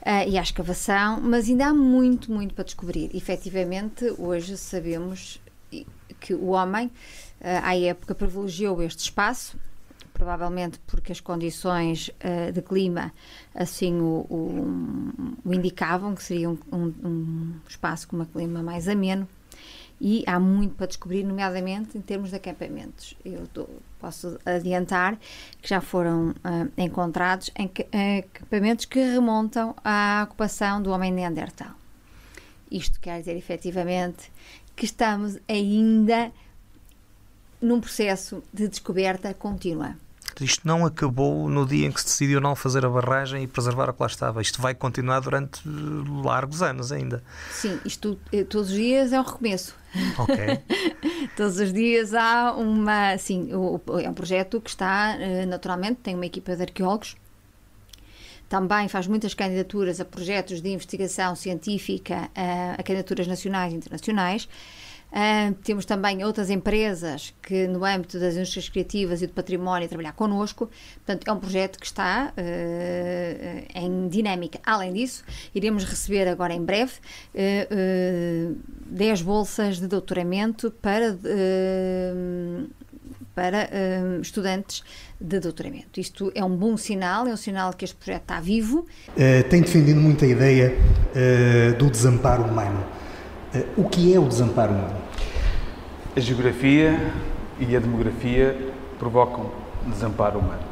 uh, 0.00 0.28
e 0.28 0.38
à 0.38 0.42
escavação, 0.42 1.20
mas 1.20 1.48
ainda 1.48 1.66
há 1.66 1.74
muito, 1.74 2.32
muito 2.32 2.54
para 2.54 2.64
descobrir. 2.64 3.14
Efetivamente, 3.14 4.12
hoje 4.18 4.56
sabemos 4.56 5.40
que 6.18 6.32
o 6.32 6.46
homem, 6.46 6.86
uh, 6.86 6.92
à 7.62 7.76
época, 7.76 8.14
privilegiou 8.14 8.82
este 8.82 9.04
espaço, 9.04 9.56
provavelmente 10.14 10.78
porque 10.86 11.12
as 11.12 11.20
condições 11.20 12.08
uh, 12.08 12.52
de 12.52 12.62
clima 12.62 13.12
assim 13.54 14.00
o, 14.00 14.24
o, 14.30 15.36
o, 15.44 15.52
indicavam, 15.52 16.14
que 16.14 16.22
seria 16.22 16.48
um, 16.48 16.56
um, 16.72 16.94
um 17.04 17.54
espaço 17.68 18.08
com 18.08 18.16
um 18.16 18.24
clima 18.24 18.62
mais 18.62 18.88
ameno. 18.88 19.28
E 20.00 20.24
há 20.26 20.40
muito 20.40 20.74
para 20.74 20.86
descobrir, 20.86 21.22
nomeadamente 21.22 21.96
em 21.96 22.00
termos 22.00 22.30
de 22.30 22.36
acampamentos. 22.36 23.16
Eu 23.24 23.46
tô, 23.48 23.68
posso 23.98 24.38
adiantar 24.44 25.16
que 25.60 25.68
já 25.68 25.80
foram 25.80 26.30
uh, 26.30 26.70
encontrados 26.76 27.50
em, 27.56 27.70
acampamentos 28.18 28.84
que 28.84 28.98
remontam 28.98 29.74
à 29.84 30.22
ocupação 30.24 30.82
do 30.82 30.90
homem 30.90 31.12
Neandertal. 31.12 31.72
Isto 32.70 33.00
quer 33.00 33.20
dizer, 33.20 33.36
efetivamente, 33.36 34.32
que 34.74 34.84
estamos 34.84 35.38
ainda 35.48 36.32
num 37.60 37.80
processo 37.80 38.42
de 38.52 38.68
descoberta 38.68 39.32
contínua. 39.32 39.96
Isto 40.42 40.66
não 40.66 40.86
acabou 40.86 41.48
no 41.48 41.66
dia 41.66 41.86
em 41.86 41.92
que 41.92 42.00
se 42.00 42.06
decidiu 42.06 42.40
não 42.40 42.56
fazer 42.56 42.84
a 42.84 42.88
barragem 42.88 43.42
e 43.42 43.46
preservar 43.46 43.90
o 43.90 43.92
que 43.92 44.00
lá 44.00 44.06
estava. 44.06 44.40
Isto 44.40 44.60
vai 44.60 44.74
continuar 44.74 45.20
durante 45.20 45.60
largos 46.24 46.62
anos 46.62 46.90
ainda. 46.90 47.22
Sim, 47.50 47.78
isto 47.84 48.18
eh, 48.32 48.44
todos 48.44 48.70
os 48.70 48.74
dias 48.74 49.12
é 49.12 49.20
um 49.20 49.24
recomeço. 49.24 49.76
Ok. 50.18 50.36
todos 51.36 51.58
os 51.58 51.72
dias 51.72 52.14
há 52.14 52.52
uma. 52.52 53.16
Sim, 53.18 53.50
é 54.02 54.08
um 54.08 54.14
projeto 54.14 54.60
que 54.60 54.70
está, 54.70 55.16
eh, 55.20 55.46
naturalmente, 55.46 56.00
tem 56.02 56.14
uma 56.14 56.26
equipa 56.26 56.56
de 56.56 56.62
arqueólogos 56.62 57.16
também 58.48 58.88
faz 58.88 59.06
muitas 59.06 59.34
candidaturas 59.34 60.00
a 60.00 60.04
projetos 60.04 60.60
de 60.60 60.68
investigação 60.68 61.34
científica, 61.34 62.30
a, 62.34 62.74
a 62.78 62.82
candidaturas 62.84 63.26
nacionais 63.26 63.72
e 63.72 63.76
internacionais. 63.76 64.48
Uh, 65.14 65.54
temos 65.62 65.84
também 65.84 66.24
outras 66.24 66.50
empresas 66.50 67.32
que, 67.40 67.68
no 67.68 67.84
âmbito 67.84 68.18
das 68.18 68.34
indústrias 68.34 68.68
criativas 68.68 69.22
e 69.22 69.28
do 69.28 69.32
património, 69.32 69.88
trabalhar 69.88 70.12
connosco. 70.12 70.68
Portanto, 70.96 71.28
é 71.28 71.32
um 71.32 71.38
projeto 71.38 71.78
que 71.78 71.86
está 71.86 72.32
uh, 72.36 73.78
em 73.78 74.08
dinâmica. 74.08 74.58
Além 74.66 74.92
disso, 74.92 75.22
iremos 75.54 75.84
receber 75.84 76.26
agora 76.26 76.52
em 76.52 76.62
breve 76.62 76.94
uh, 77.32 78.56
10 78.86 79.22
bolsas 79.22 79.78
de 79.78 79.86
doutoramento 79.86 80.72
para 80.82 81.16
para 83.34 83.68
estudantes 84.22 84.84
de 85.20 85.40
doutoramento. 85.40 85.98
Isto 85.98 86.30
é 86.34 86.44
um 86.44 86.54
bom 86.54 86.76
sinal, 86.76 87.26
é 87.26 87.32
um 87.32 87.36
sinal 87.36 87.72
que 87.72 87.84
este 87.84 87.96
projeto 87.96 88.22
está 88.22 88.40
vivo. 88.40 88.86
Uh, 89.10 89.48
tem 89.48 89.60
defendido 89.62 90.00
muito 90.00 90.24
a 90.24 90.28
ideia 90.28 90.72
uh, 90.72 91.76
do 91.76 91.90
desamparo 91.90 92.44
humano. 92.44 92.84
Uh, 93.54 93.82
o 93.82 93.88
que 93.88 94.14
é 94.14 94.20
o 94.20 94.28
desamparo 94.28 94.72
humano? 94.72 95.03
A 96.16 96.20
geografia 96.20 97.12
e 97.58 97.74
a 97.74 97.80
demografia 97.80 98.56
provocam 99.00 99.50
desamparo 99.84 100.38
humano. 100.38 100.62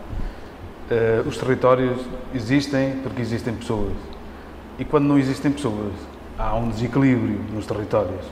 Uh, 0.89 1.29
os 1.29 1.37
territórios 1.37 2.01
existem 2.33 3.01
porque 3.03 3.21
existem 3.21 3.53
pessoas. 3.53 3.93
E 4.79 4.85
quando 4.85 5.07
não 5.07 5.19
existem 5.19 5.51
pessoas, 5.51 5.95
há 6.39 6.55
um 6.55 6.69
desequilíbrio 6.69 7.41
nos 7.53 7.67
territórios. 7.67 8.25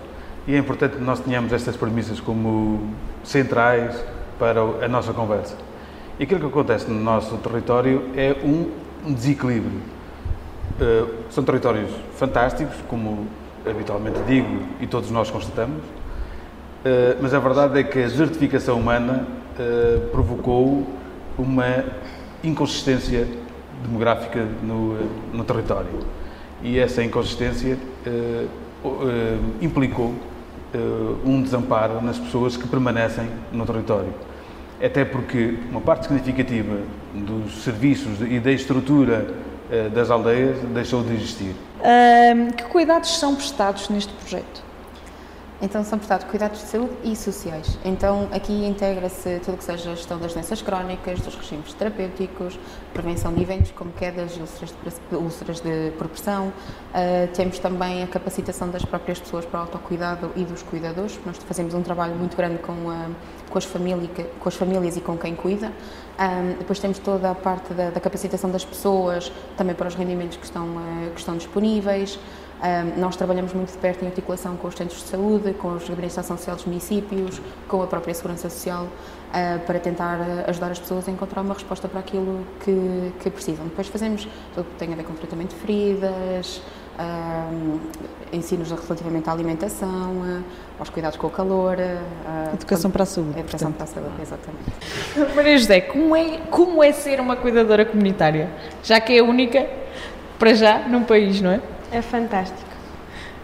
E 0.47 0.55
é 0.55 0.59
importante 0.59 0.99
que 0.99 1.03
nós 1.03 1.19
tenhamos 1.19 1.53
estas 1.53 1.77
premissas 1.77 2.21
como 2.21 2.95
centrais 3.25 4.05
para 4.39 4.61
a 4.61 4.87
nossa 4.87 5.13
conversa. 5.13 5.57
E 6.17 6.23
aquilo 6.23 6.39
que 6.39 6.47
acontece 6.47 6.89
no 6.89 7.03
nosso 7.03 7.37
território 7.39 8.05
é 8.15 8.37
um 8.45 8.71
desequilíbrio. 9.15 9.81
Uh, 10.81 11.13
são 11.29 11.43
territórios 11.43 11.91
fantásticos, 12.15 12.77
como 12.87 13.27
habitualmente 13.69 14.21
digo 14.29 14.63
e 14.81 14.87
todos 14.87 15.11
nós 15.11 15.29
constatamos, 15.29 15.83
eh, 16.85 17.17
mas 17.21 17.35
a 17.35 17.39
verdade 17.39 17.79
é 17.79 17.83
que 17.83 17.99
a 17.99 18.07
desertificação 18.07 18.79
humana 18.79 19.27
uh, 19.59 20.01
provocou 20.09 20.87
uma 21.39 21.85
inconsistência 22.43 23.29
demográfica 23.83 24.47
no, 24.63 24.97
no 25.33 25.45
território. 25.45 25.91
E 26.63 26.79
essa 26.79 27.03
inconsistência 27.03 27.77
uh, 28.07 28.49
implicou 29.61 30.15
um 31.27 31.43
desamparo 31.43 32.01
nas 32.01 32.17
pessoas 32.17 32.57
que 32.57 32.69
permanecem 32.69 33.29
no 33.51 33.67
território. 33.67 34.15
Até 34.81 35.05
porque 35.05 35.59
uma 35.69 35.81
parte 35.81 36.07
significativa 36.07 36.77
dos 37.13 37.65
serviços 37.65 38.21
e 38.21 38.39
da 38.39 38.53
estrutura 38.53 39.27
das 39.93 40.13
aldeias 40.13 40.59
deixou 40.73 41.03
de 41.03 41.13
existir. 41.13 41.57
Que 42.57 42.63
cuidados 42.67 43.19
são 43.19 43.35
prestados 43.35 43.89
neste 43.89 44.13
projeto? 44.13 44.63
Então 45.63 45.85
são 45.85 45.99
prestados 45.99 46.27
cuidados 46.27 46.59
de 46.61 46.67
saúde 46.67 46.95
e 47.05 47.15
sociais. 47.15 47.79
Então 47.85 48.29
aqui 48.33 48.65
integra-se 48.65 49.41
tudo 49.41 49.55
o 49.55 49.59
que 49.59 49.65
seja 49.65 49.93
a 49.93 49.95
gestão 49.95 50.19
das 50.19 50.33
doenças 50.33 50.63
crónicas, 50.63 51.21
dos 51.21 51.35
regimes 51.35 51.75
terapêuticos, 51.75 52.59
prevenção 52.95 53.31
de 53.35 53.43
eventos 53.43 53.71
como 53.73 53.93
quedas 53.93 54.39
úlceras 54.39 54.75
de, 55.11 55.17
úlceras 55.17 55.61
de 55.61 55.91
propressão. 55.99 56.51
Ah, 56.95 57.29
temos 57.35 57.59
também 57.59 58.03
a 58.03 58.07
capacitação 58.07 58.71
das 58.71 58.85
próprias 58.87 59.21
pessoas 59.21 59.45
para 59.45 59.59
o 59.61 59.63
autocuidado 59.65 60.31
e 60.35 60.45
dos 60.45 60.63
cuidadores. 60.63 61.21
Nós 61.27 61.37
fazemos 61.37 61.75
um 61.75 61.83
trabalho 61.83 62.15
muito 62.15 62.35
grande 62.39 62.57
com, 62.63 62.89
a- 62.89 63.11
com, 63.51 63.59
as, 63.59 63.65
família, 63.67 64.09
com 64.39 64.49
as 64.49 64.55
famílias 64.55 64.97
e 64.97 65.01
com 65.03 65.19
quem 65.19 65.35
cuida. 65.35 65.71
Ah, 66.19 66.55
depois 66.59 66.79
temos 66.79 66.99
toda 67.01 67.31
a 67.31 67.35
parte 67.35 67.75
da, 67.75 67.91
da 67.91 68.01
capacitação 68.01 68.51
das 68.51 68.65
pessoas, 68.65 69.31
também 69.59 69.75
para 69.75 69.89
os 69.89 69.95
rendimentos 69.95 70.39
que 70.39 70.45
estão, 70.47 70.67
ah, 70.79 71.11
que 71.13 71.21
estão 71.21 71.37
disponíveis. 71.37 72.19
Um, 72.61 73.01
nós 73.01 73.17
trabalhamos 73.17 73.55
muito 73.55 73.73
de 73.73 73.79
perto 73.79 74.05
em 74.05 74.09
articulação 74.09 74.55
com 74.57 74.69
os 74.69 74.75
centros 74.75 75.01
de 75.03 75.09
saúde, 75.09 75.55
com 75.55 75.69
os 75.69 75.89
gabinetes 75.89 76.15
de 76.15 76.21
ação 76.21 76.37
social 76.37 76.57
dos 76.57 76.67
municípios, 76.67 77.41
com 77.67 77.83
a 77.83 77.87
própria 77.87 78.13
Segurança 78.13 78.51
Social, 78.51 78.85
uh, 78.85 79.61
para 79.67 79.79
tentar 79.79 80.21
uh, 80.21 80.51
ajudar 80.51 80.71
as 80.71 80.79
pessoas 80.79 81.09
a 81.09 81.11
encontrar 81.11 81.41
uma 81.41 81.55
resposta 81.55 81.89
para 81.89 82.01
aquilo 82.01 82.47
que, 82.63 83.13
que 83.21 83.31
precisam. 83.31 83.65
Depois 83.65 83.89
fazemos 83.89 84.29
tudo 84.55 84.67
o 84.67 84.71
que 84.73 84.77
tem 84.77 84.93
a 84.93 84.97
ver 84.97 85.05
com 85.05 85.15
tratamento 85.15 85.55
de 85.55 85.57
feridas, 85.57 86.61
um, 87.01 87.81
ensinos 88.31 88.71
relativamente 88.71 89.29
à 89.31 89.33
alimentação, 89.33 90.13
uh, 90.19 90.45
aos 90.79 90.91
cuidados 90.91 91.17
com 91.17 91.29
o 91.29 91.31
calor. 91.31 91.79
uh, 91.79 92.55
Educação 92.55 92.91
para 92.91 93.05
a 93.05 93.07
saúde, 93.07 93.39
Educação 93.39 93.73
portanto. 93.73 93.95
para 93.95 94.03
a 94.03 94.05
saúde, 94.05 94.23
exatamente. 94.23 95.35
Maria 95.35 95.57
José, 95.57 95.81
como 95.81 96.15
é, 96.15 96.39
como 96.51 96.85
é 96.85 96.93
ser 96.93 97.21
uma 97.21 97.37
cuidadora 97.37 97.87
comunitária? 97.87 98.51
Já 98.83 99.01
que 99.01 99.15
é 99.15 99.21
a 99.21 99.25
única, 99.25 99.67
para 100.39 100.53
já, 100.53 100.81
num 100.81 101.05
país, 101.05 101.41
não 101.41 101.53
é? 101.53 101.61
É 101.93 102.01
fantástico. 102.03 102.69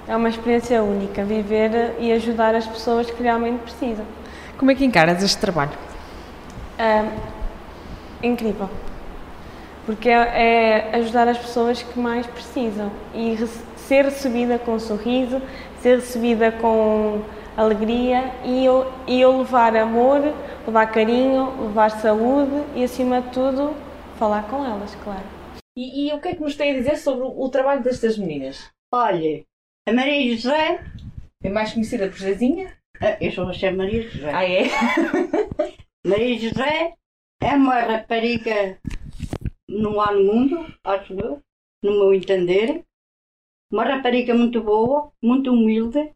É 0.09 0.15
uma 0.15 0.29
experiência 0.29 0.83
única, 0.83 1.25
viver 1.25 1.97
e 1.99 2.13
ajudar 2.13 2.55
as 2.55 2.67
pessoas 2.67 3.11
que 3.11 3.23
realmente 3.23 3.61
precisam. 3.61 4.05
Como 4.57 4.71
é 4.71 4.75
que 4.75 4.85
encaras 4.85 5.23
este 5.23 5.39
trabalho? 5.39 5.73
É 6.79 7.05
incrível. 8.23 8.69
Porque 9.85 10.09
é, 10.09 10.91
é 10.93 10.97
ajudar 10.97 11.29
as 11.29 11.39
pessoas 11.39 11.83
que 11.83 11.99
mais 11.99 12.27
precisam 12.27 12.91
e 13.15 13.35
re- 13.35 13.49
ser 13.77 14.05
recebida 14.05 14.59
com 14.59 14.73
um 14.75 14.79
sorriso, 14.81 15.41
ser 15.81 15.97
recebida 15.97 16.51
com 16.53 17.21
alegria 17.57 18.31
e 18.45 18.65
eu, 18.65 18.91
e 19.07 19.21
eu 19.21 19.39
levar 19.39 19.77
amor, 19.77 20.21
levar 20.67 20.87
carinho, 20.87 21.53
levar 21.61 21.91
saúde 21.91 22.63
e, 22.75 22.85
acima 22.85 23.21
de 23.21 23.29
tudo, 23.29 23.75
falar 24.19 24.43
com 24.45 24.65
elas, 24.65 24.97
claro. 25.03 25.36
E, 25.77 26.09
e 26.09 26.13
o 26.15 26.21
que 26.21 26.29
é 26.29 26.35
que 26.35 26.41
nos 26.41 26.57
tem 26.57 26.71
a 26.71 26.79
dizer 26.79 26.97
sobre 26.97 27.27
o, 27.27 27.49
trabalho 27.51 27.83
destas 27.83 28.17
meninas? 28.17 28.73
Olha, 28.91 29.45
a 29.87 29.93
Maria 29.93 30.35
José. 30.35 30.83
É 31.43 31.51
mais 31.51 31.75
conhecida 31.75 32.09
por 32.09 32.19
Zezinha? 32.19 32.77
Eu 33.21 33.31
sou 33.31 33.45
a 33.45 33.73
Maria 33.73 34.03
José. 34.09 34.31
Ah, 34.33 34.45
é? 34.45 34.65
Maria 36.05 36.39
José 36.39 36.95
é 37.43 37.55
uma 37.55 37.79
rapariga 37.81 38.81
no 39.69 40.01
há 40.01 40.13
no 40.13 40.25
mundo, 40.25 40.75
acho 40.83 41.13
eu, 41.13 41.43
no 41.85 41.93
meu 41.93 42.15
entender. 42.15 42.83
Uma 43.71 43.85
rapariga 43.85 44.35
muito 44.35 44.63
boa, 44.63 45.13
muito 45.23 45.53
humilde, 45.53 46.15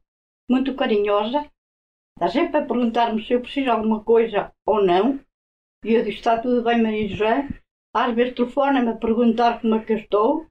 muito 0.49 0.75
carinhosa. 0.75 1.47
Está 2.17 2.29
sempre 2.29 2.57
a 2.57 2.65
perguntar-me 2.65 3.25
se 3.27 3.35
eu 3.35 3.43
preciso 3.43 3.65
de 3.65 3.71
alguma 3.71 4.03
coisa 4.03 4.53
ou 4.65 4.83
não. 4.83 5.21
E 5.85 5.93
eu 5.93 6.03
disse, 6.03 6.19
está 6.19 6.39
tudo 6.41 6.63
bem, 6.63 6.83
Maria 6.83 7.09
José. 7.09 7.49
Às 7.95 8.15
vezes 8.15 8.35
telefona-me 8.35 8.89
a 8.91 8.95
perguntar 8.95 9.61
como 9.61 9.75
é 9.75 9.81
que 9.81 9.93
eu 9.93 9.99
estou. 9.99 10.47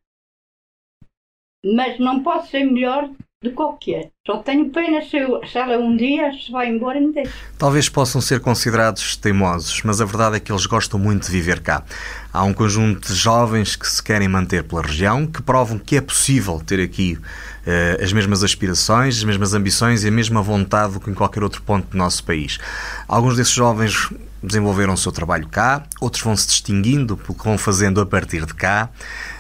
Mas 1.64 2.00
não 2.00 2.24
posso 2.24 2.52
ser 2.52 2.64
melhor 2.64 3.10
o 3.46 3.74
que 3.78 3.96
é. 3.96 4.10
Só 4.28 4.40
tenho 4.40 4.70
pena 4.70 5.02
se, 5.02 5.16
eu- 5.18 5.40
se 5.48 5.58
ela 5.58 5.78
um 5.78 5.96
dia 5.96 6.32
se 6.34 6.52
vai 6.52 6.68
embora 6.68 6.98
e 6.98 7.02
me 7.08 7.14
deixa. 7.14 7.32
Talvez 7.58 7.88
possam 7.88 8.20
ser 8.20 8.42
considerados 8.42 9.16
teimosos, 9.16 9.82
mas 9.84 10.02
a 10.02 10.06
verdade 10.06 10.36
é 10.36 10.40
que 10.42 10.52
eles 10.52 10.66
gostam 10.66 11.00
muito 11.00 11.26
de 11.26 11.32
viver 11.32 11.62
cá. 11.62 11.86
Há 12.34 12.44
um 12.44 12.54
conjunto 12.54 13.08
de 13.08 13.16
jovens 13.16 13.78
que 13.78 13.88
se 13.88 14.04
querem 14.04 14.28
manter 14.28 14.64
pela 14.66 14.82
região, 14.82 15.26
que 15.26 15.42
provam 15.42 15.80
que 15.80 15.96
é 15.96 16.02
possível 16.02 16.62
ter 16.66 16.82
aqui 16.82 17.18
eh, 17.66 17.98
as 18.04 18.12
mesmas 18.12 18.44
aspirações, 18.44 19.18
as 19.18 19.24
mesmas 19.24 19.54
ambições 19.54 20.04
e 20.04 20.10
a 20.10 20.12
mesma 20.12 20.42
vontade 20.42 20.94
do 20.94 21.00
que 21.00 21.10
em 21.10 21.14
qualquer 21.14 21.42
outro 21.42 21.62
ponto 21.62 21.88
do 21.88 21.98
nosso 21.98 22.22
país. 22.26 22.58
Alguns 23.08 23.38
desses 23.38 23.54
jovens 23.54 24.10
desenvolveram 24.42 24.94
o 24.94 24.98
seu 24.98 25.12
trabalho 25.12 25.48
cá, 25.48 25.84
outros 26.00 26.24
vão 26.24 26.36
se 26.36 26.48
distinguindo 26.48 27.18
pelo 27.18 27.38
que 27.38 27.44
vão 27.44 27.58
fazendo 27.58 28.02
a 28.02 28.06
partir 28.06 28.46
de 28.46 28.54
cá. 28.54 28.90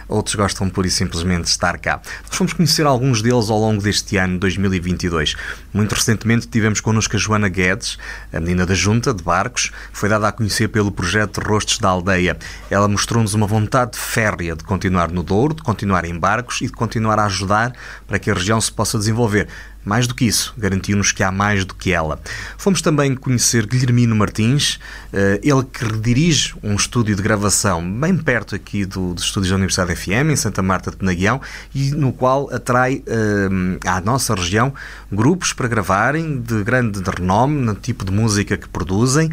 Outros 0.09 0.33
gostam 0.33 0.67
pura 0.67 0.87
e 0.87 0.89
simplesmente 0.89 1.43
de 1.43 1.49
estar 1.49 1.77
cá. 1.77 2.01
Nós 2.27 2.35
fomos 2.35 2.53
conhecer 2.53 2.83
alguns 2.83 3.21
deles 3.21 3.47
ao 3.51 3.59
longo 3.59 3.79
deste 3.79 4.17
ano 4.17 4.39
2022. 4.39 5.35
Muito 5.71 5.93
recentemente 5.93 6.47
tivemos 6.47 6.81
connosco 6.81 7.15
a 7.15 7.19
Joana 7.19 7.47
Guedes, 7.47 7.99
a 8.33 8.39
menina 8.39 8.65
da 8.65 8.73
Junta 8.73 9.13
de 9.13 9.23
Barcos, 9.23 9.71
foi 9.93 10.09
dada 10.09 10.27
a 10.27 10.31
conhecer 10.31 10.67
pelo 10.69 10.91
projeto 10.91 11.39
Rostos 11.41 11.77
da 11.77 11.89
Aldeia. 11.89 12.35
Ela 12.71 12.87
mostrou-nos 12.87 13.35
uma 13.35 13.45
vontade 13.45 13.99
férrea 13.99 14.55
de 14.55 14.63
continuar 14.63 15.11
no 15.11 15.21
Douro, 15.21 15.53
de 15.53 15.61
continuar 15.61 16.03
em 16.03 16.17
Barcos 16.17 16.59
e 16.61 16.65
de 16.65 16.73
continuar 16.73 17.19
a 17.19 17.25
ajudar 17.25 17.73
para 18.07 18.17
que 18.17 18.31
a 18.31 18.33
região 18.33 18.59
se 18.59 18.71
possa 18.71 18.97
desenvolver. 18.97 19.47
Mais 19.89 20.05
do 20.05 20.13
que 20.13 20.25
isso, 20.25 20.53
garantiu-nos 20.55 21.11
que 21.11 21.23
há 21.23 21.31
mais 21.31 21.65
do 21.65 21.73
que 21.73 21.91
ela. 21.91 22.19
Fomos 22.59 22.79
também 22.79 23.15
conhecer 23.15 23.65
Guilhermino 23.65 24.15
Martins, 24.15 24.79
eh, 25.11 25.41
ele 25.41 25.63
que 25.63 25.83
dirige 25.97 26.53
um 26.61 26.75
estúdio 26.75 27.15
de 27.15 27.23
gravação 27.23 27.81
bem 27.99 28.15
perto 28.15 28.53
aqui 28.53 28.85
do, 28.85 29.15
dos 29.15 29.23
estúdios 29.23 29.49
da 29.49 29.55
Universidade 29.55 29.95
FM, 29.95 30.29
em 30.29 30.35
Santa 30.35 30.61
Marta 30.61 30.91
de 30.91 30.97
Penaguião, 30.97 31.41
e 31.73 31.89
no 31.89 32.13
qual 32.13 32.53
atrai 32.53 33.01
eh, 33.07 33.89
à 33.89 33.99
nossa 33.99 34.35
região 34.35 34.71
grupos 35.11 35.53
para 35.53 35.67
gravarem 35.67 36.39
de 36.39 36.63
grande 36.63 37.01
renome 37.03 37.59
no 37.59 37.73
tipo 37.73 38.05
de 38.05 38.11
música 38.11 38.57
que 38.57 38.69
produzem. 38.69 39.31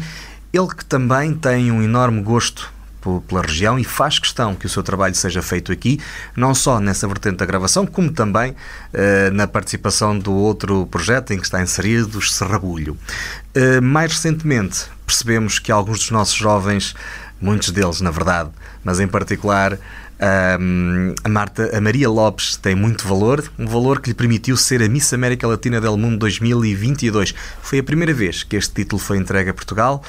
Ele 0.51 0.69
que 0.69 0.83
também 0.83 1.35
tem 1.35 1.71
um 1.71 1.83
enorme 1.83 2.19
gosto 2.23 2.73
pela 3.27 3.41
região 3.41 3.77
e 3.79 3.83
faz 3.83 4.19
questão 4.19 4.55
que 4.55 4.65
o 4.65 4.69
seu 4.69 4.83
trabalho 4.83 5.15
seja 5.15 5.41
feito 5.41 5.71
aqui, 5.71 5.99
não 6.35 6.53
só 6.53 6.79
nessa 6.79 7.07
vertente 7.07 7.37
da 7.37 7.45
gravação, 7.45 7.85
como 7.85 8.11
também 8.11 8.55
eh, 8.93 9.29
na 9.31 9.47
participação 9.47 10.17
do 10.17 10.33
outro 10.33 10.85
projeto 10.87 11.31
em 11.31 11.37
que 11.37 11.45
está 11.45 11.61
inserido, 11.61 12.17
os 12.17 12.33
Serrabulho. 12.33 12.97
Eh, 13.53 13.81
mais 13.81 14.11
recentemente, 14.11 14.85
percebemos 15.05 15.59
que 15.59 15.71
alguns 15.71 15.99
dos 15.99 16.11
nossos 16.11 16.35
jovens, 16.35 16.95
muitos 17.39 17.71
deles 17.71 18.01
na 18.01 18.11
verdade, 18.11 18.49
mas 18.83 18.99
em 18.99 19.07
particular 19.07 19.77
Ahm, 20.19 21.13
a, 21.23 21.29
Marta, 21.29 21.77
a 21.77 21.79
Maria 21.79 22.09
Lopes 22.09 22.55
tem 22.55 22.75
muito 22.75 23.07
valor, 23.07 23.43
um 23.57 23.67
valor 23.67 24.01
que 24.01 24.09
lhe 24.09 24.15
permitiu 24.15 24.57
ser 24.57 24.81
a 24.81 24.89
Miss 24.89 25.13
América 25.13 25.47
Latina 25.47 25.79
del 25.79 25.95
Mundo 25.95 26.17
2022. 26.17 27.35
Foi 27.61 27.79
a 27.79 27.83
primeira 27.83 28.13
vez 28.13 28.43
que 28.43 28.55
este 28.55 28.73
título 28.73 28.99
foi 28.99 29.17
entregue 29.17 29.51
a 29.51 29.53
Portugal 29.53 30.01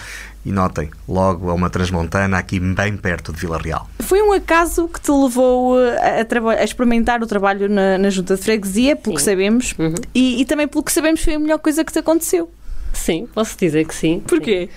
e 0.46 0.52
notem, 0.52 0.88
logo 1.06 1.50
a 1.50 1.54
uma 1.54 1.68
transmontana 1.68 2.38
aqui 2.38 2.58
bem 2.58 2.96
perto 2.96 3.32
de 3.32 3.40
Vila 3.40 3.58
Real. 3.58 3.88
Foi 4.00 4.22
um 4.22 4.32
acaso 4.32 4.88
que 4.88 5.00
te 5.00 5.10
levou 5.10 5.78
eh, 5.78 6.26
a, 6.26 6.50
a 6.60 6.64
experimentar 6.64 7.22
o 7.22 7.26
trabalho 7.26 7.68
na, 7.68 7.98
na 7.98 8.08
junta 8.08 8.34
de 8.34 8.42
freguesia, 8.42 8.96
pelo 8.96 9.16
que 9.16 9.22
sabemos, 9.22 9.74
e, 10.14 10.40
e 10.40 10.44
também 10.46 10.66
pelo 10.66 10.82
que 10.82 10.92
sabemos 10.92 11.22
foi 11.22 11.34
a 11.34 11.38
melhor 11.38 11.58
coisa 11.58 11.84
que 11.84 11.92
te 11.92 11.98
aconteceu. 11.98 12.50
Sim, 12.94 13.28
posso 13.34 13.58
dizer 13.58 13.86
que 13.86 13.94
sim. 13.94 14.22
Porquê? 14.26 14.70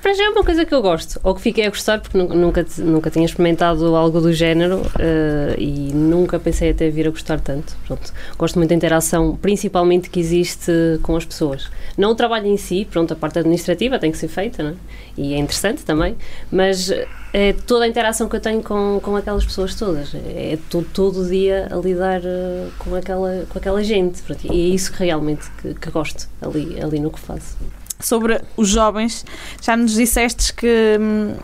Para 0.00 0.14
já 0.14 0.24
é 0.24 0.28
uma 0.30 0.44
coisa 0.44 0.64
que 0.64 0.74
eu 0.74 0.80
gosto, 0.82 1.18
ou 1.22 1.34
que 1.34 1.40
fiquei 1.40 1.66
a 1.66 1.68
gostar, 1.70 2.00
porque 2.00 2.16
nu- 2.16 2.28
nunca, 2.34 2.64
nunca 2.78 3.10
tinha 3.10 3.24
experimentado 3.24 3.96
algo 3.96 4.20
do 4.20 4.32
género 4.32 4.82
eh, 4.98 5.56
e 5.58 5.92
nunca 5.92 6.38
pensei 6.38 6.70
até 6.70 6.88
vir 6.90 7.06
a 7.06 7.10
gostar 7.10 7.40
tanto. 7.40 7.76
Pronto, 7.86 8.12
gosto 8.38 8.56
muito 8.58 8.68
da 8.68 8.74
interação, 8.76 9.36
principalmente 9.36 10.08
que 10.10 10.20
existe 10.20 10.70
com 11.02 11.16
as 11.16 11.24
pessoas. 11.24 11.68
Não 11.96 12.10
o 12.12 12.14
trabalho 12.14 12.46
em 12.46 12.56
si, 12.56 12.86
pronto, 12.90 13.12
a 13.12 13.16
parte 13.16 13.38
administrativa 13.40 13.98
tem 13.98 14.12
que 14.12 14.18
ser 14.18 14.28
feita, 14.28 14.62
não 14.62 14.70
é? 14.70 14.74
e 15.16 15.34
é 15.34 15.38
interessante 15.38 15.84
também, 15.84 16.16
mas 16.50 16.90
é 17.34 17.52
toda 17.66 17.84
a 17.84 17.88
interação 17.88 18.28
que 18.28 18.36
eu 18.36 18.40
tenho 18.40 18.62
com, 18.62 18.98
com 19.02 19.14
aquelas 19.16 19.44
pessoas 19.44 19.74
todas. 19.74 20.14
É 20.14 20.58
todo, 20.70 20.86
todo 20.92 21.28
dia 21.28 21.68
a 21.70 21.76
lidar 21.76 22.20
eh, 22.24 22.68
com, 22.78 22.94
aquela, 22.94 23.44
com 23.48 23.58
aquela 23.58 23.82
gente. 23.82 24.22
Pronto, 24.22 24.46
e 24.46 24.50
é 24.72 24.74
isso 24.74 24.92
realmente 24.94 25.50
que, 25.60 25.74
que 25.74 25.90
gosto 25.90 26.28
ali, 26.40 26.80
ali 26.80 26.98
no 27.00 27.10
que 27.10 27.18
faço. 27.20 27.56
Sobre 28.02 28.40
os 28.56 28.68
jovens, 28.68 29.24
já 29.62 29.76
nos 29.76 29.92
disseste 29.92 30.52
que, 30.52 30.98
hum, 31.00 31.36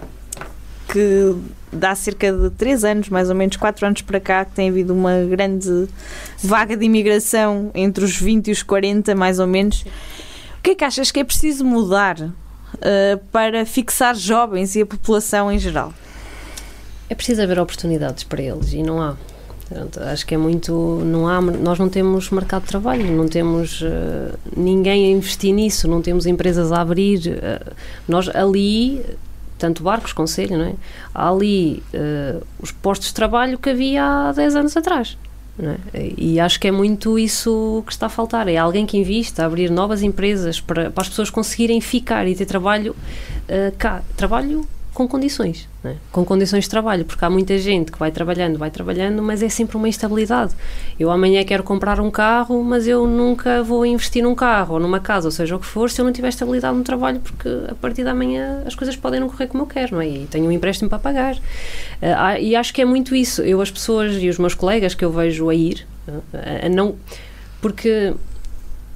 que 0.93 1.35
dá 1.73 1.95
cerca 1.95 2.33
de 2.33 2.51
3 2.51 2.85
anos, 2.85 3.09
mais 3.09 3.31
ou 3.31 3.35
menos 3.35 3.57
4 3.57 3.87
anos 3.87 4.03
para 4.03 4.19
cá, 4.21 4.45
que 4.45 4.53
tem 4.53 4.69
havido 4.69 4.93
uma 4.93 5.25
grande 5.25 5.89
vaga 6.43 6.77
de 6.77 6.85
imigração 6.85 7.71
entre 7.75 8.05
os 8.05 8.17
20 8.17 8.49
e 8.49 8.53
os 8.53 8.63
40, 8.63 9.15
mais 9.15 9.39
ou 9.39 9.47
menos. 9.47 9.83
O 10.59 10.63
que 10.63 10.71
é 10.71 10.75
que 10.75 10.85
achas 10.85 11.11
que 11.11 11.21
é 11.21 11.25
preciso 11.25 11.65
mudar 11.65 12.17
eh, 12.81 13.19
para 13.31 13.65
fixar 13.65 14.15
jovens 14.15 14.75
e 14.77 14.83
a 14.83 14.87
população 14.87 15.51
em 15.51 15.59
geral? 15.59 15.93
É 17.09 17.15
preciso 17.15 17.43
haver 17.43 17.59
oportunidades 17.59 18.25
para 18.25 18.43
eles 18.43 18.73
e 18.73 18.83
não 18.83 19.01
há. 19.01 19.17
Portanto, 19.69 20.01
acho 20.03 20.27
que 20.27 20.35
é 20.35 20.39
muito. 20.39 20.73
Não 21.05 21.29
há, 21.29 21.41
nós 21.41 21.79
não 21.79 21.91
temos 21.91 22.31
mercado 22.31 22.63
de 22.63 22.69
trabalho, 22.69 23.05
não 23.15 23.29
temos 23.29 23.83
uh, 23.83 24.39
ninguém 24.57 25.07
a 25.07 25.17
investir 25.17 25.53
nisso, 25.53 25.87
não 25.87 26.01
temos 26.01 26.25
empresas 26.25 26.73
a 26.73 26.81
abrir. 26.81 27.19
Uh, 27.29 27.73
nós 28.09 28.31
ali, 28.31 29.05
tanto 29.59 29.83
barcos, 29.83 30.15
conselho, 30.15 30.57
não 30.57 30.65
é? 30.65 30.75
Há 31.15 31.29
ali 31.29 31.83
uh, 31.93 32.43
os 32.59 32.73
postos 32.73 33.09
de 33.09 33.15
trabalho 33.15 33.59
que 33.59 33.69
havia 33.69 34.03
há 34.03 34.33
10 34.33 34.57
anos 34.57 34.77
atrás. 34.77 35.19
É? 35.93 36.13
E 36.17 36.41
acho 36.41 36.59
que 36.59 36.69
é 36.69 36.71
muito 36.71 37.19
isso 37.19 37.83
que 37.85 37.93
está 37.93 38.07
a 38.07 38.09
faltar. 38.09 38.49
É 38.49 38.57
alguém 38.57 38.87
que 38.87 38.97
invista, 38.97 39.45
abrir 39.45 39.71
novas 39.71 40.03
empresas 40.03 40.61
para, 40.61 40.91
para 40.91 41.03
as 41.03 41.09
pessoas 41.11 41.29
conseguirem 41.29 41.81
ficar 41.81 42.27
e 42.27 42.35
ter 42.35 42.47
trabalho 42.47 42.97
cá. 43.77 44.03
Trabalho 44.17 44.65
com 44.99 45.07
condições, 45.07 45.69
é? 45.85 45.95
com 46.11 46.25
condições 46.25 46.65
de 46.65 46.71
trabalho, 46.71 47.05
porque 47.05 47.25
há 47.25 47.31
muita 47.31 47.57
gente 47.57 47.93
que 47.93 47.99
vai 48.01 48.11
trabalhando, 48.11 48.59
vai 48.59 48.69
trabalhando, 48.69 49.23
mas 49.23 49.45
é 49.45 49.49
sempre 49.49 49.77
uma 49.77 49.89
instabilidade. 49.89 50.53
Eu 50.99 51.09
amanhã 51.09 51.45
quero 51.45 51.63
comprar 51.63 52.01
um 52.01 52.11
carro, 52.11 52.65
mas 52.65 52.89
eu 52.89 53.07
nunca 53.07 53.63
vou 53.63 53.87
investir 53.87 54.25
num 54.25 54.35
carro 54.35 54.75
ou 54.75 54.81
numa 54.81 54.99
casa, 54.99 55.29
ou 55.29 55.31
seja 55.31 55.55
o 55.55 55.61
que 55.61 55.67
for, 55.67 55.89
se 55.89 56.01
eu 56.01 56.05
não 56.05 56.13
tiver 56.13 56.31
estabilidade 56.31 56.77
no 56.77 56.83
trabalho, 56.83 57.21
porque 57.21 57.49
a 57.71 57.77
partir 57.77 58.03
da 58.03 58.13
manhã 58.13 58.65
as 58.67 58.75
coisas 58.75 58.97
podem 58.97 59.21
não 59.21 59.29
correr 59.29 59.47
como 59.47 59.63
eu 59.63 59.69
quero, 59.69 59.95
não 59.95 60.03
é? 60.03 60.09
E 60.09 60.27
tenho 60.27 60.47
um 60.47 60.51
empréstimo 60.51 60.91
para 60.91 60.99
pagar. 60.99 61.37
Uh, 61.37 62.41
e 62.41 62.57
acho 62.57 62.75
que 62.75 62.83
é 62.83 62.85
muito 62.85 63.15
isso. 63.15 63.43
Eu, 63.43 63.61
as 63.61 63.71
pessoas 63.71 64.17
e 64.21 64.29
os 64.29 64.37
meus 64.37 64.55
colegas 64.55 64.97
que 64.97 65.05
eu 65.05 65.13
vejo 65.13 65.49
a 65.49 65.55
ir, 65.55 65.87
uh, 66.09 66.23
a 66.67 66.69
não. 66.69 66.97
Porque 67.61 68.15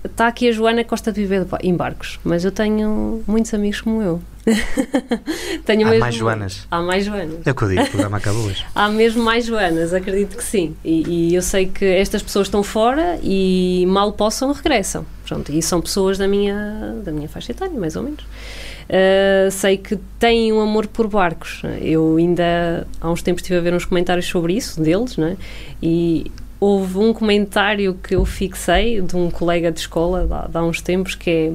está 0.04 0.26
aqui 0.26 0.48
a 0.48 0.52
Joana 0.52 0.82
que 0.82 0.90
gosta 0.90 1.12
de 1.12 1.20
viver 1.20 1.46
em 1.62 1.76
barcos, 1.76 2.18
mas 2.24 2.44
eu 2.44 2.50
tenho 2.50 3.22
muitos 3.24 3.54
amigos 3.54 3.80
como 3.80 4.02
eu. 4.02 4.20
tenho 5.64 5.86
Há 5.86 5.90
mesmo, 5.90 6.00
mais 6.00 6.14
Joanas. 6.14 6.66
Há 6.70 6.80
mais 6.80 7.04
Joanas. 7.04 7.46
É 7.46 7.50
o 7.50 7.54
que 7.54 7.62
eu 7.62 7.68
digo, 7.68 7.82
o 7.82 7.86
programa 7.88 8.16
acaba 8.16 8.38
hoje. 8.38 8.64
Há 8.74 8.88
mesmo 8.88 9.22
mais 9.22 9.46
Joanas, 9.46 9.94
acredito 9.94 10.36
que 10.36 10.44
sim. 10.44 10.74
E, 10.84 11.30
e, 11.30 11.34
eu 11.34 11.42
sei 11.42 11.66
que 11.66 11.84
estas 11.84 12.22
pessoas 12.22 12.48
estão 12.48 12.62
fora 12.62 13.18
e 13.22 13.84
mal 13.88 14.12
possam 14.12 14.52
regressam. 14.52 15.06
Pronto, 15.26 15.52
e 15.52 15.62
são 15.62 15.80
pessoas 15.80 16.18
da 16.18 16.28
minha, 16.28 16.96
da 17.04 17.12
minha 17.12 17.28
faixa 17.28 17.52
etária, 17.52 17.78
mais 17.78 17.96
ou 17.96 18.02
menos. 18.02 18.22
Uh, 18.22 19.50
sei 19.50 19.78
que 19.78 19.96
têm 20.18 20.52
um 20.52 20.60
amor 20.60 20.86
por 20.86 21.06
barcos. 21.06 21.62
Eu 21.80 22.16
ainda 22.16 22.86
há 23.00 23.10
uns 23.10 23.22
tempos 23.22 23.42
estive 23.42 23.58
a 23.58 23.62
ver 23.62 23.72
uns 23.72 23.84
comentários 23.84 24.26
sobre 24.26 24.54
isso, 24.54 24.80
deles, 24.80 25.16
né? 25.16 25.36
e 25.82 26.30
houve 26.62 26.98
um 26.98 27.12
comentário 27.12 27.98
que 28.00 28.14
eu 28.14 28.24
fixei 28.24 29.00
de 29.00 29.16
um 29.16 29.28
colega 29.28 29.72
de 29.72 29.80
escola 29.80 30.48
de 30.48 30.56
há 30.56 30.62
uns 30.62 30.80
tempos 30.80 31.16
que 31.16 31.28
é 31.28 31.52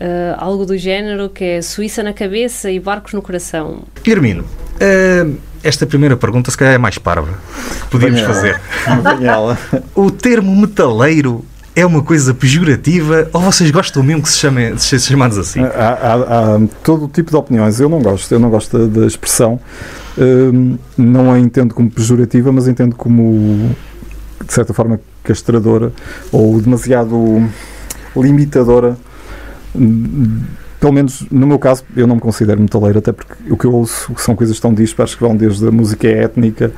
uh, 0.00 0.34
algo 0.36 0.64
do 0.64 0.76
género 0.76 1.28
que 1.28 1.44
é 1.44 1.62
Suíça 1.62 2.02
na 2.02 2.12
cabeça 2.12 2.70
e 2.70 2.80
barcos 2.80 3.12
no 3.12 3.22
coração. 3.22 3.82
Firmino, 4.02 4.42
uh, 4.44 5.36
esta 5.62 5.86
primeira 5.86 6.16
pergunta 6.16 6.50
se 6.50 6.56
calhar 6.56 6.74
é 6.74 6.78
mais 6.78 6.98
parva 6.98 7.38
que 7.82 7.88
podíamos 7.88 8.20
fazer. 8.20 8.60
o 9.94 10.10
termo 10.10 10.54
metaleiro 10.54 11.44
é 11.74 11.86
uma 11.86 12.02
coisa 12.02 12.34
pejorativa 12.34 13.28
ou 13.32 13.40
vocês 13.40 13.70
gostam 13.70 14.02
mesmo 14.02 14.22
que 14.22 14.28
se 14.28 14.38
chamem 14.38 14.74
de 14.74 14.82
ser 14.82 14.98
chamados 14.98 15.38
assim? 15.38 15.60
Há, 15.62 15.68
há, 15.68 16.14
há, 16.14 16.60
todo 16.82 17.04
o 17.04 17.08
tipo 17.08 17.30
de 17.30 17.36
opiniões. 17.36 17.78
Eu 17.78 17.88
não 17.88 18.00
gosto, 18.00 18.32
eu 18.32 18.38
não 18.40 18.50
gosto 18.50 18.88
da, 18.88 19.06
expressão. 19.06 19.60
Uh, 20.16 20.78
não 20.96 21.32
a 21.32 21.38
entendo 21.38 21.74
como 21.74 21.88
pejorativa, 21.88 22.50
mas 22.50 22.66
entendo 22.66 22.96
como 22.96 23.76
de 24.44 24.52
certa 24.52 24.72
forma 24.72 25.00
castradora 25.22 25.92
ou 26.32 26.60
demasiado 26.60 27.48
limitadora. 28.16 28.96
Pelo 30.80 30.92
menos 30.92 31.26
no 31.30 31.46
meu 31.46 31.58
caso, 31.58 31.84
eu 31.96 32.06
não 32.06 32.14
me 32.14 32.20
considero 32.20 32.60
metaleiro, 32.60 32.98
até 32.98 33.12
porque 33.12 33.34
o 33.50 33.56
que 33.56 33.64
eu 33.64 33.74
ouço 33.74 34.12
são 34.18 34.36
coisas 34.36 34.58
tão 34.60 34.72
dispares 34.72 35.14
que 35.14 35.20
vão 35.20 35.36
desde 35.36 35.66
a 35.66 35.70
música 35.70 36.06
étnica, 36.06 36.72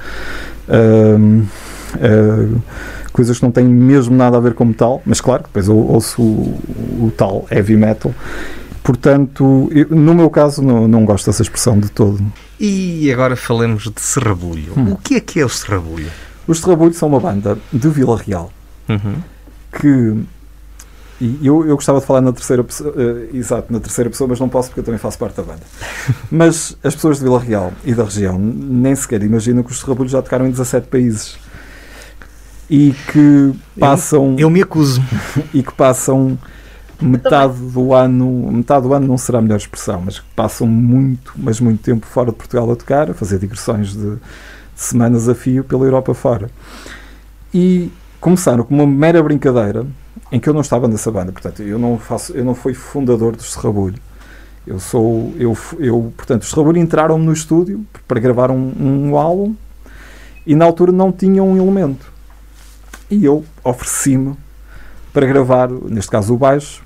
uh, 0.68 1.42
uh, 1.96 2.62
coisas 3.12 3.38
que 3.38 3.44
não 3.44 3.52
têm 3.52 3.66
mesmo 3.66 4.16
nada 4.16 4.38
a 4.38 4.40
ver 4.40 4.54
com 4.54 4.64
metal, 4.64 5.02
mas 5.04 5.20
claro, 5.20 5.42
depois 5.42 5.68
eu 5.68 5.76
ouço 5.76 6.22
o, 6.22 6.58
o 7.06 7.12
tal 7.16 7.46
heavy 7.50 7.76
metal. 7.76 8.14
Portanto, 8.82 9.68
eu, 9.70 9.86
no 9.90 10.14
meu 10.14 10.30
caso, 10.30 10.62
não, 10.62 10.88
não 10.88 11.04
gosto 11.04 11.26
dessa 11.26 11.42
expressão 11.42 11.78
de 11.78 11.90
todo. 11.90 12.24
E 12.58 13.12
agora 13.12 13.36
falemos 13.36 13.84
de 13.84 14.00
serrabulho. 14.00 14.72
Hum. 14.76 14.92
O 14.92 14.96
que 14.96 15.16
é 15.16 15.20
que 15.20 15.40
é 15.40 15.44
o 15.44 15.48
serrabulho? 15.48 16.10
Os 16.46 16.60
Terrabulhos 16.60 16.96
são 16.96 17.08
uma 17.08 17.20
banda 17.20 17.56
de 17.72 17.88
Vila 17.88 18.16
Real 18.16 18.50
uhum. 18.88 19.16
que. 19.72 20.39
E 21.20 21.46
eu, 21.46 21.66
eu 21.66 21.74
gostava 21.74 22.00
de 22.00 22.06
falar 22.06 22.22
na 22.22 22.32
terceira 22.32 22.64
pessoa, 22.64 22.94
uh, 22.96 23.36
exato, 23.36 23.70
na 23.70 23.78
terceira 23.78 24.08
pessoa, 24.08 24.26
mas 24.26 24.40
não 24.40 24.48
posso 24.48 24.68
porque 24.68 24.80
eu 24.80 24.84
também 24.84 24.98
faço 24.98 25.18
parte 25.18 25.36
da 25.36 25.42
banda. 25.42 25.60
mas 26.32 26.76
as 26.82 26.94
pessoas 26.94 27.18
de 27.18 27.24
Vila 27.24 27.38
Real 27.38 27.72
e 27.84 27.94
da 27.94 28.04
região 28.04 28.38
nem 28.38 28.94
sequer 28.94 29.22
imaginam 29.22 29.62
que 29.62 29.70
os 29.70 29.80
Terrabulhos 29.80 30.12
já 30.12 30.22
tocaram 30.22 30.46
em 30.46 30.50
17 30.50 30.86
países 30.86 31.38
e 32.70 32.94
que 33.12 33.52
passam. 33.78 34.32
Eu, 34.32 34.46
eu 34.46 34.50
me 34.50 34.62
acuso. 34.62 35.02
E 35.52 35.62
que 35.62 35.72
passam 35.72 36.38
metade 37.00 37.54
do 37.54 37.94
ano, 37.94 38.50
metade 38.52 38.86
do 38.86 38.94
ano 38.94 39.06
não 39.06 39.18
será 39.18 39.38
a 39.38 39.42
melhor 39.42 39.56
expressão, 39.56 40.02
mas 40.04 40.20
que 40.20 40.26
passam 40.36 40.66
muito, 40.66 41.32
mas 41.36 41.58
muito 41.60 41.82
tempo 41.82 42.06
fora 42.06 42.30
de 42.30 42.36
Portugal 42.36 42.70
a 42.70 42.76
tocar, 42.76 43.10
a 43.10 43.14
fazer 43.14 43.38
digressões 43.38 43.94
de 43.94 44.16
semanas 44.74 45.28
a 45.28 45.34
fio 45.34 45.64
pela 45.64 45.84
Europa 45.84 46.14
fora. 46.14 46.50
E 47.52 47.90
começaram 48.20 48.64
com 48.64 48.74
uma 48.74 48.86
mera 48.86 49.22
brincadeira 49.22 49.86
em 50.32 50.38
que 50.38 50.48
eu 50.48 50.54
não 50.54 50.60
estava 50.60 50.86
nessa 50.86 51.10
banda, 51.10 51.32
portanto, 51.32 51.62
eu 51.62 51.78
não 51.78 51.98
faço, 51.98 52.32
eu 52.32 52.44
não 52.44 52.54
fui 52.54 52.74
fundador 52.74 53.34
do 53.34 53.42
Serrabulho. 53.42 53.98
Eu 54.66 54.78
sou, 54.78 55.34
eu, 55.38 55.56
eu 55.78 56.12
portanto, 56.16 56.42
os 56.42 56.50
Serrabulho 56.50 56.78
entraram 56.78 57.18
no 57.18 57.32
estúdio 57.32 57.84
para 58.06 58.20
gravar 58.20 58.50
um, 58.50 58.72
um 58.78 59.16
álbum 59.16 59.54
e 60.46 60.54
na 60.54 60.64
altura 60.64 60.92
não 60.92 61.10
tinham 61.10 61.48
um 61.48 61.56
elemento. 61.56 62.12
E 63.10 63.24
eu 63.24 63.44
ofereci-me 63.64 64.36
para 65.12 65.26
gravar, 65.26 65.68
neste 65.68 66.10
caso 66.10 66.34
o 66.34 66.36
baixo, 66.36 66.82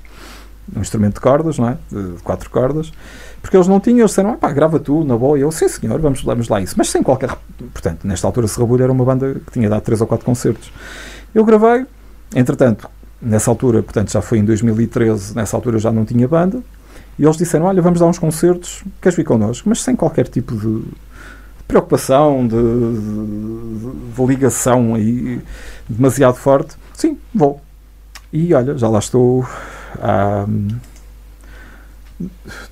um 0.75 0.81
instrumento 0.81 1.15
de 1.15 1.19
cordas, 1.19 1.59
não 1.59 1.69
é? 1.69 1.77
De 1.91 2.23
quatro 2.23 2.49
cordas, 2.49 2.91
porque 3.41 3.55
eles 3.55 3.67
não 3.67 3.79
tinham, 3.79 3.99
eles 3.99 4.11
disseram, 4.11 4.35
pá, 4.35 4.51
grava 4.51 4.79
tu, 4.79 5.03
na 5.03 5.15
boa. 5.15 5.37
E 5.37 5.41
eu, 5.41 5.51
sim 5.51 5.67
senhor, 5.67 5.99
vamos, 5.99 6.23
vamos 6.23 6.49
lá 6.49 6.59
isso. 6.59 6.73
Mas 6.77 6.89
sem 6.89 7.03
qualquer. 7.03 7.37
Portanto, 7.71 8.07
nesta 8.07 8.25
altura, 8.25 8.47
Serrabulho 8.47 8.83
era 8.83 8.91
uma 8.91 9.05
banda 9.05 9.35
que 9.35 9.51
tinha 9.51 9.69
dado 9.69 9.81
três 9.81 10.01
ou 10.01 10.07
quatro 10.07 10.25
concertos. 10.25 10.71
Eu 11.33 11.45
gravei, 11.45 11.85
entretanto, 12.33 12.89
nessa 13.21 13.49
altura, 13.49 13.81
portanto, 13.81 14.11
já 14.11 14.21
foi 14.21 14.39
em 14.39 14.45
2013, 14.45 15.35
nessa 15.35 15.55
altura 15.55 15.79
já 15.79 15.91
não 15.91 16.05
tinha 16.05 16.27
banda. 16.27 16.61
E 17.17 17.23
eles 17.23 17.37
disseram, 17.37 17.65
olha, 17.65 17.81
vamos 17.81 17.99
dar 17.99 18.07
uns 18.07 18.19
concertos, 18.19 18.83
queres 19.01 19.15
vir 19.15 19.23
connosco? 19.23 19.69
Mas 19.69 19.81
sem 19.81 19.95
qualquer 19.95 20.27
tipo 20.27 20.55
de 20.55 20.83
preocupação, 21.67 22.45
de, 22.47 22.55
de, 22.55 24.15
de 24.15 24.25
ligação 24.25 24.95
aí 24.95 25.41
demasiado 25.87 26.35
forte. 26.35 26.75
Sim, 26.93 27.17
vou. 27.33 27.61
E 28.31 28.53
olha, 28.53 28.77
já 28.77 28.89
lá 28.89 28.99
estou 28.99 29.47
há 30.01 30.45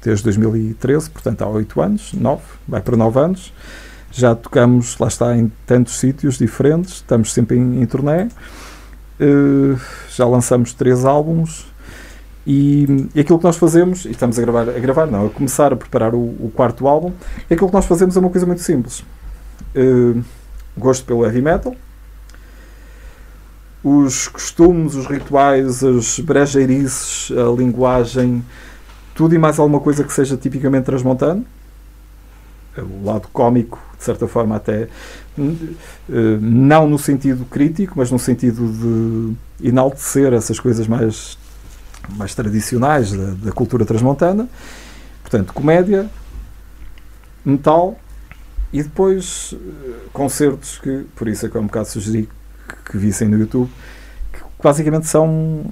desde 0.02 0.24
2013, 0.24 1.10
portanto 1.10 1.42
há 1.42 1.48
8 1.48 1.82
anos, 1.82 2.14
9, 2.14 2.42
vai 2.68 2.82
para 2.82 2.96
9 2.96 3.20
anos. 3.20 3.54
Já 4.12 4.36
tocamos, 4.36 4.98
lá 5.00 5.08
está, 5.08 5.36
em 5.36 5.52
tantos 5.66 6.00
sítios 6.00 6.38
diferentes, 6.38 6.96
estamos 6.96 7.34
sempre 7.34 7.58
em, 7.58 7.82
em 7.82 7.86
turnê. 7.86 8.28
Uh, 9.24 9.80
já 10.10 10.26
lançamos 10.26 10.74
três 10.74 11.06
álbuns 11.06 11.66
e, 12.46 13.08
e, 13.16 13.22
aquilo 13.22 13.38
que 13.38 13.46
nós 13.46 13.56
fazemos, 13.56 14.04
e 14.04 14.12
estamos 14.12 14.38
a 14.38 14.42
gravar, 14.42 14.70
a 14.70 14.80
gravar 14.80 15.06
não, 15.06 15.28
a 15.28 15.30
começar 15.30 15.72
a 15.72 15.78
preparar 15.78 16.14
o, 16.14 16.18
o 16.18 16.52
quarto 16.54 16.88
álbum, 16.88 17.14
aquilo 17.50 17.68
que 17.68 17.74
nós 17.74 17.86
fazemos 17.86 18.18
é 18.18 18.20
uma 18.20 18.30
coisa 18.30 18.46
muito 18.46 18.62
simples. 18.62 19.04
Uh, 19.76 20.22
gosto 20.78 21.06
pelo 21.06 21.24
heavy 21.24 21.42
metal, 21.42 21.74
os 23.84 24.28
costumes, 24.28 24.96
os 24.96 25.06
rituais, 25.06 25.84
as 25.84 26.20
brejeirices, 26.20 27.32
a 27.32 27.56
linguagem, 27.56 28.44
tudo 29.14 29.36
e 29.36 29.38
mais 29.38 29.60
alguma 29.60 29.80
coisa 29.80 30.04
que 30.04 30.12
seja 30.12 30.36
tipicamente 30.36 30.86
transmontano. 30.86 31.46
O 32.78 33.06
lado 33.06 33.28
cómico, 33.32 33.80
de 34.04 34.06
certa 34.06 34.28
forma, 34.28 34.58
até 34.58 34.90
eh, 35.40 36.38
não 36.42 36.90
no 36.90 37.00
sentido 37.00 37.46
crítico, 37.46 37.94
mas 37.96 38.12
no 38.12 38.20
sentido 38.20 38.68
de 39.62 39.68
enaltecer 39.70 40.34
essas 40.34 40.60
coisas 40.60 40.88
mais, 40.88 41.38
mais 42.18 42.36
tradicionais 42.36 43.14
da, 43.14 43.32
da 43.46 43.52
cultura 43.54 43.86
transmontana. 43.86 44.50
Portanto, 45.22 45.54
comédia, 45.54 46.10
metal 47.46 47.98
e 48.74 48.84
depois 48.84 49.56
eh, 49.56 49.94
concertos 50.12 50.80
que, 50.80 51.06
por 51.16 51.30
isso 51.30 51.46
é 51.46 51.50
que 51.50 51.56
eu 51.56 51.62
um 51.62 51.68
bocado 51.68 51.88
sugeri 51.88 52.28
que, 52.92 52.98
vissem 52.98 53.30
no 53.30 53.38
YouTube, 53.38 53.72
que 54.34 54.40
basicamente 54.62 55.08
são 55.08 55.72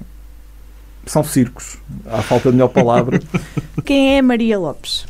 são 1.04 1.22
circos, 1.22 1.78
à 2.06 2.22
falta 2.22 2.48
de 2.48 2.56
melhor 2.56 2.68
palavra. 2.68 3.20
Quem 3.84 4.16
é 4.16 4.22
Maria 4.22 4.58
Lopes? 4.58 5.04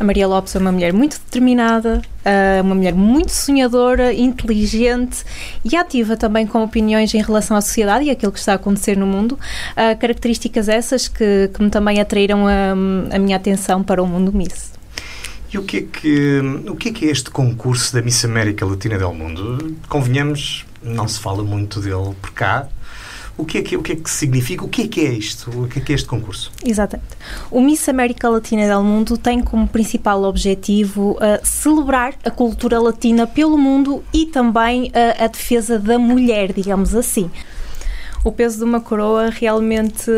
A 0.00 0.04
Maria 0.04 0.26
Lopes 0.26 0.54
é 0.56 0.58
uma 0.58 0.72
mulher 0.72 0.92
muito 0.92 1.18
determinada, 1.18 2.02
eh, 2.24 2.60
uma 2.62 2.74
mulher 2.74 2.94
muito 2.94 3.30
sonhadora, 3.30 4.12
inteligente 4.12 5.24
e 5.64 5.76
ativa 5.76 6.16
também 6.16 6.46
com 6.46 6.62
opiniões 6.62 7.14
em 7.14 7.22
relação 7.22 7.56
à 7.56 7.60
sociedade 7.60 8.06
e 8.06 8.10
aquilo 8.10 8.32
que 8.32 8.38
está 8.38 8.52
a 8.52 8.56
acontecer 8.56 8.96
no 8.96 9.06
mundo. 9.06 9.38
Eh, 9.76 9.94
características 9.94 10.68
essas 10.68 11.08
que, 11.08 11.50
que 11.54 11.62
me 11.62 11.70
também 11.70 12.00
atraíram 12.00 12.46
a, 12.46 12.72
a 13.14 13.18
minha 13.18 13.36
atenção 13.36 13.82
para 13.82 14.02
o 14.02 14.06
mundo 14.06 14.32
Miss. 14.32 14.72
E 15.52 15.58
o 15.58 15.62
que, 15.62 15.76
é 15.76 15.82
que, 15.82 16.40
o 16.66 16.74
que 16.74 16.88
é 16.88 16.92
que 16.92 17.06
é 17.06 17.10
este 17.10 17.30
concurso 17.30 17.92
da 17.92 18.00
Miss 18.00 18.24
América 18.24 18.64
Latina 18.64 18.96
del 18.96 19.12
Mundo? 19.12 19.76
Convenhamos, 19.86 20.64
não 20.82 21.06
se 21.06 21.20
fala 21.20 21.42
muito 21.42 21.78
dele 21.78 22.14
por 22.22 22.32
cá. 22.32 22.68
O 23.36 23.44
que, 23.44 23.58
é 23.58 23.62
que, 23.62 23.76
o 23.76 23.82
que 23.82 23.92
é 23.92 23.96
que 23.96 24.10
significa? 24.10 24.64
O 24.64 24.68
que 24.68 24.82
é 24.82 24.88
que 24.88 25.00
é 25.00 25.12
isto? 25.12 25.50
O 25.50 25.66
que 25.66 25.78
é 25.78 25.82
que 25.82 25.92
é 25.92 25.94
este 25.94 26.06
concurso? 26.06 26.52
Exatamente. 26.64 27.10
O 27.50 27.60
Miss 27.60 27.88
América 27.88 28.28
Latina 28.28 28.66
del 28.66 28.82
Mundo 28.82 29.16
tem 29.16 29.40
como 29.40 29.66
principal 29.66 30.22
objetivo 30.24 31.12
uh, 31.12 31.44
celebrar 31.44 32.14
a 32.24 32.30
cultura 32.30 32.78
latina 32.78 33.26
pelo 33.26 33.56
mundo 33.56 34.04
e 34.12 34.26
também 34.26 34.88
uh, 34.88 35.24
a 35.24 35.26
defesa 35.26 35.78
da 35.78 35.98
mulher, 35.98 36.52
digamos 36.52 36.94
assim. 36.94 37.30
O 38.22 38.30
peso 38.30 38.58
de 38.58 38.64
uma 38.64 38.80
coroa 38.80 39.30
realmente 39.30 40.10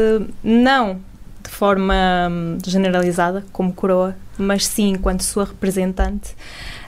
não 0.42 1.00
de 1.42 1.50
forma 1.50 1.94
hum, 2.30 2.58
generalizada 2.66 3.44
como 3.52 3.72
coroa, 3.72 4.16
mas 4.36 4.66
sim 4.66 4.90
enquanto 4.90 5.22
sua 5.22 5.44
representante. 5.44 6.34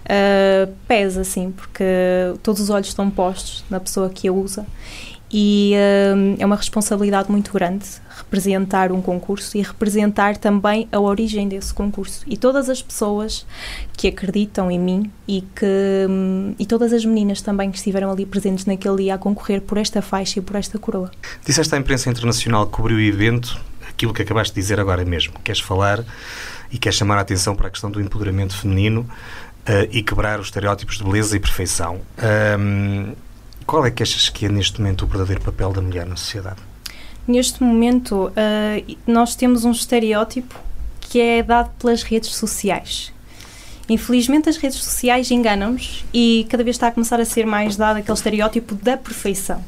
Uh, 0.04 0.72
pesa, 0.88 1.24
sim, 1.24 1.52
porque 1.52 1.84
todos 2.42 2.60
os 2.62 2.70
olhos 2.70 2.88
estão 2.88 3.10
postos 3.10 3.64
na 3.68 3.78
pessoa 3.78 4.08
que 4.08 4.28
a 4.28 4.32
usa 4.32 4.66
e 5.30 5.74
uh, 5.74 6.36
é 6.38 6.46
uma 6.46 6.56
responsabilidade 6.56 7.30
muito 7.30 7.52
grande 7.52 7.84
representar 8.16 8.92
um 8.92 9.02
concurso 9.02 9.56
e 9.56 9.62
representar 9.62 10.36
também 10.36 10.88
a 10.92 11.00
origem 11.00 11.48
desse 11.48 11.74
concurso 11.74 12.24
e 12.26 12.36
todas 12.36 12.70
as 12.70 12.80
pessoas 12.80 13.46
que 13.96 14.08
acreditam 14.08 14.70
em 14.70 14.78
mim 14.78 15.10
e 15.26 15.42
que 15.54 16.06
um, 16.08 16.54
e 16.58 16.64
todas 16.64 16.92
as 16.92 17.04
meninas 17.04 17.40
também 17.42 17.70
que 17.70 17.76
estiveram 17.76 18.10
ali 18.10 18.24
presentes 18.24 18.64
naquele 18.64 18.96
dia 18.96 19.14
a 19.14 19.18
concorrer 19.18 19.60
por 19.60 19.78
esta 19.78 20.00
faixa 20.00 20.38
e 20.38 20.42
por 20.42 20.56
esta 20.56 20.78
coroa. 20.78 21.10
Disseste 21.44 21.74
à 21.74 21.78
imprensa 21.78 22.08
internacional 22.08 22.66
que 22.66 22.72
cobriu 22.72 22.96
o 22.96 23.00
evento 23.00 23.60
aquilo 23.88 24.12
que 24.12 24.22
acabaste 24.22 24.54
de 24.54 24.60
dizer 24.60 24.78
agora 24.78 25.04
mesmo. 25.04 25.34
Queres 25.42 25.60
falar 25.60 26.04
e 26.70 26.78
queres 26.78 26.98
chamar 26.98 27.16
a 27.18 27.20
atenção 27.22 27.56
para 27.56 27.68
a 27.68 27.70
questão 27.70 27.90
do 27.90 28.00
empoderamento 28.00 28.56
feminino 28.56 29.00
uh, 29.00 29.88
e 29.90 30.02
quebrar 30.02 30.38
os 30.38 30.46
estereótipos 30.46 30.98
de 30.98 31.04
beleza 31.04 31.36
e 31.36 31.40
perfeição. 31.40 32.00
Um, 32.58 33.14
qual 33.66 33.84
é 33.84 33.90
que 33.90 34.02
achas 34.02 34.28
que 34.28 34.46
é 34.46 34.48
neste 34.48 34.80
momento 34.80 35.02
o 35.02 35.06
verdadeiro 35.06 35.42
papel 35.42 35.72
da 35.72 35.80
mulher 35.80 36.06
na 36.06 36.16
sociedade? 36.16 36.60
Neste 37.26 37.62
momento, 37.62 38.28
uh, 38.28 38.96
nós 39.06 39.34
temos 39.34 39.64
um 39.64 39.72
estereótipo 39.72 40.54
que 41.00 41.20
é 41.20 41.42
dado 41.42 41.70
pelas 41.78 42.02
redes 42.02 42.30
sociais. 42.30 43.12
Infelizmente, 43.88 44.48
as 44.48 44.56
redes 44.56 44.78
sociais 44.78 45.30
enganam-nos 45.30 46.04
e 46.12 46.46
cada 46.48 46.62
vez 46.62 46.76
está 46.76 46.88
a 46.88 46.92
começar 46.92 47.20
a 47.20 47.24
ser 47.24 47.46
mais 47.46 47.76
dado 47.76 47.98
aquele 47.98 48.16
estereótipo 48.16 48.74
da 48.76 48.96
perfeição. 48.96 49.62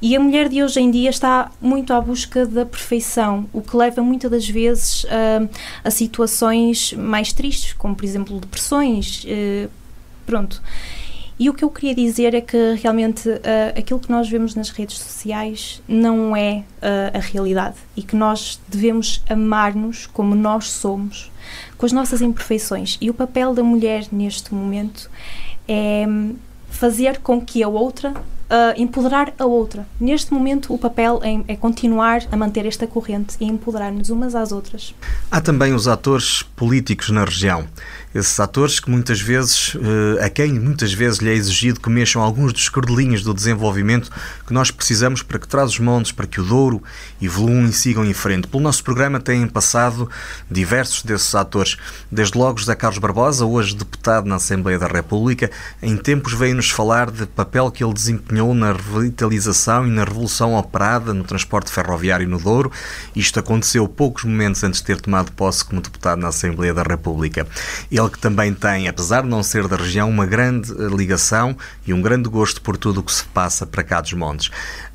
E 0.00 0.14
a 0.14 0.20
mulher 0.20 0.48
de 0.48 0.62
hoje 0.62 0.80
em 0.80 0.90
dia 0.90 1.10
está 1.10 1.50
muito 1.60 1.92
à 1.92 2.00
busca 2.00 2.46
da 2.46 2.64
perfeição, 2.64 3.48
o 3.52 3.60
que 3.60 3.76
leva 3.76 4.00
muitas 4.00 4.30
das 4.30 4.48
vezes 4.48 5.04
uh, 5.04 5.48
a 5.82 5.90
situações 5.90 6.92
mais 6.92 7.32
tristes, 7.32 7.72
como 7.72 7.96
por 7.96 8.04
exemplo 8.04 8.38
depressões. 8.38 9.24
Uh, 9.24 9.68
pronto. 10.24 10.62
E 11.38 11.48
o 11.48 11.54
que 11.54 11.64
eu 11.64 11.70
queria 11.70 11.94
dizer 11.94 12.34
é 12.34 12.40
que 12.40 12.74
realmente 12.82 13.28
uh, 13.28 13.38
aquilo 13.78 14.00
que 14.00 14.10
nós 14.10 14.28
vemos 14.28 14.56
nas 14.56 14.70
redes 14.70 14.98
sociais 14.98 15.80
não 15.86 16.36
é 16.36 16.64
uh, 16.82 17.16
a 17.16 17.20
realidade 17.20 17.76
e 17.96 18.02
que 18.02 18.16
nós 18.16 18.60
devemos 18.68 19.22
amar-nos 19.28 20.06
como 20.06 20.34
nós 20.34 20.68
somos, 20.68 21.30
com 21.76 21.86
as 21.86 21.92
nossas 21.92 22.20
imperfeições. 22.20 22.98
E 23.00 23.08
o 23.08 23.14
papel 23.14 23.54
da 23.54 23.62
mulher 23.62 24.06
neste 24.10 24.52
momento 24.52 25.08
é 25.68 26.04
hum, 26.08 26.34
fazer 26.68 27.18
com 27.18 27.40
que 27.40 27.62
a 27.62 27.68
outra 27.68 28.14
uh, 28.48 28.80
empoderar 28.80 29.32
a 29.38 29.44
outra. 29.44 29.86
Neste 30.00 30.32
momento, 30.32 30.72
o 30.72 30.78
papel 30.78 31.20
é, 31.22 31.52
é 31.52 31.56
continuar 31.56 32.22
a 32.32 32.36
manter 32.36 32.66
esta 32.66 32.86
corrente 32.86 33.36
e 33.40 33.44
empoderar-nos 33.44 34.10
umas 34.10 34.34
às 34.34 34.52
outras. 34.52 34.94
Há 35.30 35.40
também 35.40 35.72
os 35.72 35.86
atores 35.86 36.42
políticos 36.42 37.10
na 37.10 37.24
região. 37.24 37.66
Esses 38.14 38.38
atores 38.40 38.80
que 38.80 38.90
muitas 38.90 39.20
vezes, 39.20 39.74
uh, 39.74 40.24
a 40.24 40.28
quem 40.28 40.52
muitas 40.52 40.92
vezes 40.92 41.18
lhe 41.18 41.30
é 41.30 41.34
exigido 41.34 41.80
que 41.80 41.90
mexam 41.90 42.22
alguns 42.22 42.52
dos 42.52 42.68
cordelinhos 42.68 43.22
do 43.22 43.34
desenvolvimento 43.34 44.10
que 44.46 44.52
nós 44.52 44.70
precisamos 44.70 45.22
para 45.22 45.38
que 45.38 45.48
traz 45.48 45.70
os 45.70 45.78
montes, 45.78 46.12
para 46.12 46.26
que 46.26 46.40
o 46.40 46.44
Douro 46.44 46.82
evoluam 47.20 47.66
e 47.66 47.72
sigam 47.72 48.04
em 48.04 48.14
frente. 48.14 48.46
Pelo 48.48 48.62
nosso 48.62 48.82
programa 48.82 49.20
têm 49.20 49.46
passado 49.46 50.08
diversos 50.50 51.02
desses 51.02 51.34
atores, 51.34 51.76
desde 52.10 52.38
logo 52.38 52.58
José 52.58 52.74
Carlos 52.74 52.98
Barbosa, 52.98 53.44
hoje 53.44 53.74
deputado 53.74 54.26
na 54.26 54.36
Assembleia 54.36 54.78
da 54.78 54.86
República, 54.86 55.50
em 55.82 55.96
tempos 55.96 56.32
veio-nos 56.32 56.70
falar 56.70 57.10
de 57.10 57.26
papel 57.26 57.70
que 57.70 57.84
ele 57.84 57.92
desempenhou 57.92 58.18
empenhou 58.28 58.54
na 58.54 58.72
revitalização 58.72 59.86
e 59.86 59.90
na 59.90 60.04
revolução 60.04 60.54
operada 60.54 61.14
no 61.14 61.24
transporte 61.24 61.70
ferroviário 61.70 62.28
no 62.28 62.38
Douro. 62.38 62.70
Isto 63.16 63.40
aconteceu 63.40 63.88
poucos 63.88 64.24
momentos 64.24 64.62
antes 64.62 64.80
de 64.80 64.86
ter 64.86 65.00
tomado 65.00 65.32
posse 65.32 65.64
como 65.64 65.80
deputado 65.80 66.20
na 66.20 66.28
Assembleia 66.28 66.74
da 66.74 66.82
República. 66.82 67.46
Que 68.06 68.18
também 68.18 68.52
tem, 68.52 68.86
apesar 68.86 69.22
de 69.22 69.28
não 69.28 69.42
ser 69.42 69.66
da 69.66 69.76
região, 69.76 70.10
uma 70.10 70.26
grande 70.26 70.70
eh, 70.72 70.94
ligação 70.94 71.56
e 71.86 71.94
um 71.94 72.02
grande 72.02 72.28
gosto 72.28 72.60
por 72.60 72.76
tudo 72.76 73.00
o 73.00 73.02
que 73.02 73.10
se 73.10 73.24
passa 73.24 73.64
para 73.66 73.82
cá 73.82 74.02
dos 74.02 74.12
montes. 74.12 74.50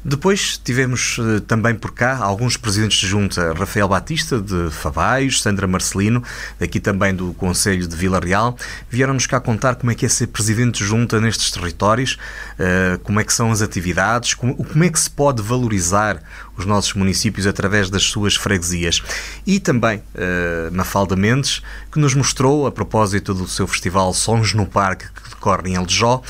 Depois 0.06 0.58
tivemos 0.58 1.18
eh, 1.20 1.40
também 1.48 1.74
por 1.74 1.94
cá 1.94 2.18
alguns 2.18 2.58
presidentes 2.58 2.98
de 2.98 3.08
junta, 3.08 3.54
Rafael 3.54 3.88
Batista 3.88 4.42
de 4.42 4.70
Favaios, 4.70 5.42
Sandra 5.42 5.66
Marcelino, 5.66 6.22
daqui 6.60 6.80
também 6.80 7.16
do 7.16 7.34
Conselho 7.36 7.88
de 7.88 7.96
Vila 7.96 8.20
Real, 8.20 8.58
vieram-nos 8.90 9.26
cá 9.26 9.40
contar 9.40 9.76
como 9.76 9.92
é 9.92 9.96
que 9.96 10.06
é 10.06 10.10
ser 10.10 10.28
presidente 10.28 10.80
de 10.80 10.86
junta 10.86 11.22
nestes 11.22 11.52
territórios, 11.52 12.18
eh, 12.60 13.00
como 13.04 13.22
é 13.22 13.24
que 13.24 13.32
são 13.32 13.50
as 13.50 13.62
atividades, 13.62 14.34
como, 14.34 14.56
como 14.56 14.84
é 14.84 14.90
que 14.90 15.00
se 15.00 15.10
pode 15.10 15.42
valorizar 15.42 16.22
os 16.58 16.66
nossos 16.66 16.94
municípios 16.94 17.48
através 17.48 17.90
das 17.90 18.04
suas 18.04 18.36
freguesias. 18.36 19.02
E 19.46 19.60
também 19.60 19.98
uh, 19.98 20.72
Mafalda 20.72 21.16
Mendes, 21.16 21.62
que 21.92 22.00
nos 22.00 22.14
mostrou, 22.14 22.68
a 22.68 22.72
propósito 22.72 23.34
do 23.34 23.48
seu 23.48 23.66
festival 23.68 24.14
Sons 24.14 24.54
no 24.54 24.66
Parque, 24.66 25.06
que 25.08 25.30
decorre 25.30 25.72
em 25.72 25.76
Aljó, 25.76 26.22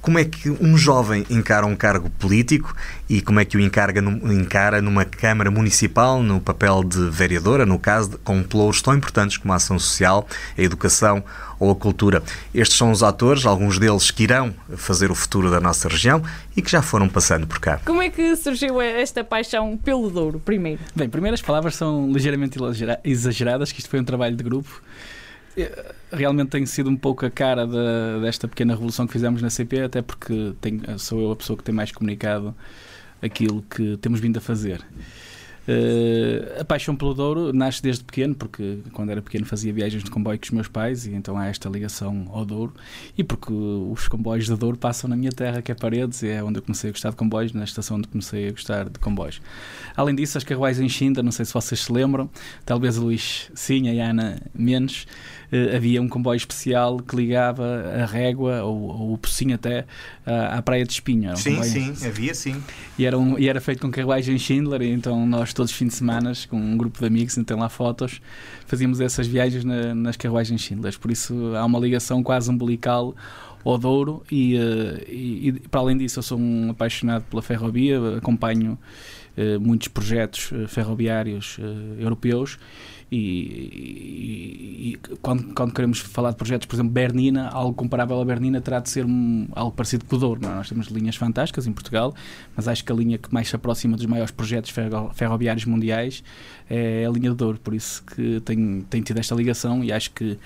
como 0.00 0.18
é 0.18 0.24
que 0.24 0.50
um 0.50 0.76
jovem 0.76 1.26
encara 1.28 1.66
um 1.66 1.76
cargo 1.76 2.08
político 2.10 2.74
e 3.08 3.20
como 3.20 3.40
é 3.40 3.44
que 3.44 3.56
o 3.56 3.60
encarga, 3.60 4.00
encara 4.00 4.80
numa 4.80 5.04
Câmara 5.04 5.50
Municipal, 5.50 6.22
no 6.22 6.40
papel 6.40 6.82
de 6.84 7.10
vereadora, 7.10 7.66
no 7.66 7.78
caso, 7.78 8.18
com 8.24 8.42
pelouros 8.42 8.80
tão 8.80 8.94
importantes 8.94 9.36
como 9.36 9.52
a 9.52 9.56
ação 9.56 9.78
social, 9.78 10.26
a 10.56 10.62
educação 10.62 11.22
ou 11.58 11.70
a 11.70 11.74
cultura. 11.74 12.22
Estes 12.54 12.78
são 12.78 12.90
os 12.90 13.02
atores, 13.02 13.44
alguns 13.44 13.78
deles 13.78 14.10
que 14.10 14.22
irão 14.22 14.54
fazer 14.76 15.10
o 15.10 15.14
futuro 15.14 15.50
da 15.50 15.60
nossa 15.60 15.88
região 15.88 16.22
e 16.56 16.62
que 16.62 16.70
já 16.70 16.80
foram 16.80 17.08
passando 17.08 17.46
por 17.46 17.58
cá. 17.58 17.80
Como 17.84 18.00
é 18.00 18.08
que 18.08 18.34
surgiu 18.36 18.80
esta 18.80 19.22
paixão 19.22 19.76
pelo 19.76 20.08
Douro, 20.08 20.40
primeiro? 20.40 20.80
Bem, 20.96 21.08
primeiro 21.08 21.34
as 21.34 21.42
palavras 21.42 21.76
são 21.76 22.10
ligeiramente 22.10 22.58
exageradas, 23.04 23.72
que 23.72 23.80
isto 23.80 23.90
foi 23.90 24.00
um 24.00 24.04
trabalho 24.04 24.34
de 24.34 24.42
grupo 24.42 24.80
realmente 26.12 26.48
tenho 26.48 26.66
sido 26.66 26.90
um 26.90 26.96
pouco 26.96 27.26
a 27.26 27.30
cara 27.30 27.66
de, 27.66 28.20
desta 28.22 28.46
pequena 28.46 28.74
revolução 28.74 29.06
que 29.06 29.12
fizemos 29.12 29.42
na 29.42 29.50
CP, 29.50 29.82
até 29.82 30.02
porque 30.02 30.54
tenho, 30.60 30.98
sou 30.98 31.20
eu 31.20 31.32
a 31.32 31.36
pessoa 31.36 31.56
que 31.56 31.64
tem 31.64 31.74
mais 31.74 31.92
comunicado 31.92 32.54
aquilo 33.22 33.62
que 33.62 33.96
temos 33.98 34.20
vindo 34.20 34.38
a 34.38 34.40
fazer. 34.40 34.84
Uh, 35.68 36.60
a 36.60 36.64
paixão 36.64 36.96
pelo 36.96 37.14
Douro 37.14 37.52
nasce 37.52 37.82
desde 37.82 38.02
pequeno, 38.02 38.34
porque 38.34 38.78
quando 38.92 39.10
era 39.10 39.20
pequeno 39.20 39.44
fazia 39.44 39.72
viagens 39.72 40.02
de 40.02 40.10
comboio 40.10 40.38
com 40.38 40.44
os 40.44 40.50
meus 40.50 40.68
pais 40.68 41.06
e 41.06 41.12
então 41.12 41.36
há 41.36 41.46
esta 41.46 41.68
ligação 41.68 42.28
ao 42.32 42.44
Douro. 42.44 42.74
E 43.16 43.22
porque 43.22 43.52
os 43.52 44.08
comboios 44.08 44.46
de 44.46 44.56
Douro 44.56 44.76
passam 44.76 45.08
na 45.08 45.16
minha 45.16 45.30
terra, 45.30 45.60
que 45.60 45.70
é 45.70 45.74
Paredes, 45.74 46.22
e 46.22 46.28
é 46.28 46.42
onde 46.42 46.58
eu 46.58 46.62
comecei 46.62 46.90
a 46.90 46.92
gostar 46.92 47.10
de 47.10 47.16
comboios, 47.16 47.52
na 47.52 47.64
estação 47.64 47.98
onde 47.98 48.08
comecei 48.08 48.48
a 48.48 48.50
gostar 48.50 48.88
de 48.88 48.98
comboios. 48.98 49.40
Além 49.94 50.14
disso, 50.14 50.38
as 50.38 50.44
carruagens 50.44 50.84
em 50.84 50.88
Xinda, 50.88 51.22
não 51.22 51.30
sei 51.30 51.44
se 51.44 51.52
vocês 51.52 51.80
se 51.80 51.92
lembram, 51.92 52.28
talvez 52.64 52.96
Luís 52.96 53.50
sim, 53.54 54.00
a 54.00 54.10
Ana 54.10 54.40
menos. 54.54 55.06
Uh, 55.52 55.74
havia 55.74 56.00
um 56.00 56.08
comboio 56.08 56.36
especial 56.36 56.98
que 56.98 57.16
ligava 57.16 57.64
a 58.02 58.06
Régua 58.06 58.62
ou, 58.62 58.82
ou 58.82 59.12
o 59.14 59.18
Pocinho 59.18 59.56
até 59.56 59.80
uh, 60.26 60.58
à 60.58 60.62
Praia 60.62 60.84
de 60.84 60.92
Espinho. 60.92 61.32
Um 61.32 61.36
sim, 61.36 61.56
comboio... 61.56 61.70
sim, 61.70 62.06
havia 62.06 62.34
sim. 62.34 62.62
E 62.96 63.04
era, 63.04 63.18
um, 63.18 63.38
e 63.38 63.48
era 63.48 63.60
feito 63.60 63.80
com 63.80 63.90
carruagem 63.90 64.38
Schindler, 64.38 64.82
e 64.82 64.90
então 64.90 65.26
nós 65.26 65.52
todos 65.52 65.72
os 65.72 65.76
fins 65.76 65.88
de 65.88 65.94
semana, 65.94 66.32
com 66.48 66.56
um 66.56 66.76
grupo 66.76 67.00
de 67.00 67.06
amigos, 67.06 67.36
então 67.36 67.58
lá 67.58 67.68
fotos, 67.68 68.20
fazíamos 68.66 69.00
essas 69.00 69.26
viagens 69.26 69.64
na, 69.64 69.94
nas 69.94 70.16
carruagens 70.16 70.60
Schindler. 70.60 70.96
Por 70.98 71.10
isso 71.10 71.56
há 71.56 71.64
uma 71.64 71.78
ligação 71.78 72.22
quase 72.22 72.48
umbilical 72.48 73.14
ao 73.64 73.76
Douro 73.76 74.22
e, 74.30 74.56
uh, 74.56 75.04
e, 75.08 75.48
e, 75.48 75.52
para 75.68 75.80
além 75.80 75.96
disso 75.96 76.18
eu 76.18 76.22
sou 76.22 76.38
um 76.38 76.70
apaixonado 76.70 77.24
pela 77.24 77.42
ferrovia, 77.42 77.98
acompanho 78.16 78.78
uh, 79.36 79.60
muitos 79.60 79.88
projetos 79.88 80.50
ferroviários 80.68 81.58
europeus 81.98 82.58
e, 83.10 83.16
e, 83.16 84.90
e, 84.90 85.16
quando, 85.20 85.52
quando 85.52 85.74
queremos 85.74 85.98
falar 85.98 86.30
de 86.30 86.36
projetos, 86.36 86.66
por 86.66 86.76
exemplo, 86.76 86.92
Bernina, 86.92 87.48
algo 87.48 87.74
comparável 87.74 88.20
a 88.20 88.24
Bernina 88.24 88.60
terá 88.60 88.78
de 88.78 88.88
ser 88.88 89.04
um, 89.04 89.48
algo 89.52 89.72
parecido 89.72 90.04
com 90.04 90.14
o 90.14 90.18
Douro. 90.18 90.40
É? 90.44 90.48
Nós 90.48 90.68
temos 90.68 90.86
linhas 90.86 91.16
fantásticas 91.16 91.66
em 91.66 91.72
Portugal, 91.72 92.14
mas 92.54 92.68
acho 92.68 92.84
que 92.84 92.92
a 92.92 92.94
linha 92.94 93.18
que 93.18 93.32
mais 93.34 93.48
se 93.48 93.56
aproxima 93.56 93.96
dos 93.96 94.06
maiores 94.06 94.30
projetos 94.30 94.70
ferro, 94.70 95.10
ferroviários 95.12 95.64
mundiais 95.64 96.22
é 96.68 97.04
a 97.04 97.10
linha 97.10 97.30
do 97.30 97.34
Douro. 97.36 97.58
Por 97.58 97.74
isso 97.74 98.04
que 98.04 98.40
tem, 98.40 98.82
tem 98.88 99.02
tido 99.02 99.18
esta 99.18 99.34
ligação 99.34 99.82
e 99.82 99.92
acho 99.92 100.12
que, 100.12 100.38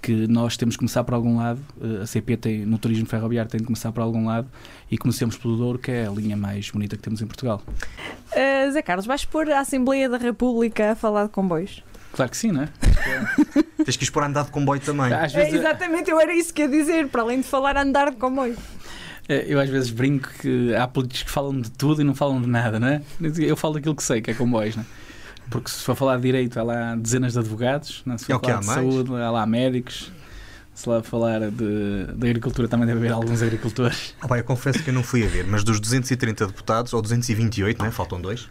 que 0.00 0.26
nós 0.28 0.56
temos 0.56 0.76
que 0.76 0.78
começar 0.78 1.04
por 1.04 1.12
algum 1.12 1.36
lado. 1.36 1.60
A 2.02 2.06
CP 2.06 2.38
tem, 2.38 2.64
no 2.64 2.78
turismo 2.78 3.04
ferroviário 3.04 3.50
tem 3.50 3.60
de 3.60 3.66
começar 3.66 3.92
por 3.92 4.00
algum 4.00 4.24
lado 4.24 4.48
e 4.90 4.96
comecemos 4.96 5.36
pelo 5.36 5.58
Douro, 5.58 5.78
que 5.78 5.90
é 5.90 6.06
a 6.06 6.10
linha 6.10 6.38
mais 6.38 6.70
bonita 6.70 6.96
que 6.96 7.02
temos 7.02 7.20
em 7.20 7.26
Portugal. 7.26 7.60
Uh, 8.32 8.72
Zé 8.72 8.80
Carlos, 8.80 9.04
vais 9.04 9.26
pôr 9.26 9.50
a 9.50 9.60
Assembleia 9.60 10.08
da 10.08 10.16
República 10.16 10.92
a 10.92 10.94
falar 10.94 11.24
de 11.24 11.32
comboios? 11.32 11.82
Claro 12.18 12.30
que 12.32 12.36
sim, 12.36 12.50
não 12.50 12.62
é? 12.64 12.68
Tens 13.84 13.96
que 13.96 14.02
ir 14.04 14.10
por 14.10 14.24
andar 14.24 14.44
de 14.44 14.50
comboio 14.50 14.80
também. 14.80 15.12
Às 15.12 15.32
É, 15.32 15.38
vezes, 15.44 15.60
exatamente, 15.60 16.10
eu 16.10 16.20
era 16.20 16.34
isso 16.34 16.52
que 16.52 16.62
ia 16.62 16.68
dizer, 16.68 17.06
para 17.06 17.22
além 17.22 17.40
de 17.40 17.46
falar 17.46 17.76
andar 17.76 18.10
de 18.10 18.16
comboio. 18.16 18.56
eh, 19.28 19.44
eu 19.46 19.60
às 19.60 19.68
vezes 19.70 19.90
brinco 19.90 20.28
que 20.40 20.74
há 20.74 20.88
políticos 20.88 21.22
que 21.22 21.30
falam 21.30 21.60
de 21.60 21.70
tudo 21.70 22.00
e 22.00 22.04
não 22.04 22.16
falam 22.16 22.40
de 22.42 22.48
nada, 22.48 22.80
não 22.80 22.88
é? 22.88 23.02
Eu 23.38 23.56
falo 23.56 23.74
daquilo 23.74 23.94
que 23.94 24.02
sei, 24.02 24.20
que 24.20 24.32
é 24.32 24.34
comboios, 24.34 24.74
não 24.74 24.82
é? 24.82 24.86
Porque 25.48 25.70
se 25.70 25.80
for 25.84 25.94
falar 25.94 26.16
de 26.16 26.22
direito, 26.22 26.58
há 26.58 26.62
lá 26.64 26.96
dezenas 26.96 27.34
de 27.34 27.38
advogados, 27.38 28.02
não 28.04 28.16
é? 28.16 28.18
se 28.18 28.24
for 28.24 28.32
É 28.32 28.34
o 28.36 28.40
que 28.40 28.46
falar 28.46 28.58
há 28.58 28.60
de 28.62 28.66
mais. 28.66 28.80
saúde, 28.80 29.14
há 29.14 29.30
lá 29.30 29.46
médicos. 29.46 30.10
Se 30.74 30.88
lá 30.88 31.00
falar 31.04 31.40
de, 31.52 32.06
de 32.16 32.26
agricultura, 32.28 32.66
também 32.66 32.86
deve 32.86 32.98
haver 32.98 33.12
alguns 33.12 33.42
agricultores. 33.42 34.14
Ah, 34.20 34.26
pá, 34.26 34.38
eu 34.38 34.44
confesso 34.44 34.82
que 34.82 34.90
eu 34.90 34.94
não 34.94 35.04
fui 35.04 35.24
a 35.24 35.28
ver, 35.28 35.44
mas 35.46 35.62
dos 35.62 35.78
230 35.78 36.48
deputados, 36.48 36.92
ou 36.92 37.00
228, 37.00 37.78
não 37.78 37.86
é? 37.86 37.90
faltam 37.92 38.20
dois, 38.20 38.48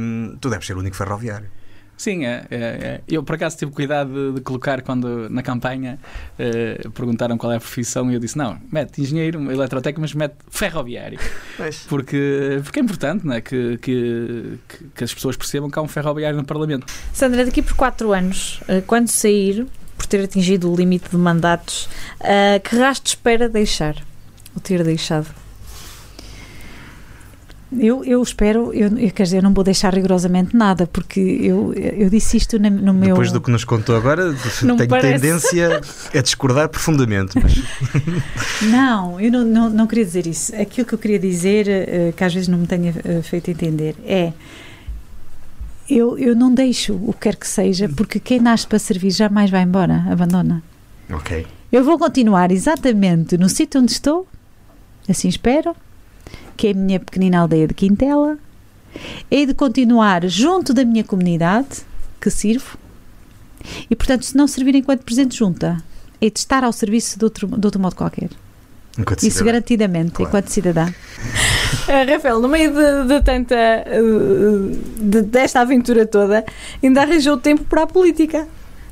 hum, 0.00 0.36
tu 0.40 0.48
deves 0.48 0.64
ser 0.66 0.76
o 0.76 0.78
único 0.80 0.94
ferroviário. 0.96 1.48
Sim, 1.96 2.24
é, 2.24 2.44
é, 2.50 2.56
é. 2.56 3.00
eu 3.08 3.22
por 3.22 3.36
acaso 3.36 3.56
tive 3.58 3.70
cuidado 3.70 4.12
de, 4.32 4.34
de 4.36 4.40
colocar 4.40 4.82
quando 4.82 5.28
na 5.30 5.40
campanha 5.42 6.00
eh, 6.36 6.80
perguntaram 6.94 7.38
qual 7.38 7.52
é 7.52 7.56
a 7.56 7.60
profissão 7.60 8.10
e 8.10 8.14
eu 8.14 8.18
disse: 8.20 8.36
não, 8.36 8.58
mete 8.72 9.00
engenheiro, 9.00 9.40
eletrotécnico, 9.52 10.00
mas 10.00 10.12
mete 10.12 10.34
ferroviário. 10.50 11.18
Porque, 11.88 12.60
porque 12.64 12.80
é 12.80 12.82
importante 12.82 13.24
não 13.26 13.34
é? 13.34 13.40
Que, 13.40 13.78
que, 13.78 14.58
que- 14.96 15.04
as 15.04 15.14
pessoas 15.14 15.36
percebam 15.36 15.70
que 15.70 15.78
há 15.78 15.82
um 15.82 15.86
ferroviário 15.86 16.36
no 16.36 16.44
Parlamento. 16.44 16.86
Sandra, 17.12 17.44
daqui 17.44 17.62
por 17.62 17.74
4 17.74 18.12
anos, 18.12 18.60
eh, 18.66 18.82
quando 18.84 19.08
sair, 19.08 19.64
por 19.96 20.06
ter 20.06 20.24
atingido 20.24 20.72
o 20.72 20.74
limite 20.76 21.08
de 21.10 21.16
mandatos, 21.16 21.88
eh, 22.20 22.58
que 22.58 22.74
rastro 22.76 23.10
espera 23.10 23.48
deixar? 23.48 23.94
Ou 24.56 24.60
ter 24.60 24.82
deixado? 24.82 25.28
Eu, 27.78 28.04
eu 28.04 28.22
espero, 28.22 28.72
eu, 28.74 28.98
eu, 28.98 29.10
quer 29.10 29.22
dizer, 29.22 29.38
eu 29.38 29.42
não 29.42 29.54
vou 29.54 29.64
deixar 29.64 29.94
rigorosamente 29.94 30.54
nada, 30.54 30.86
porque 30.86 31.20
eu, 31.20 31.72
eu 31.74 32.10
disse 32.10 32.36
isto 32.36 32.58
na- 32.58 32.68
no 32.68 32.92
meu. 32.92 33.10
Depois 33.10 33.32
do 33.32 33.40
que 33.40 33.50
nos 33.50 33.64
contou 33.64 33.96
agora, 33.96 34.34
tenho 34.60 34.88
parece. 34.88 35.12
tendência 35.22 35.80
a 36.14 36.20
discordar 36.20 36.68
profundamente. 36.68 37.38
Mas... 37.42 37.54
Não, 38.70 39.18
eu 39.20 39.30
não, 39.32 39.44
não, 39.44 39.70
não 39.70 39.86
queria 39.86 40.04
dizer 40.04 40.26
isso. 40.26 40.54
Aquilo 40.54 40.86
que 40.86 40.94
eu 40.94 40.98
queria 40.98 41.18
dizer, 41.18 41.66
eh, 41.68 42.12
que 42.16 42.22
às 42.22 42.32
vezes 42.32 42.48
não 42.48 42.58
me 42.58 42.66
tenha 42.66 42.94
eh, 43.04 43.22
feito 43.22 43.50
entender, 43.50 43.96
é. 44.04 44.32
Eu, 45.90 46.16
eu 46.18 46.34
não 46.36 46.52
deixo 46.54 46.94
o 46.94 47.12
que 47.12 47.20
quer 47.20 47.36
que 47.36 47.46
seja, 47.46 47.88
porque 47.88 48.20
quem 48.20 48.38
nasce 48.40 48.66
para 48.66 48.78
servir 48.78 49.10
jamais 49.10 49.50
vai 49.50 49.62
embora, 49.62 50.04
abandona. 50.10 50.62
Ok. 51.10 51.46
Eu 51.70 51.82
vou 51.84 51.98
continuar 51.98 52.50
exatamente 52.52 53.36
no 53.36 53.48
sítio 53.48 53.80
onde 53.80 53.92
estou, 53.92 54.26
assim 55.08 55.28
espero, 55.28 55.74
que 56.56 56.68
é 56.68 56.70
a 56.70 56.74
minha 56.74 57.00
pequenina 57.00 57.38
aldeia 57.40 57.66
de 57.66 57.74
Quintela. 57.74 58.38
Hei 59.30 59.46
de 59.46 59.54
continuar 59.54 60.26
junto 60.28 60.74
da 60.74 60.84
minha 60.84 61.02
comunidade, 61.04 61.80
que 62.20 62.30
sirvo, 62.30 62.76
e 63.90 63.96
portanto, 63.96 64.24
se 64.24 64.36
não 64.36 64.46
servir 64.46 64.74
enquanto 64.74 65.02
Presidente 65.02 65.32
de 65.32 65.38
Junta, 65.38 65.82
hei 66.20 66.30
de 66.30 66.38
estar 66.38 66.62
ao 66.64 66.72
serviço 66.72 67.18
de 67.18 67.24
outro, 67.24 67.46
de 67.46 67.66
outro 67.66 67.80
modo 67.80 67.94
qualquer. 67.96 68.28
Enquanto 68.98 69.20
Isso 69.22 69.38
cidadã. 69.38 69.46
garantidamente, 69.46 70.22
enquanto 70.22 70.48
cidadã. 70.48 70.86
Eh, 71.88 72.04
Rafael, 72.04 72.38
no 72.40 72.48
meio 72.48 72.70
de, 72.74 73.08
de 73.08 73.22
tanta. 73.22 73.54
eh, 73.54 74.00
de- 74.98 75.22
desta 75.22 75.60
aventura 75.62 76.04
toda, 76.06 76.44
ainda 76.82 77.00
arranjou 77.00 77.38
tempo 77.38 77.64
para 77.64 77.84
a 77.84 77.86
política. 77.86 78.46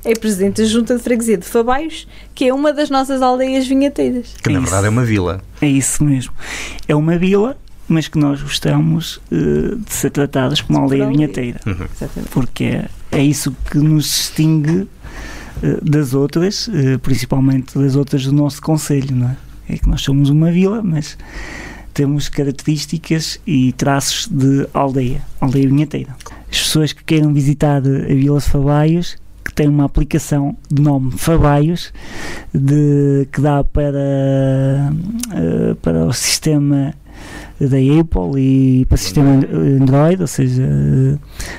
É 0.05 0.15
presidente 0.15 0.63
da 0.63 0.69
Junta 0.69 0.97
de 0.97 1.03
Freguesia 1.03 1.37
de 1.37 1.45
Fabaios, 1.45 2.09
que 2.35 2.47
é 2.47 2.55
uma 2.55 2.73
das 2.73 2.89
nossas 2.89 3.21
aldeias 3.21 3.67
vinheteiras. 3.67 4.35
Que 4.43 4.51
na 4.51 4.61
verdade 4.61 4.87
é 4.87 4.91
uma 4.91 5.05
vila. 5.05 5.43
É 5.61 5.67
isso 5.67 6.03
mesmo. 6.03 6.33
É 6.89 6.95
uma 6.95 7.19
vila, 7.19 7.57
mas 7.87 8.09
que 8.09 8.19
nós 8.19 8.43
gostamos 8.43 9.21
eh, 9.31 9.75
de 9.77 9.93
ser 9.93 10.11
tratadas 10.11 10.63
como 10.63 10.79
uma 10.79 10.85
aldeia 10.85 11.07
vinheteira. 11.07 11.61
Porque 12.31 12.65
é, 12.65 12.89
é 13.13 13.23
isso 13.23 13.55
que 13.71 13.79
nos 13.79 14.05
distingue 14.05 14.89
eh, 15.63 15.79
das 15.83 16.15
outras, 16.15 16.71
eh, 16.73 16.97
principalmente 16.99 17.79
das 17.79 17.95
outras 17.95 18.25
do 18.25 18.33
nosso 18.33 18.63
Conselho, 18.63 19.15
não 19.15 19.29
é? 19.29 19.37
É 19.69 19.77
que 19.77 19.89
nós 19.89 20.01
somos 20.01 20.31
uma 20.31 20.51
vila, 20.51 20.83
mas 20.83 21.17
temos 21.93 22.29
características 22.29 23.39
e 23.47 23.73
traços 23.73 24.27
de 24.27 24.67
aldeia, 24.73 25.23
aldeia 25.41 25.69
vinheteira. 25.69 26.17
As 26.51 26.59
pessoas 26.59 26.93
que 26.93 27.05
queiram 27.05 27.33
visitar 27.33 27.77
a 27.79 28.15
Vila 28.15 28.39
de 28.39 28.47
Fabaios, 28.47 29.17
que 29.51 29.55
tem 29.55 29.69
uma 29.69 29.85
aplicação 29.85 30.57
de 30.71 30.81
nome 30.81 31.11
Fabaios, 31.11 31.93
de, 32.55 33.27
que 33.33 33.41
dá 33.41 33.65
para, 33.65 33.99
eh, 35.35 35.75
para 35.83 36.07
o 36.07 36.13
sistema 36.13 36.95
da 37.61 37.77
Apple 38.01 38.41
e 38.41 38.87
para 38.87 38.95
o 38.95 38.99
sistema 38.99 39.31
Android, 39.53 40.23
ou 40.23 40.29
seja, 40.29 40.63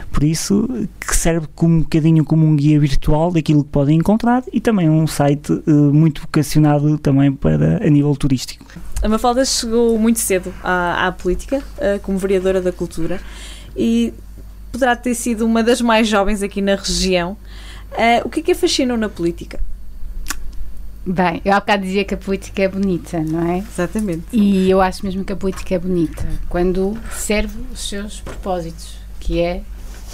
por 0.10 0.24
isso 0.24 0.68
que 1.00 1.16
serve 1.16 1.48
como 1.54 1.76
um 1.76 1.80
bocadinho 1.82 2.24
como 2.24 2.46
um 2.46 2.56
guia 2.56 2.80
virtual 2.80 3.30
daquilo 3.30 3.64
que 3.64 3.70
podem 3.70 3.98
encontrar 3.98 4.44
e 4.52 4.62
também 4.62 4.90
um 4.90 5.06
site 5.06 5.52
eh, 5.52 5.72
muito 5.72 6.22
vocacionado 6.22 6.98
também 6.98 7.32
para 7.32 7.86
a 7.86 7.90
nível 7.90 8.16
turístico. 8.16 8.66
A 9.04 9.10
Mafalda 9.10 9.44
chegou 9.44 10.00
muito 10.00 10.20
cedo 10.20 10.54
à, 10.64 11.08
à 11.08 11.12
política, 11.12 11.62
eh, 11.78 12.00
como 12.02 12.18
vereadora 12.18 12.62
da 12.62 12.72
cultura, 12.72 13.20
e 13.76 14.14
poderá 14.72 14.96
ter 14.96 15.14
sido 15.14 15.46
uma 15.46 15.62
das 15.62 15.82
mais 15.82 16.08
jovens 16.08 16.42
aqui 16.42 16.62
na 16.62 16.76
região. 16.76 17.38
Eh, 17.98 18.22
o 18.24 18.30
que 18.30 18.40
é 18.40 18.44
que 18.44 18.52
a 18.52 18.56
fascinou 18.56 18.98
na 18.98 19.10
política? 19.10 19.60
Bem, 21.06 21.42
eu 21.44 21.54
há 21.54 21.60
bocado 21.60 21.84
dizia 21.84 22.06
que 22.06 22.14
a 22.14 22.18
política 22.18 22.62
é 22.62 22.68
bonita, 22.68 23.20
não 23.20 23.52
é? 23.52 23.58
Exatamente. 23.58 24.26
E 24.32 24.70
eu 24.70 24.80
acho 24.80 25.04
mesmo 25.04 25.26
que 25.26 25.34
a 25.34 25.36
política 25.36 25.74
é 25.74 25.80
bonita 25.80 26.28
quando 26.48 26.96
serve 27.12 27.60
os 27.72 27.90
seus 27.90 28.22
propósitos, 28.22 28.98
que 29.20 29.40
é 29.40 29.64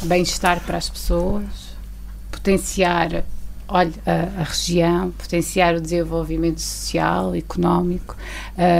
bem-estar 0.03 0.61
para 0.61 0.77
as 0.77 0.89
pessoas, 0.89 1.75
potenciar 2.31 3.25
olha, 3.67 3.91
a, 4.05 4.41
a 4.41 4.43
região, 4.43 5.11
potenciar 5.11 5.75
o 5.75 5.81
desenvolvimento 5.81 6.61
social, 6.61 7.35
económico 7.35 8.15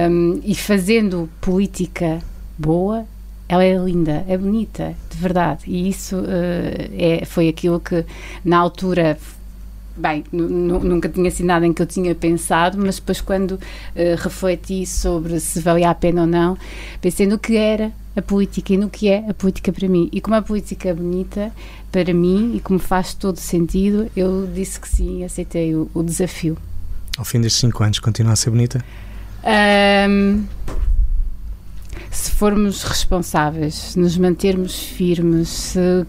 hum, 0.10 0.40
e 0.44 0.56
fazendo 0.56 1.30
política 1.42 2.22
boa, 2.58 3.06
ela 3.50 3.64
é 3.64 3.76
linda, 3.78 4.26
é 4.28 4.38
bonita, 4.38 4.94
de 5.10 5.18
verdade. 5.18 5.62
E 5.68 5.90
isso 5.90 6.24
eh, 6.28 7.20
é, 7.22 7.26
foi 7.26 7.48
aquilo 7.50 7.80
que 7.80 8.06
na 8.44 8.58
altura 8.58 9.18
Bem, 10.00 10.24
nu- 10.32 10.48
nu- 10.48 10.80
nunca 10.84 11.10
tinha 11.10 11.32
sido 11.32 11.48
nada 11.48 11.66
em 11.66 11.74
que 11.74 11.82
eu 11.82 11.86
tinha 11.88 12.14
pensado, 12.14 12.78
mas 12.78 12.98
depois, 12.98 13.20
quando 13.20 13.60
eh, 13.96 14.16
refleti 14.16 14.86
sobre 14.86 15.40
se 15.40 15.60
valia 15.60 15.90
a 15.90 15.96
pena 15.96 16.22
ou 16.22 16.28
não, 16.28 16.56
pensei 17.02 17.26
no 17.26 17.40
que 17.40 17.58
era 17.58 17.92
a 18.16 18.22
política 18.22 18.74
e 18.74 18.78
no 18.78 18.92
que 18.92 19.10
é 19.10 19.28
a 19.28 19.34
política 19.34 19.74
para 19.74 19.88
mim. 19.88 20.08
E 20.12 20.22
como 20.22 20.36
a 20.36 20.42
política 20.44 20.90
é 20.90 20.94
bonita 20.94 21.52
para 21.92 22.14
mim 22.14 22.54
e 22.56 22.60
como 22.60 22.78
faz 22.78 23.16
todo 23.16 23.38
sentido, 23.38 24.08
eu 24.16 24.48
disse 24.54 24.80
que 24.80 24.88
sim, 24.88 25.24
aceitei 25.24 25.74
o, 25.74 25.90
o 25.96 26.04
desafio. 26.04 26.56
Ao 27.18 27.26
fim 27.26 27.42
destes 27.42 27.62
5 27.62 27.84
anos, 27.84 27.98
continua 27.98 28.34
a 28.34 28.36
ser 28.36 28.52
bonita? 28.52 28.86
Ahm, 29.44 30.44
se 32.12 32.32
formos 32.32 32.84
responsáveis, 32.84 33.76
se 33.76 34.00
nos 34.00 34.18
mantermos 34.18 34.80
firmes, 34.80 35.50
se 35.50 36.06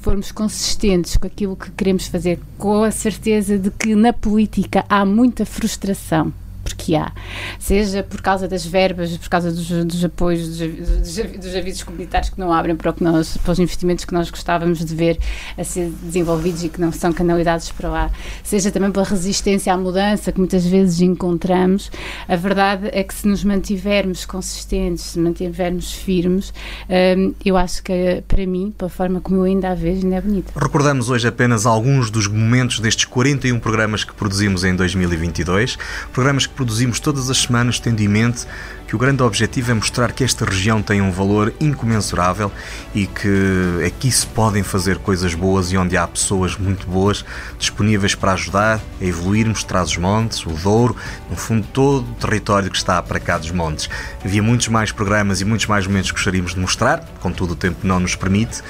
formos 0.00 0.30
consistentes 0.30 1.16
com 1.16 1.26
aquilo 1.26 1.56
que 1.56 1.70
queremos 1.72 2.06
fazer, 2.06 2.38
com 2.56 2.82
a 2.84 2.90
certeza 2.90 3.58
de 3.58 3.70
que 3.70 3.94
na 3.94 4.12
política 4.12 4.84
há 4.88 5.04
muita 5.04 5.44
frustração. 5.44 6.32
Porque 6.66 6.96
há, 6.96 7.12
seja 7.58 8.02
por 8.02 8.20
causa 8.20 8.48
das 8.48 8.66
verbas, 8.66 9.16
por 9.16 9.28
causa 9.28 9.52
dos, 9.52 9.68
dos 9.68 10.04
apoios, 10.04 10.48
dos, 10.48 10.58
dos 10.58 11.16
dos 11.38 11.54
avisos 11.54 11.82
comunitários 11.84 12.30
que 12.30 12.40
não 12.40 12.52
abrem 12.52 12.74
para, 12.74 12.92
nós, 13.00 13.36
para 13.36 13.52
os 13.52 13.58
investimentos 13.58 14.04
que 14.04 14.12
nós 14.12 14.28
gostávamos 14.30 14.84
de 14.84 14.94
ver 14.94 15.18
a 15.56 15.62
ser 15.62 15.90
desenvolvidos 16.02 16.64
e 16.64 16.68
que 16.68 16.80
não 16.80 16.90
são 16.90 17.12
canalizados 17.12 17.70
para 17.70 17.88
lá, 17.88 18.10
seja 18.42 18.70
também 18.70 18.90
pela 18.90 19.04
resistência 19.04 19.72
à 19.72 19.76
mudança 19.76 20.32
que 20.32 20.38
muitas 20.38 20.66
vezes 20.66 21.00
encontramos, 21.00 21.90
a 22.28 22.36
verdade 22.36 22.88
é 22.92 23.02
que 23.04 23.14
se 23.14 23.28
nos 23.28 23.44
mantivermos 23.44 24.24
consistentes, 24.26 25.04
se 25.04 25.18
mantivermos 25.18 25.92
firmes, 25.92 26.52
hum, 26.88 27.34
eu 27.44 27.56
acho 27.56 27.82
que 27.82 28.22
para 28.26 28.44
mim, 28.46 28.74
pela 28.76 28.90
forma 28.90 29.20
como 29.20 29.36
eu 29.36 29.44
ainda 29.44 29.70
a 29.70 29.74
vejo, 29.74 30.02
ainda 30.04 30.16
é 30.16 30.20
bonita. 30.20 30.52
Recordamos 30.56 31.08
hoje 31.10 31.28
apenas 31.28 31.66
alguns 31.66 32.10
dos 32.10 32.26
momentos 32.26 32.80
destes 32.80 33.04
41 33.04 33.58
programas 33.60 34.04
que 34.04 34.14
produzimos 34.14 34.64
em 34.64 34.74
2022, 34.74 35.78
programas 36.12 36.46
que 36.46 36.54
produzimos 36.56 36.98
todas 36.98 37.28
as 37.28 37.36
semanas, 37.36 37.78
tendo 37.78 38.00
em 38.00 38.08
mente 38.08 38.46
que 38.86 38.94
o 38.94 38.98
grande 38.98 39.22
objetivo 39.22 39.72
é 39.72 39.74
mostrar 39.74 40.12
que 40.12 40.24
esta 40.24 40.44
região 40.44 40.80
tem 40.80 41.02
um 41.02 41.10
valor 41.10 41.52
incomensurável 41.60 42.50
e 42.94 43.06
que 43.06 43.84
aqui 43.84 44.10
se 44.10 44.26
podem 44.26 44.62
fazer 44.62 44.98
coisas 44.98 45.34
boas 45.34 45.72
e 45.72 45.76
onde 45.76 45.96
há 45.96 46.06
pessoas 46.06 46.56
muito 46.56 46.86
boas 46.86 47.24
disponíveis 47.58 48.14
para 48.14 48.32
ajudar 48.32 48.80
a 49.00 49.04
evoluirmos 49.04 49.64
traz 49.64 49.90
os 49.90 49.96
montes, 49.96 50.46
o 50.46 50.50
Douro, 50.50 50.96
no 51.28 51.36
fundo 51.36 51.66
todo 51.72 52.08
o 52.08 52.14
território 52.14 52.70
que 52.70 52.76
está 52.76 53.02
para 53.02 53.18
cá 53.18 53.36
dos 53.38 53.50
montes. 53.50 53.90
Havia 54.24 54.42
muitos 54.42 54.68
mais 54.68 54.92
programas 54.92 55.40
e 55.40 55.44
muitos 55.44 55.66
mais 55.66 55.86
momentos 55.86 56.10
que 56.10 56.16
gostaríamos 56.16 56.54
de 56.54 56.60
mostrar, 56.60 57.04
contudo 57.20 57.52
o 57.52 57.56
tempo 57.56 57.78
não 57.82 58.00
nos 58.00 58.14
permite, 58.14 58.62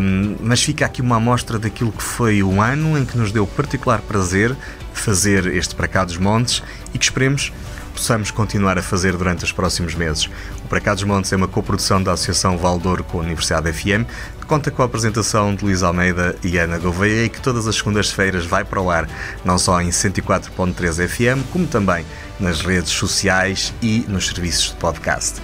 hum, 0.00 0.36
mas 0.40 0.62
fica 0.62 0.84
aqui 0.84 1.00
uma 1.00 1.16
amostra 1.16 1.58
daquilo 1.58 1.92
que 1.92 2.02
foi 2.02 2.42
um 2.42 2.60
ano 2.60 2.98
em 2.98 3.04
que 3.04 3.16
nos 3.16 3.30
deu 3.30 3.46
particular 3.46 4.00
prazer 4.00 4.56
fazer 4.92 5.46
este 5.46 5.74
para 5.74 5.86
cá 5.86 6.04
dos 6.04 6.16
montes 6.16 6.62
e 6.96 6.98
que 6.98 7.04
esperemos 7.04 7.52
possamos 7.94 8.30
continuar 8.30 8.78
a 8.78 8.82
fazer 8.82 9.16
durante 9.16 9.44
os 9.44 9.52
próximos 9.52 9.94
meses. 9.94 10.28
O 10.64 10.68
Para 10.68 10.80
Cá 10.80 10.94
dos 10.94 11.04
Montes 11.04 11.32
é 11.32 11.36
uma 11.36 11.48
coprodução 11.48 12.02
da 12.02 12.12
Associação 12.12 12.58
Valdouro 12.58 13.02
com 13.02 13.18
a 13.18 13.22
Universidade 13.22 13.72
FM, 13.72 14.04
que 14.38 14.46
conta 14.46 14.70
com 14.70 14.82
a 14.82 14.84
apresentação 14.84 15.54
de 15.54 15.64
Luís 15.64 15.82
Almeida 15.82 16.36
e 16.44 16.58
Ana 16.58 16.78
Gouveia 16.78 17.24
e 17.24 17.28
que 17.28 17.40
todas 17.40 17.66
as 17.66 17.76
segundas-feiras 17.76 18.44
vai 18.44 18.64
para 18.64 18.80
o 18.80 18.90
ar, 18.90 19.08
não 19.44 19.58
só 19.58 19.80
em 19.80 19.88
104.3 19.88 21.08
FM, 21.08 21.50
como 21.50 21.66
também 21.66 22.04
nas 22.38 22.60
redes 22.60 22.90
sociais 22.90 23.72
e 23.80 24.04
nos 24.08 24.26
serviços 24.26 24.70
de 24.70 24.74
podcast. 24.74 25.40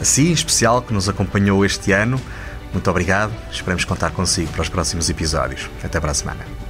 Assim, 0.00 0.28
em 0.28 0.32
especial, 0.32 0.82
que 0.82 0.94
nos 0.94 1.08
acompanhou 1.08 1.64
este 1.64 1.90
ano, 1.92 2.20
muito 2.72 2.88
obrigado. 2.88 3.32
Esperamos 3.50 3.84
contar 3.84 4.10
consigo 4.10 4.52
para 4.52 4.62
os 4.62 4.68
próximos 4.68 5.10
episódios. 5.10 5.68
Até 5.82 5.98
para 5.98 6.12
a 6.12 6.14
semana. 6.14 6.69